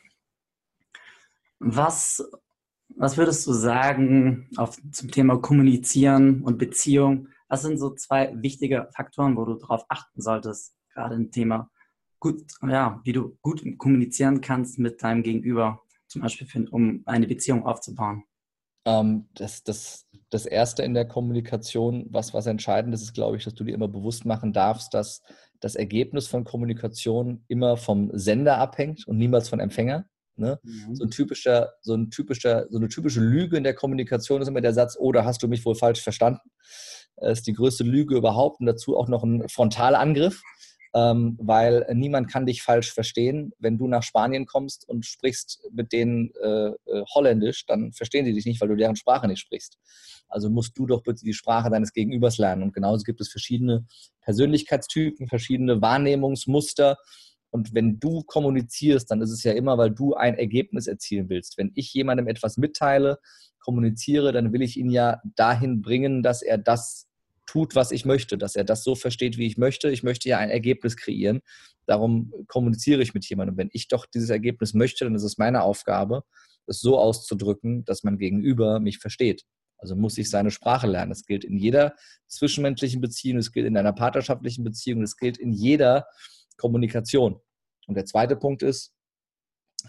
Was, 1.59 2.23
was 2.89 3.17
würdest 3.17 3.45
du 3.47 3.53
sagen 3.53 4.49
auf, 4.57 4.77
zum 4.91 5.09
Thema 5.09 5.37
Kommunizieren 5.37 6.43
und 6.43 6.57
Beziehung? 6.57 7.29
Was 7.47 7.63
sind 7.63 7.79
so 7.79 7.95
zwei 7.95 8.33
wichtige 8.41 8.89
Faktoren, 8.95 9.35
wo 9.35 9.45
du 9.45 9.55
darauf 9.55 9.85
achten 9.89 10.21
solltest, 10.21 10.75
gerade 10.93 11.15
im 11.15 11.31
Thema 11.31 11.71
gut, 12.19 12.43
ja, 12.61 12.99
wie 13.03 13.13
du 13.13 13.37
gut 13.41 13.63
kommunizieren 13.77 14.41
kannst 14.41 14.79
mit 14.79 15.01
deinem 15.01 15.23
Gegenüber, 15.23 15.81
zum 16.07 16.21
Beispiel, 16.21 16.47
für, 16.47 16.65
um 16.69 17.03
eine 17.05 17.27
Beziehung 17.27 17.65
aufzubauen? 17.65 18.23
Ähm, 18.85 19.27
das, 19.33 19.63
das, 19.63 20.06
das 20.29 20.45
Erste 20.45 20.83
in 20.83 20.93
der 20.93 21.07
Kommunikation, 21.07 22.05
was, 22.09 22.33
was 22.33 22.47
entscheidend 22.47 22.93
ist, 22.93 23.01
ist, 23.01 23.13
glaube 23.13 23.37
ich, 23.37 23.43
dass 23.43 23.53
du 23.53 23.63
dir 23.63 23.73
immer 23.73 23.87
bewusst 23.87 24.25
machen 24.25 24.53
darfst, 24.53 24.93
dass 24.93 25.21
das 25.59 25.75
Ergebnis 25.75 26.27
von 26.27 26.43
Kommunikation 26.43 27.43
immer 27.47 27.77
vom 27.77 28.11
Sender 28.13 28.57
abhängt 28.57 29.07
und 29.07 29.17
niemals 29.17 29.49
von 29.49 29.59
Empfänger. 29.59 30.05
Ne? 30.35 30.59
Mhm. 30.63 30.95
So 30.95 31.05
ein 31.05 31.11
typischer, 31.11 31.73
so 31.81 31.95
ein 31.95 32.11
typischer, 32.11 32.67
so 32.69 32.77
eine 32.77 32.89
typische 32.89 33.21
Lüge 33.21 33.57
in 33.57 33.63
der 33.63 33.73
Kommunikation 33.73 34.41
ist 34.41 34.47
immer 34.47 34.61
der 34.61 34.73
Satz, 34.73 34.95
oh, 34.99 35.11
da 35.11 35.25
hast 35.25 35.41
du 35.41 35.47
mich 35.47 35.65
wohl 35.65 35.75
falsch 35.75 36.01
verstanden. 36.01 36.49
Das 37.15 37.39
ist 37.39 37.47
die 37.47 37.53
größte 37.53 37.83
Lüge 37.83 38.15
überhaupt 38.15 38.59
und 38.59 38.67
dazu 38.67 38.95
auch 38.95 39.07
noch 39.07 39.23
ein 39.23 39.47
Frontalangriff 39.49 40.43
ähm, 40.93 41.37
weil 41.39 41.85
niemand 41.93 42.29
kann 42.29 42.45
dich 42.45 42.63
falsch 42.63 42.91
verstehen. 42.93 43.51
Wenn 43.59 43.77
du 43.77 43.87
nach 43.87 44.03
Spanien 44.03 44.45
kommst 44.45 44.87
und 44.87 45.05
sprichst 45.05 45.61
mit 45.71 45.91
denen 45.91 46.31
äh, 46.41 46.69
äh, 46.69 47.03
Holländisch, 47.13 47.65
dann 47.65 47.91
verstehen 47.93 48.25
die 48.25 48.33
dich 48.33 48.45
nicht, 48.45 48.61
weil 48.61 48.69
du 48.69 48.75
deren 48.75 48.95
Sprache 48.95 49.27
nicht 49.27 49.39
sprichst. 49.39 49.77
Also 50.27 50.49
musst 50.49 50.77
du 50.77 50.85
doch 50.85 51.03
bitte 51.03 51.23
die 51.23 51.33
Sprache 51.33 51.69
deines 51.69 51.93
Gegenübers 51.93 52.37
lernen. 52.37 52.63
Und 52.63 52.73
genauso 52.73 53.03
gibt 53.03 53.21
es 53.21 53.29
verschiedene 53.29 53.85
Persönlichkeitstypen, 54.21 55.27
verschiedene 55.27 55.81
Wahrnehmungsmuster. 55.81 56.97
Und 57.49 57.73
wenn 57.73 57.99
du 57.99 58.23
kommunizierst, 58.23 59.09
dann 59.09 59.21
ist 59.21 59.31
es 59.31 59.43
ja 59.43 59.53
immer, 59.53 59.77
weil 59.77 59.91
du 59.91 60.15
ein 60.15 60.37
Ergebnis 60.37 60.87
erzielen 60.87 61.29
willst. 61.29 61.57
Wenn 61.57 61.71
ich 61.75 61.93
jemandem 61.93 62.27
etwas 62.27 62.57
mitteile, 62.57 63.19
kommuniziere, 63.59 64.31
dann 64.31 64.53
will 64.53 64.61
ich 64.61 64.77
ihn 64.77 64.89
ja 64.89 65.21
dahin 65.35 65.81
bringen, 65.81 66.23
dass 66.23 66.41
er 66.41 66.57
das 66.57 67.07
tut, 67.47 67.75
was 67.75 67.91
ich 67.91 68.05
möchte, 68.05 68.37
dass 68.37 68.55
er 68.55 68.63
das 68.63 68.83
so 68.83 68.93
versteht, 68.93 69.37
wie 69.37 69.47
ich 69.47 69.57
möchte. 69.57 69.89
Ich 69.89 70.03
möchte 70.03 70.29
ja 70.29 70.37
ein 70.37 70.51
Ergebnis 70.51 70.95
kreieren. 70.95 71.39
Darum 71.87 72.31
kommuniziere 72.47 73.01
ich 73.01 73.13
mit 73.13 73.27
jemandem. 73.27 73.57
Wenn 73.57 73.69
ich 73.71 73.87
doch 73.87 74.05
dieses 74.05 74.29
Ergebnis 74.29 74.73
möchte, 74.73 75.05
dann 75.05 75.15
ist 75.15 75.23
es 75.23 75.37
meine 75.37 75.63
Aufgabe, 75.63 76.23
es 76.67 76.79
so 76.79 76.99
auszudrücken, 76.99 77.85
dass 77.85 78.03
mein 78.03 78.17
Gegenüber 78.17 78.79
mich 78.79 78.99
versteht. 78.99 79.43
Also 79.79 79.95
muss 79.95 80.17
ich 80.17 80.29
seine 80.29 80.51
Sprache 80.51 80.87
lernen. 80.87 81.11
Das 81.11 81.23
gilt 81.25 81.43
in 81.43 81.57
jeder 81.57 81.95
zwischenmenschlichen 82.27 82.99
Beziehung, 82.99 83.37
es 83.37 83.51
gilt 83.51 83.67
in 83.67 83.77
einer 83.77 83.93
partnerschaftlichen 83.93 84.63
Beziehung, 84.63 85.01
es 85.01 85.17
gilt 85.17 85.37
in 85.37 85.53
jeder 85.53 86.05
Kommunikation. 86.57 87.39
Und 87.87 87.95
der 87.95 88.05
zweite 88.05 88.35
Punkt 88.35 88.63
ist, 88.63 88.93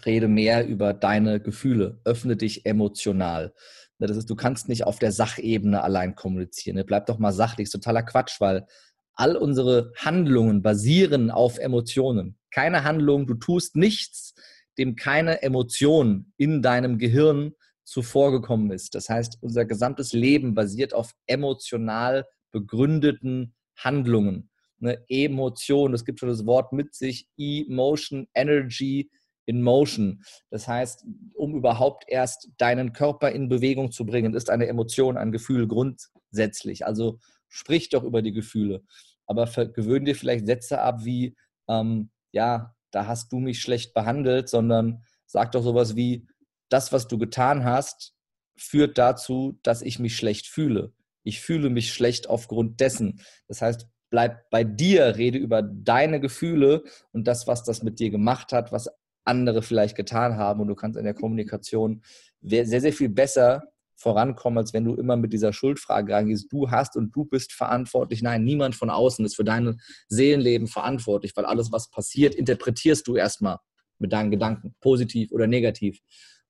rede 0.05 0.27
mehr 0.27 0.67
über 0.67 0.93
deine 0.93 1.41
Gefühle, 1.41 1.99
öffne 2.05 2.37
dich 2.37 2.65
emotional. 2.65 3.53
Ne, 3.99 4.07
das 4.07 4.17
ist, 4.17 4.29
du 4.29 4.35
kannst 4.35 4.69
nicht 4.69 4.85
auf 4.85 4.97
der 4.97 5.11
Sachebene 5.11 5.83
allein 5.83 6.15
kommunizieren. 6.15 6.77
Ne? 6.77 6.85
Bleib 6.85 7.05
doch 7.05 7.19
mal 7.19 7.33
sachlich, 7.33 7.65
ist 7.65 7.71
totaler 7.71 8.03
Quatsch, 8.03 8.39
weil 8.39 8.65
all 9.13 9.35
unsere 9.35 9.91
Handlungen 9.97 10.61
basieren 10.61 11.29
auf 11.29 11.57
Emotionen. 11.57 12.37
Keine 12.51 12.85
Handlung, 12.85 13.27
du 13.27 13.35
tust 13.35 13.75
nichts, 13.75 14.33
dem 14.77 14.95
keine 14.95 15.43
Emotion 15.43 16.31
in 16.37 16.61
deinem 16.61 16.97
Gehirn 16.97 17.53
zuvor 17.83 18.31
gekommen 18.31 18.71
ist. 18.71 18.95
Das 18.95 19.09
heißt, 19.09 19.39
unser 19.41 19.65
gesamtes 19.65 20.13
Leben 20.13 20.53
basiert 20.53 20.93
auf 20.93 21.13
emotional 21.27 22.25
begründeten 22.51 23.53
Handlungen. 23.75 24.49
Eine 24.81 25.03
Emotion, 25.09 25.91
das 25.91 26.05
gibt 26.05 26.19
schon 26.19 26.29
das 26.29 26.45
Wort 26.45 26.71
mit 26.71 26.95
sich, 26.95 27.27
Emotion, 27.37 28.27
Energy, 28.33 29.09
in 29.49 29.63
motion. 29.63 30.23
Das 30.51 30.67
heißt, 30.67 31.05
um 31.33 31.55
überhaupt 31.55 32.03
erst 32.07 32.49
deinen 32.57 32.93
Körper 32.93 33.31
in 33.31 33.49
Bewegung 33.49 33.91
zu 33.91 34.05
bringen, 34.05 34.35
ist 34.35 34.51
eine 34.51 34.67
Emotion, 34.67 35.17
ein 35.17 35.31
Gefühl 35.31 35.67
grundsätzlich. 35.67 36.85
Also 36.85 37.17
sprich 37.47 37.89
doch 37.89 38.03
über 38.03 38.21
die 38.21 38.31
Gefühle. 38.31 38.83
Aber 39.25 39.47
gewöhn 39.47 40.05
dir 40.05 40.15
vielleicht 40.15 40.45
Sätze 40.45 40.81
ab 40.81 41.03
wie, 41.03 41.35
ähm, 41.67 42.11
ja, 42.31 42.75
da 42.91 43.07
hast 43.07 43.31
du 43.31 43.39
mich 43.39 43.59
schlecht 43.59 43.95
behandelt, 43.95 44.49
sondern 44.49 45.03
sag 45.25 45.51
doch 45.51 45.63
sowas 45.63 45.95
wie, 45.95 46.27
das, 46.69 46.93
was 46.93 47.07
du 47.07 47.17
getan 47.17 47.63
hast, 47.63 48.13
führt 48.55 48.99
dazu, 48.99 49.57
dass 49.63 49.81
ich 49.81 49.97
mich 49.97 50.15
schlecht 50.15 50.45
fühle. 50.45 50.93
Ich 51.23 51.41
fühle 51.41 51.71
mich 51.71 51.91
schlecht 51.91 52.29
aufgrund 52.29 52.79
dessen. 52.79 53.21
Das 53.47 53.63
heißt, 53.63 53.87
bleib 54.11 54.49
bei 54.51 54.63
dir, 54.63 55.17
rede 55.17 55.39
über 55.39 55.63
deine 55.63 56.19
Gefühle 56.19 56.83
und 57.11 57.27
das, 57.27 57.47
was 57.47 57.63
das 57.63 57.83
mit 57.83 57.99
dir 57.99 58.09
gemacht 58.09 58.51
hat, 58.51 58.71
was 58.71 58.89
andere 59.29 59.61
vielleicht 59.61 59.95
getan 59.95 60.35
haben. 60.35 60.59
Und 60.61 60.67
du 60.67 60.75
kannst 60.75 60.97
in 60.97 61.05
der 61.05 61.13
Kommunikation 61.13 62.01
sehr, 62.41 62.65
sehr 62.65 62.93
viel 62.93 63.09
besser 63.09 63.63
vorankommen, 63.95 64.57
als 64.57 64.73
wenn 64.73 64.85
du 64.85 64.95
immer 64.95 65.17
mit 65.17 65.33
dieser 65.33 65.53
Schuldfrage 65.53 66.13
reingehst. 66.13 66.51
Du 66.51 66.71
hast 66.71 66.95
und 66.95 67.15
du 67.15 67.25
bist 67.25 67.53
verantwortlich. 67.53 68.21
Nein, 68.21 68.43
niemand 68.43 68.75
von 68.75 68.89
außen 68.89 69.25
ist 69.25 69.35
für 69.35 69.43
dein 69.43 69.79
Seelenleben 70.07 70.67
verantwortlich, 70.67 71.35
weil 71.35 71.45
alles, 71.45 71.71
was 71.71 71.89
passiert, 71.89 72.35
interpretierst 72.35 73.07
du 73.07 73.15
erstmal 73.15 73.57
mit 73.97 74.13
deinen 74.13 74.31
Gedanken, 74.31 74.75
positiv 74.79 75.31
oder 75.31 75.47
negativ. 75.47 75.99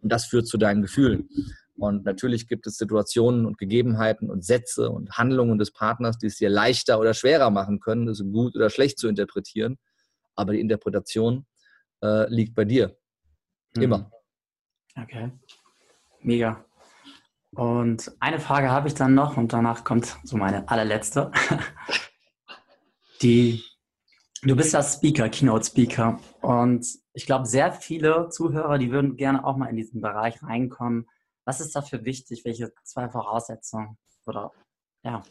Und 0.02 0.12
das 0.12 0.26
führt 0.26 0.48
zu 0.48 0.58
deinen 0.58 0.84
Gefühlen. 0.84 1.28
Und 1.76 2.06
natürlich 2.06 2.48
gibt 2.48 2.68
es 2.68 2.78
Situationen 2.78 3.46
und 3.46 3.58
Gegebenheiten 3.58 4.30
und 4.30 4.44
Sätze 4.46 4.90
und 4.90 5.12
Handlungen 5.18 5.58
des 5.58 5.72
Partners, 5.72 6.18
die 6.18 6.28
es 6.28 6.38
dir 6.38 6.50
leichter 6.50 7.00
oder 7.00 7.14
schwerer 7.14 7.50
machen 7.50 7.80
können, 7.80 8.08
es 8.10 8.22
gut 8.32 8.56
oder 8.56 8.70
schlecht 8.70 9.00
zu 9.00 9.08
interpretieren. 9.08 9.78
Aber 10.36 10.54
die 10.54 10.60
Interpretation 10.60 11.46
äh, 12.02 12.30
liegt 12.30 12.56
bei 12.56 12.66
dir. 12.66 12.98
Mhm. 13.76 13.82
Immer. 13.82 14.12
Okay. 14.96 15.32
Mega. 16.22 16.66
Und 17.52 18.12
eine 18.20 18.40
Frage 18.40 18.70
habe 18.70 18.88
ich 18.88 18.94
dann 18.94 19.16
noch 19.16 19.38
und 19.38 19.54
danach 19.54 19.84
kommt 19.84 20.18
so 20.24 20.38
meine 20.38 20.68
allerletzte. 20.70 21.32
Die, 23.22 23.64
du 24.44 24.56
bist 24.56 24.74
ja 24.74 24.84
Speaker, 24.84 25.30
Keynote 25.30 25.66
Speaker 25.66 26.20
und 26.42 26.86
ich 27.14 27.26
glaube, 27.26 27.46
sehr 27.46 27.74
viele 27.74 28.30
Zuhörer, 28.30 28.78
die 28.78 28.92
würden 28.92 29.18
gerne 29.18 29.44
auch 29.44 29.58
mal 29.58 29.68
in 29.68 29.76
diesen 29.76 30.00
Bereich 30.00 30.42
reinkommen. 30.44 31.08
Was 31.44 31.60
ist 31.60 31.76
dafür 31.76 32.06
wichtig? 32.06 32.46
Welche 32.46 32.72
zwei 32.84 33.10
Voraussetzungen? 33.10 33.98
Oder 34.26 34.52
ja. 35.04 35.24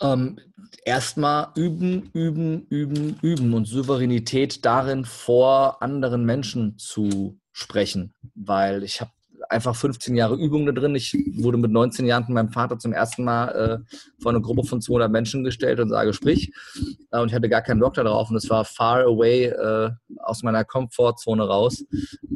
Ähm, 0.00 0.38
Erstmal 0.84 1.48
üben, 1.56 2.10
üben, 2.12 2.66
üben, 2.68 3.18
üben 3.22 3.54
und 3.54 3.66
Souveränität 3.66 4.64
darin, 4.64 5.04
vor 5.04 5.82
anderen 5.82 6.24
Menschen 6.24 6.78
zu 6.78 7.38
sprechen. 7.52 8.14
Weil 8.34 8.82
ich 8.82 9.00
habe 9.00 9.10
einfach 9.50 9.74
15 9.74 10.14
Jahre 10.14 10.36
Übung 10.36 10.64
da 10.64 10.72
drin. 10.72 10.94
Ich 10.94 11.12
wurde 11.34 11.58
mit 11.58 11.70
19 11.70 12.06
Jahren 12.06 12.24
von 12.24 12.34
meinem 12.34 12.50
Vater 12.50 12.78
zum 12.78 12.92
ersten 12.92 13.24
Mal 13.24 13.48
äh, 13.48 13.94
vor 14.22 14.30
eine 14.30 14.40
Gruppe 14.40 14.64
von 14.64 14.80
200 14.80 15.10
Menschen 15.10 15.44
gestellt 15.44 15.80
und 15.80 15.88
sage, 15.88 16.12
sprich. 16.12 16.52
Äh, 17.10 17.20
und 17.20 17.28
ich 17.28 17.34
hatte 17.34 17.48
gar 17.48 17.62
keinen 17.62 17.80
Bock 17.80 17.94
darauf 17.94 18.30
und 18.30 18.36
es 18.36 18.48
war 18.48 18.64
far 18.64 19.02
away 19.02 19.46
äh, 19.46 19.90
aus 20.18 20.42
meiner 20.42 20.64
Komfortzone 20.64 21.42
raus. 21.42 21.84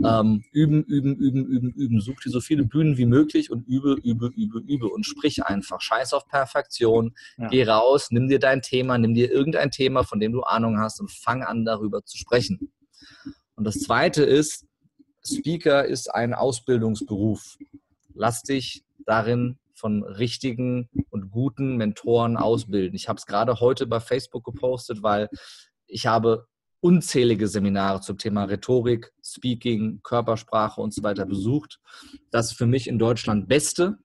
Ähm, 0.04 0.42
üben, 0.52 0.82
üben, 0.84 1.16
üben, 1.16 1.46
üben, 1.46 1.70
üben. 1.70 2.00
Such 2.00 2.20
dir 2.24 2.30
so 2.30 2.40
viele 2.40 2.64
Bühnen 2.64 2.98
wie 2.98 3.06
möglich 3.06 3.50
und 3.50 3.66
übe, 3.68 3.96
übe, 4.02 4.30
übe, 4.34 4.58
übe 4.66 4.88
und 4.88 5.06
sprich 5.06 5.44
einfach. 5.44 5.80
Scheiß 5.80 6.12
auf 6.12 6.26
Perfektion. 6.26 7.14
Ja. 7.38 7.48
Geh 7.48 7.64
raus, 7.64 8.08
nimm 8.10 8.28
dir 8.28 8.40
dein 8.40 8.60
Thema, 8.60 8.98
nimm 8.98 9.14
dir 9.14 9.30
irgendein 9.30 9.70
Thema, 9.70 10.02
von 10.02 10.18
dem 10.18 10.32
du 10.32 10.42
Ahnung 10.42 10.78
hast 10.78 11.00
und 11.00 11.10
fang 11.10 11.42
an, 11.42 11.64
darüber 11.64 12.04
zu 12.04 12.18
sprechen. 12.18 12.72
Und 13.56 13.64
das 13.64 13.78
zweite 13.78 14.24
ist, 14.24 14.66
Speaker 15.26 15.84
ist 15.84 16.14
ein 16.14 16.34
Ausbildungsberuf. 16.34 17.58
Lass 18.14 18.42
dich 18.42 18.84
darin 19.06 19.58
von 19.74 20.04
richtigen 20.04 20.88
und 21.10 21.30
guten 21.30 21.76
Mentoren 21.76 22.36
ausbilden. 22.36 22.94
Ich 22.94 23.08
habe 23.08 23.18
es 23.18 23.26
gerade 23.26 23.60
heute 23.60 23.86
bei 23.86 24.00
Facebook 24.00 24.44
gepostet, 24.44 25.02
weil 25.02 25.28
ich 25.86 26.06
habe 26.06 26.46
unzählige 26.80 27.48
Seminare 27.48 28.00
zum 28.00 28.18
Thema 28.18 28.44
Rhetorik, 28.44 29.12
Speaking, 29.24 30.00
Körpersprache 30.02 30.80
und 30.80 30.92
so 30.92 31.02
weiter 31.02 31.24
besucht. 31.24 31.80
Das 32.30 32.52
für 32.52 32.66
mich 32.66 32.88
in 32.88 32.98
Deutschland 32.98 33.48
beste 33.48 33.98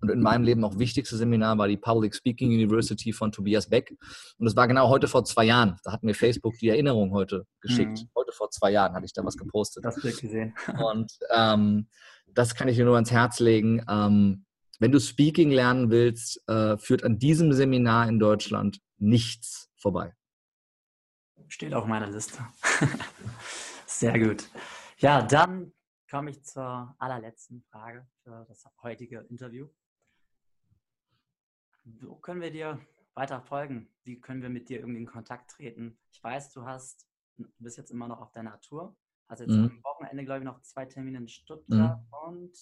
und 0.00 0.10
in 0.10 0.20
meinem 0.20 0.44
Leben 0.44 0.64
auch 0.64 0.78
wichtigste 0.78 1.16
Seminar 1.16 1.56
war 1.56 1.68
die 1.68 1.76
Public 1.76 2.14
Speaking 2.14 2.50
University 2.50 3.12
von 3.12 3.32
Tobias 3.32 3.68
Beck. 3.68 3.96
Und 4.38 4.46
es 4.46 4.54
war 4.54 4.68
genau 4.68 4.88
heute 4.88 5.08
vor 5.08 5.24
zwei 5.24 5.44
Jahren. 5.44 5.76
Da 5.84 5.92
hat 5.92 6.02
mir 6.02 6.14
Facebook 6.14 6.54
die 6.58 6.68
Erinnerung 6.68 7.12
heute 7.12 7.46
geschickt. 7.60 8.02
Mhm. 8.02 8.10
Heute 8.14 8.32
vor 8.32 8.50
zwei 8.50 8.72
Jahren 8.72 8.94
hatte 8.94 9.06
ich 9.06 9.14
da 9.14 9.24
was 9.24 9.36
gepostet. 9.36 9.84
Das 9.84 10.00
Bild 10.00 10.20
gesehen. 10.20 10.54
Und 10.92 11.12
ähm, 11.34 11.88
das 12.26 12.54
kann 12.54 12.68
ich 12.68 12.76
dir 12.76 12.84
nur 12.84 12.94
ans 12.94 13.10
Herz 13.10 13.40
legen. 13.40 13.82
Ähm, 13.88 14.44
wenn 14.78 14.92
du 14.92 15.00
Speaking 15.00 15.50
lernen 15.50 15.90
willst, 15.90 16.46
äh, 16.48 16.76
führt 16.76 17.02
an 17.02 17.18
diesem 17.18 17.52
Seminar 17.54 18.08
in 18.08 18.18
Deutschland 18.18 18.80
nichts 18.98 19.70
vorbei. 19.76 20.14
Steht 21.48 21.72
auf 21.72 21.86
meiner 21.86 22.10
Liste. 22.10 22.38
Sehr 23.86 24.18
gut. 24.18 24.50
Ja, 24.98 25.22
dann 25.22 25.72
komme 26.10 26.30
ich 26.30 26.44
zur 26.44 26.94
allerletzten 26.98 27.62
Frage 27.70 28.06
für 28.22 28.44
das 28.48 28.64
heutige 28.82 29.20
Interview. 29.30 29.68
Wo 31.86 32.16
können 32.16 32.40
wir 32.40 32.50
dir 32.50 32.80
weiter 33.14 33.40
folgen? 33.40 33.88
Wie 34.04 34.20
können 34.20 34.42
wir 34.42 34.48
mit 34.48 34.68
dir 34.68 34.80
irgendwie 34.80 35.00
in 35.00 35.06
Kontakt 35.06 35.52
treten? 35.52 35.98
Ich 36.12 36.22
weiß, 36.22 36.52
du 36.52 36.64
hast, 36.64 37.06
du 37.36 37.46
bist 37.58 37.78
jetzt 37.78 37.90
immer 37.90 38.08
noch 38.08 38.20
auf 38.20 38.32
deiner 38.32 38.60
Tour. 38.60 38.96
Also 39.28 39.44
jetzt 39.44 39.54
mhm. 39.54 39.64
am 39.64 39.84
Wochenende, 39.84 40.24
glaube 40.24 40.40
ich, 40.40 40.44
noch 40.44 40.60
zwei 40.62 40.84
Termine 40.84 41.18
in 41.18 41.28
Stuttgart 41.28 41.98
mhm. 41.98 42.28
und 42.28 42.58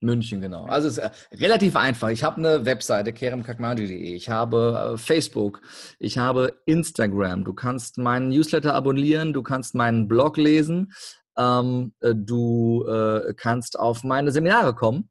München, 0.00 0.40
genau. 0.40 0.66
Also 0.66 0.88
es 0.88 0.98
ist 0.98 1.04
äh, 1.04 1.10
relativ 1.36 1.76
einfach. 1.76 2.10
Ich 2.10 2.22
habe 2.22 2.36
eine 2.36 2.66
Webseite, 2.66 3.12
keremkakmadi.de. 3.12 4.14
Ich 4.14 4.28
habe 4.28 4.92
äh, 4.94 4.98
Facebook. 4.98 5.62
Ich 5.98 6.18
habe 6.18 6.60
Instagram. 6.66 7.44
Du 7.44 7.54
kannst 7.54 7.96
meinen 7.96 8.28
Newsletter 8.28 8.74
abonnieren. 8.74 9.32
Du 9.32 9.42
kannst 9.42 9.74
meinen 9.74 10.06
Blog 10.06 10.36
lesen. 10.36 10.92
Ähm, 11.38 11.94
äh, 12.00 12.14
du 12.14 12.84
äh, 12.86 13.34
kannst 13.34 13.78
auf 13.78 14.04
meine 14.04 14.30
Seminare 14.30 14.74
kommen. 14.74 15.08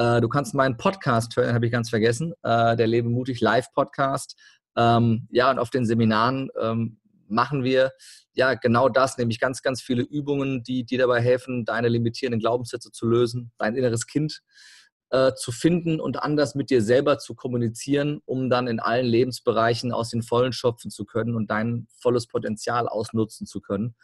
Äh, 0.00 0.22
du 0.22 0.28
kannst 0.30 0.54
meinen 0.54 0.78
Podcast 0.78 1.36
hören, 1.36 1.54
habe 1.54 1.66
ich 1.66 1.72
ganz 1.72 1.90
vergessen, 1.90 2.32
äh, 2.42 2.74
der 2.74 2.86
Lebe 2.86 3.10
mutig 3.10 3.42
Live-Podcast. 3.42 4.34
Ähm, 4.74 5.28
ja, 5.30 5.50
und 5.50 5.58
auf 5.58 5.68
den 5.68 5.84
Seminaren 5.84 6.48
ähm, 6.58 6.98
machen 7.28 7.64
wir 7.64 7.92
ja 8.32 8.54
genau 8.54 8.88
das, 8.88 9.18
nämlich 9.18 9.38
ganz, 9.40 9.60
ganz 9.60 9.82
viele 9.82 10.02
Übungen, 10.02 10.62
die 10.62 10.84
dir 10.84 11.00
dabei 11.00 11.20
helfen, 11.20 11.66
deine 11.66 11.88
limitierenden 11.88 12.40
Glaubenssätze 12.40 12.90
zu 12.90 13.06
lösen, 13.06 13.52
dein 13.58 13.76
inneres 13.76 14.06
Kind 14.06 14.40
äh, 15.10 15.34
zu 15.34 15.52
finden 15.52 16.00
und 16.00 16.22
anders 16.22 16.54
mit 16.54 16.70
dir 16.70 16.80
selber 16.80 17.18
zu 17.18 17.34
kommunizieren, 17.34 18.22
um 18.24 18.48
dann 18.48 18.68
in 18.68 18.80
allen 18.80 19.06
Lebensbereichen 19.06 19.92
aus 19.92 20.08
den 20.08 20.22
Vollen 20.22 20.54
schöpfen 20.54 20.90
zu 20.90 21.04
können 21.04 21.34
und 21.34 21.50
dein 21.50 21.88
volles 22.00 22.26
Potenzial 22.26 22.88
ausnutzen 22.88 23.46
zu 23.46 23.60
können. 23.60 23.94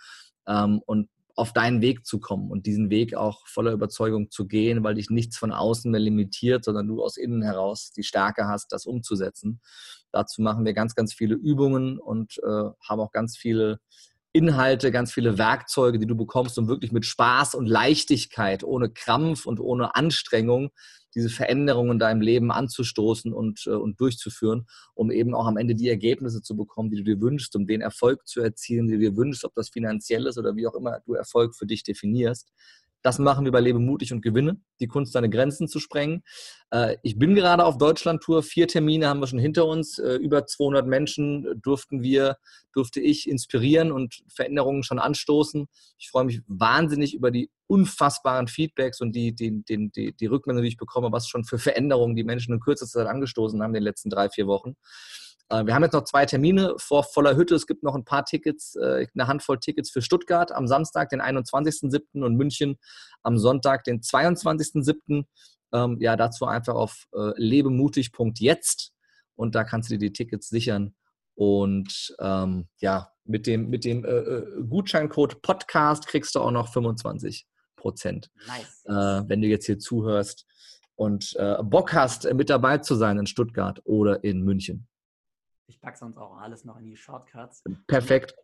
Ähm, 0.47 0.83
und 0.85 1.09
auf 1.37 1.53
deinen 1.53 1.83
Weg 1.83 2.07
zu 2.07 2.19
kommen 2.19 2.51
und 2.51 2.65
diesen 2.65 2.89
Weg 2.89 3.15
auch 3.15 3.47
voller 3.47 3.73
Überzeugung 3.73 4.31
zu 4.31 4.49
gehen, 4.49 4.83
weil 4.83 4.95
dich 4.95 5.11
nichts 5.11 5.37
von 5.37 5.53
außen 5.53 5.91
mehr 5.91 6.01
limitiert, 6.01 6.65
sondern 6.65 6.89
du 6.89 7.03
aus 7.05 7.19
innen 7.19 7.43
heraus 7.43 7.93
die 7.93 8.03
Stärke 8.03 8.49
hast, 8.49 8.73
das 8.73 8.87
umzusetzen. 8.87 9.61
Dazu 10.13 10.41
machen 10.41 10.65
wir 10.65 10.73
ganz, 10.73 10.95
ganz 10.95 11.13
viele 11.13 11.35
Übungen 11.35 11.99
und 11.99 12.39
äh, 12.39 12.71
haben 12.81 13.01
auch 13.01 13.13
ganz 13.13 13.37
viele 13.37 13.81
Inhalte, 14.37 14.91
ganz 14.91 15.13
viele 15.13 15.39
Werkzeuge, 15.39 15.99
die 15.99 16.07
du 16.07 16.15
bekommst, 16.15 16.59
um 16.59 16.69
wirklich 16.69 16.93
mit 16.93 17.07
Spaß 17.07 17.55
und 17.55 17.67
Leichtigkeit, 17.67 18.63
ohne 18.63 18.91
Krampf 18.91 19.47
und 19.47 19.61
ohne 19.61 19.95
Anstrengung 19.95 20.71
diese 21.15 21.31
Veränderungen 21.31 21.93
in 21.93 21.99
deinem 21.99 22.21
Leben 22.21 22.53
anzustoßen 22.53 23.33
und, 23.33 23.67
äh, 23.67 23.71
und 23.71 23.99
durchzuführen, 23.99 24.67
um 24.95 25.11
eben 25.11 25.35
auch 25.35 25.47
am 25.47 25.57
Ende 25.57 25.75
die 25.75 25.89
Ergebnisse 25.89 26.43
zu 26.43 26.55
bekommen, 26.55 26.91
die 26.91 26.99
du 26.99 27.05
dir 27.05 27.21
wünschst, 27.21 27.57
um 27.57 27.67
den 27.67 27.81
Erfolg 27.81 28.27
zu 28.29 28.43
erzielen, 28.43 28.87
den 28.87 29.01
du 29.01 29.11
dir 29.11 29.17
wünschst, 29.17 29.45
ob 29.47 29.55
das 29.55 29.71
finanziell 29.71 30.27
ist 30.27 30.37
oder 30.37 30.55
wie 30.57 30.67
auch 30.67 30.75
immer 30.75 31.01
du 31.07 31.15
Erfolg 31.15 31.57
für 31.57 31.67
dich 31.67 31.83
definierst. 31.83 32.53
Das 33.07 33.21
machen 33.21 33.45
wir 33.45 33.53
bei 33.53 33.61
Lebe 33.61 33.79
mutig 33.79 34.13
und 34.13 34.21
gewinne, 34.21 34.61
die 34.81 34.89
Kunst, 34.89 35.15
deine 35.15 35.31
Grenzen 35.31 35.69
zu 35.69 35.79
sprengen. 35.79 36.25
Äh, 36.73 36.97
ich 37.05 37.17
bin 37.17 37.37
gerade 37.37 37.65
auf 37.65 37.79
Deutschland-Tour. 37.79 38.43
Vier 38.43 38.67
Termine 38.67 39.07
haben 39.07 39.21
wir 39.21 39.29
schon 39.29 39.39
hinter 39.39 39.67
uns. 39.67 40.01
Äh, 40.01 40.17
über 40.17 40.45
200 40.45 40.89
Menschen 40.89 41.63
durften 41.63 42.03
wir, 42.03 42.37
durfte 42.73 42.99
ich 42.99 43.31
inspirieren 43.31 43.93
und 43.93 44.25
Veränderungen 44.27 44.83
schon 44.83 44.99
anstoßen. 44.99 45.69
Ich 45.99 46.11
freue 46.11 46.25
mich 46.25 46.41
wahnsinnig 46.49 47.15
über 47.15 47.31
die 47.31 47.49
unfassbaren 47.69 48.49
Feedbacks 48.49 49.01
und 49.01 49.13
die, 49.15 49.33
die, 49.33 49.63
die, 49.63 49.89
die, 49.89 50.13
die 50.13 50.27
Rückmeldungen, 50.27 50.65
die 50.65 50.71
ich 50.71 50.77
bekomme, 50.77 51.13
was 51.13 51.29
schon 51.29 51.45
für 51.45 51.59
Veränderungen 51.59 52.17
die 52.17 52.25
Menschen 52.25 52.55
in 52.55 52.61
kürzester 52.61 53.05
Zeit 53.05 53.07
angestoßen 53.07 53.63
haben 53.63 53.71
in 53.71 53.75
den 53.75 53.83
letzten 53.85 54.11
drei, 54.11 54.31
vier 54.31 54.49
Wochen. 54.49 54.75
Äh, 55.49 55.67
wir 55.67 55.75
haben 55.75 55.83
jetzt 55.83 55.93
noch 55.93 56.05
zwei 56.05 56.27
Termine 56.27 56.75
vor 56.79 57.05
voller 57.05 57.37
Hütte. 57.37 57.55
Es 57.55 57.67
gibt 57.67 57.83
noch 57.83 57.95
ein 57.95 58.05
paar 58.05 58.25
Tickets, 58.25 58.77
äh, 58.77 59.07
eine 59.15 59.27
Handvoll 59.27 59.59
Tickets 59.59 59.91
für 59.91 60.03
Stuttgart 60.03 60.53
am 60.53 60.67
Samstag, 60.67 61.11
den 61.11 61.21
21.07. 61.21 62.25
und 62.25 62.37
München 62.37 62.79
am 63.23 63.39
Sonntag, 63.39 63.85
den 63.85 64.01
22.07. 64.01 65.25
Ähm, 65.73 65.99
ja, 66.01 66.17
dazu 66.17 66.47
einfach 66.47 66.75
auf 66.75 67.07
äh, 67.13 67.33
lebemutig.jetzt 67.37 68.93
und 69.35 69.55
da 69.55 69.65
kannst 69.65 69.91
du 69.91 69.95
dir 69.95 70.09
die 70.09 70.13
Tickets 70.13 70.49
sichern 70.49 70.95
Und 71.35 72.15
ähm, 72.21 72.69
ja, 72.79 73.13
mit 73.25 73.47
dem, 73.47 73.69
mit 73.69 73.85
dem 73.85 74.05
äh, 74.05 74.43
Gutscheincode 74.69 75.43
Podcast 75.43 76.07
kriegst 76.07 76.35
du 76.35 76.41
auch 76.41 76.53
noch 76.53 76.73
25 76.73 77.47
Prozent. 77.77 78.31
Nice. 78.47 78.85
Äh, 78.87 79.29
wenn 79.29 79.43
du 79.43 79.49
jetzt 79.49 79.67
hier 79.67 79.79
zuhörst 79.79 80.47
und 80.95 81.35
äh, 81.37 81.63
Bock 81.63 81.93
hast, 81.93 82.33
mit 82.33 82.49
dabei 82.49 82.79
zu 82.79 82.95
sein 82.95 83.19
in 83.19 83.27
Stuttgart 83.27 83.81
oder 83.85 84.25
in 84.25 84.43
München. 84.43 84.89
Ich 85.69 85.81
packe 85.81 85.99
sonst 85.99 86.17
auch 86.17 86.37
alles 86.37 86.65
noch 86.65 86.79
in 86.79 86.87
die 86.87 86.97
Shortcuts. 86.97 87.63
Perfekt. 87.87 88.35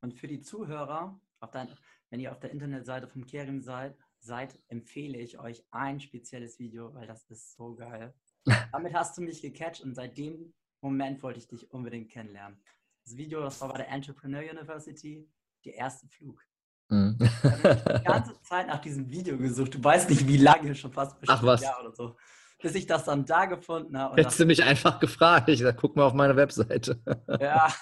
Und 0.00 0.14
für 0.14 0.26
die 0.26 0.40
Zuhörer, 0.40 1.20
dein, 1.52 1.68
wenn 2.10 2.20
ihr 2.20 2.32
auf 2.32 2.40
der 2.40 2.50
Internetseite 2.50 3.06
vom 3.06 3.24
Kerim 3.26 3.62
seid, 3.62 3.96
seid, 4.18 4.58
empfehle 4.68 5.18
ich 5.18 5.38
euch 5.38 5.64
ein 5.70 6.00
spezielles 6.00 6.58
Video, 6.58 6.94
weil 6.94 7.06
das 7.06 7.24
ist 7.24 7.56
so 7.56 7.74
geil. 7.74 8.14
Damit 8.72 8.94
hast 8.94 9.16
du 9.16 9.22
mich 9.22 9.42
gecatcht 9.42 9.82
und 9.82 9.94
seit 9.94 10.18
dem 10.18 10.52
Moment 10.80 11.22
wollte 11.22 11.38
ich 11.38 11.46
dich 11.46 11.70
unbedingt 11.70 12.10
kennenlernen. 12.10 12.60
Das 13.04 13.16
Video, 13.16 13.40
das 13.40 13.60
war 13.60 13.68
bei 13.68 13.78
der 13.78 13.88
Entrepreneur 13.88 14.42
University, 14.42 15.28
der 15.64 15.74
erste 15.74 16.08
Flug. 16.08 16.44
Mhm. 16.88 17.16
Ich 17.20 17.44
habe 17.44 17.98
die 17.98 18.04
ganze 18.04 18.40
Zeit 18.42 18.66
nach 18.66 18.80
diesem 18.80 19.08
Video 19.08 19.38
gesucht. 19.38 19.74
Du 19.74 19.82
weißt 19.82 20.10
nicht, 20.10 20.26
wie 20.26 20.36
lange, 20.36 20.74
schon 20.74 20.92
fast 20.92 21.16
Ach 21.26 21.42
was. 21.42 21.62
Jahr 21.62 21.80
oder 21.80 21.94
so. 21.94 22.16
Bis 22.62 22.74
ich 22.74 22.86
das 22.86 23.04
dann 23.04 23.24
da 23.24 23.46
gefunden 23.46 23.98
habe. 23.98 24.20
Hättest 24.20 24.40
du 24.40 24.46
mich 24.46 24.62
einfach 24.62 25.00
gefragt. 25.00 25.48
Ich 25.48 25.60
sag, 25.60 25.76
guck 25.76 25.96
mal 25.96 26.04
auf 26.04 26.14
meine 26.14 26.36
Webseite. 26.36 27.00
Ja, 27.40 27.74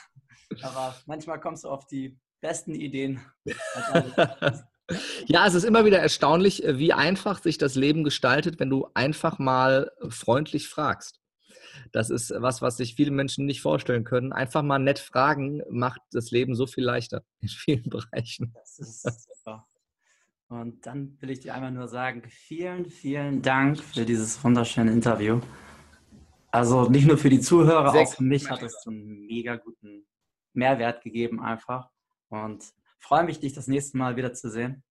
aber 0.62 0.96
manchmal 1.06 1.38
kommst 1.38 1.64
du 1.64 1.68
auf 1.68 1.86
die 1.86 2.18
besten 2.40 2.74
Ideen. 2.74 3.20
Ja, 5.26 5.46
es 5.46 5.54
ist 5.54 5.62
immer 5.62 5.84
wieder 5.84 6.00
erstaunlich, 6.00 6.64
wie 6.66 6.92
einfach 6.92 7.40
sich 7.40 7.58
das 7.58 7.76
Leben 7.76 8.02
gestaltet, 8.02 8.58
wenn 8.58 8.70
du 8.70 8.88
einfach 8.94 9.38
mal 9.38 9.92
freundlich 10.08 10.68
fragst. 10.68 11.20
Das 11.92 12.10
ist 12.10 12.32
was, 12.36 12.62
was 12.62 12.76
sich 12.76 12.96
viele 12.96 13.10
Menschen 13.10 13.46
nicht 13.46 13.60
vorstellen 13.60 14.04
können. 14.04 14.32
Einfach 14.32 14.62
mal 14.62 14.78
nett 14.78 14.98
fragen 14.98 15.62
macht 15.70 16.00
das 16.10 16.30
Leben 16.30 16.54
so 16.54 16.66
viel 16.66 16.84
leichter 16.84 17.22
in 17.40 17.48
vielen 17.48 17.88
Bereichen. 17.88 18.52
Das 18.54 18.78
ist 18.78 19.02
super. 19.02 19.66
Und 20.50 20.84
dann 20.84 21.16
will 21.20 21.30
ich 21.30 21.40
dir 21.40 21.54
einmal 21.54 21.70
nur 21.70 21.86
sagen, 21.86 22.24
vielen, 22.28 22.84
vielen 22.84 23.40
Dank 23.40 23.78
für 23.78 24.04
dieses 24.04 24.42
wunderschöne 24.42 24.90
Interview. 24.90 25.40
Also 26.50 26.90
nicht 26.90 27.06
nur 27.06 27.16
für 27.16 27.30
die 27.30 27.38
Zuhörer, 27.38 27.92
Sehr 27.92 28.02
auch 28.02 28.14
für 28.14 28.24
mich 28.24 28.50
hat 28.50 28.60
es 28.62 28.84
einen 28.84 29.26
mega 29.26 29.54
guten 29.54 30.04
Mehrwert 30.52 31.02
gegeben 31.02 31.40
einfach. 31.40 31.88
Und 32.30 32.64
freue 32.98 33.22
mich, 33.22 33.38
dich 33.38 33.52
das 33.52 33.68
nächste 33.68 33.96
Mal 33.96 34.16
wieder 34.16 34.32
zu 34.32 34.50
sehen. 34.50 34.82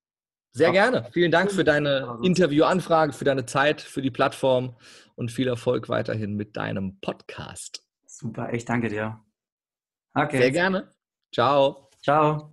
Sehr 0.51 0.71
gerne. 0.71 1.09
Vielen 1.11 1.29
Dank 1.29 1.51
für 1.51 1.65
deine 1.65 2.19
Interviewanfrage, 2.23 3.11
für 3.11 3.25
deine 3.25 3.45
Zeit, 3.45 3.81
für 3.81 4.01
die 4.01 4.11
Plattform 4.11 4.77
und 5.15 5.29
viel 5.29 5.49
Erfolg 5.49 5.89
weiterhin 5.89 6.35
mit 6.35 6.55
deinem 6.55 7.01
Podcast. 7.01 7.85
Super, 8.07 8.53
ich 8.53 8.63
danke 8.63 8.87
dir. 8.87 9.19
Okay. 10.13 10.37
Sehr 10.37 10.51
gerne. 10.51 10.95
Ciao. 11.33 11.89
Ciao. 12.01 12.49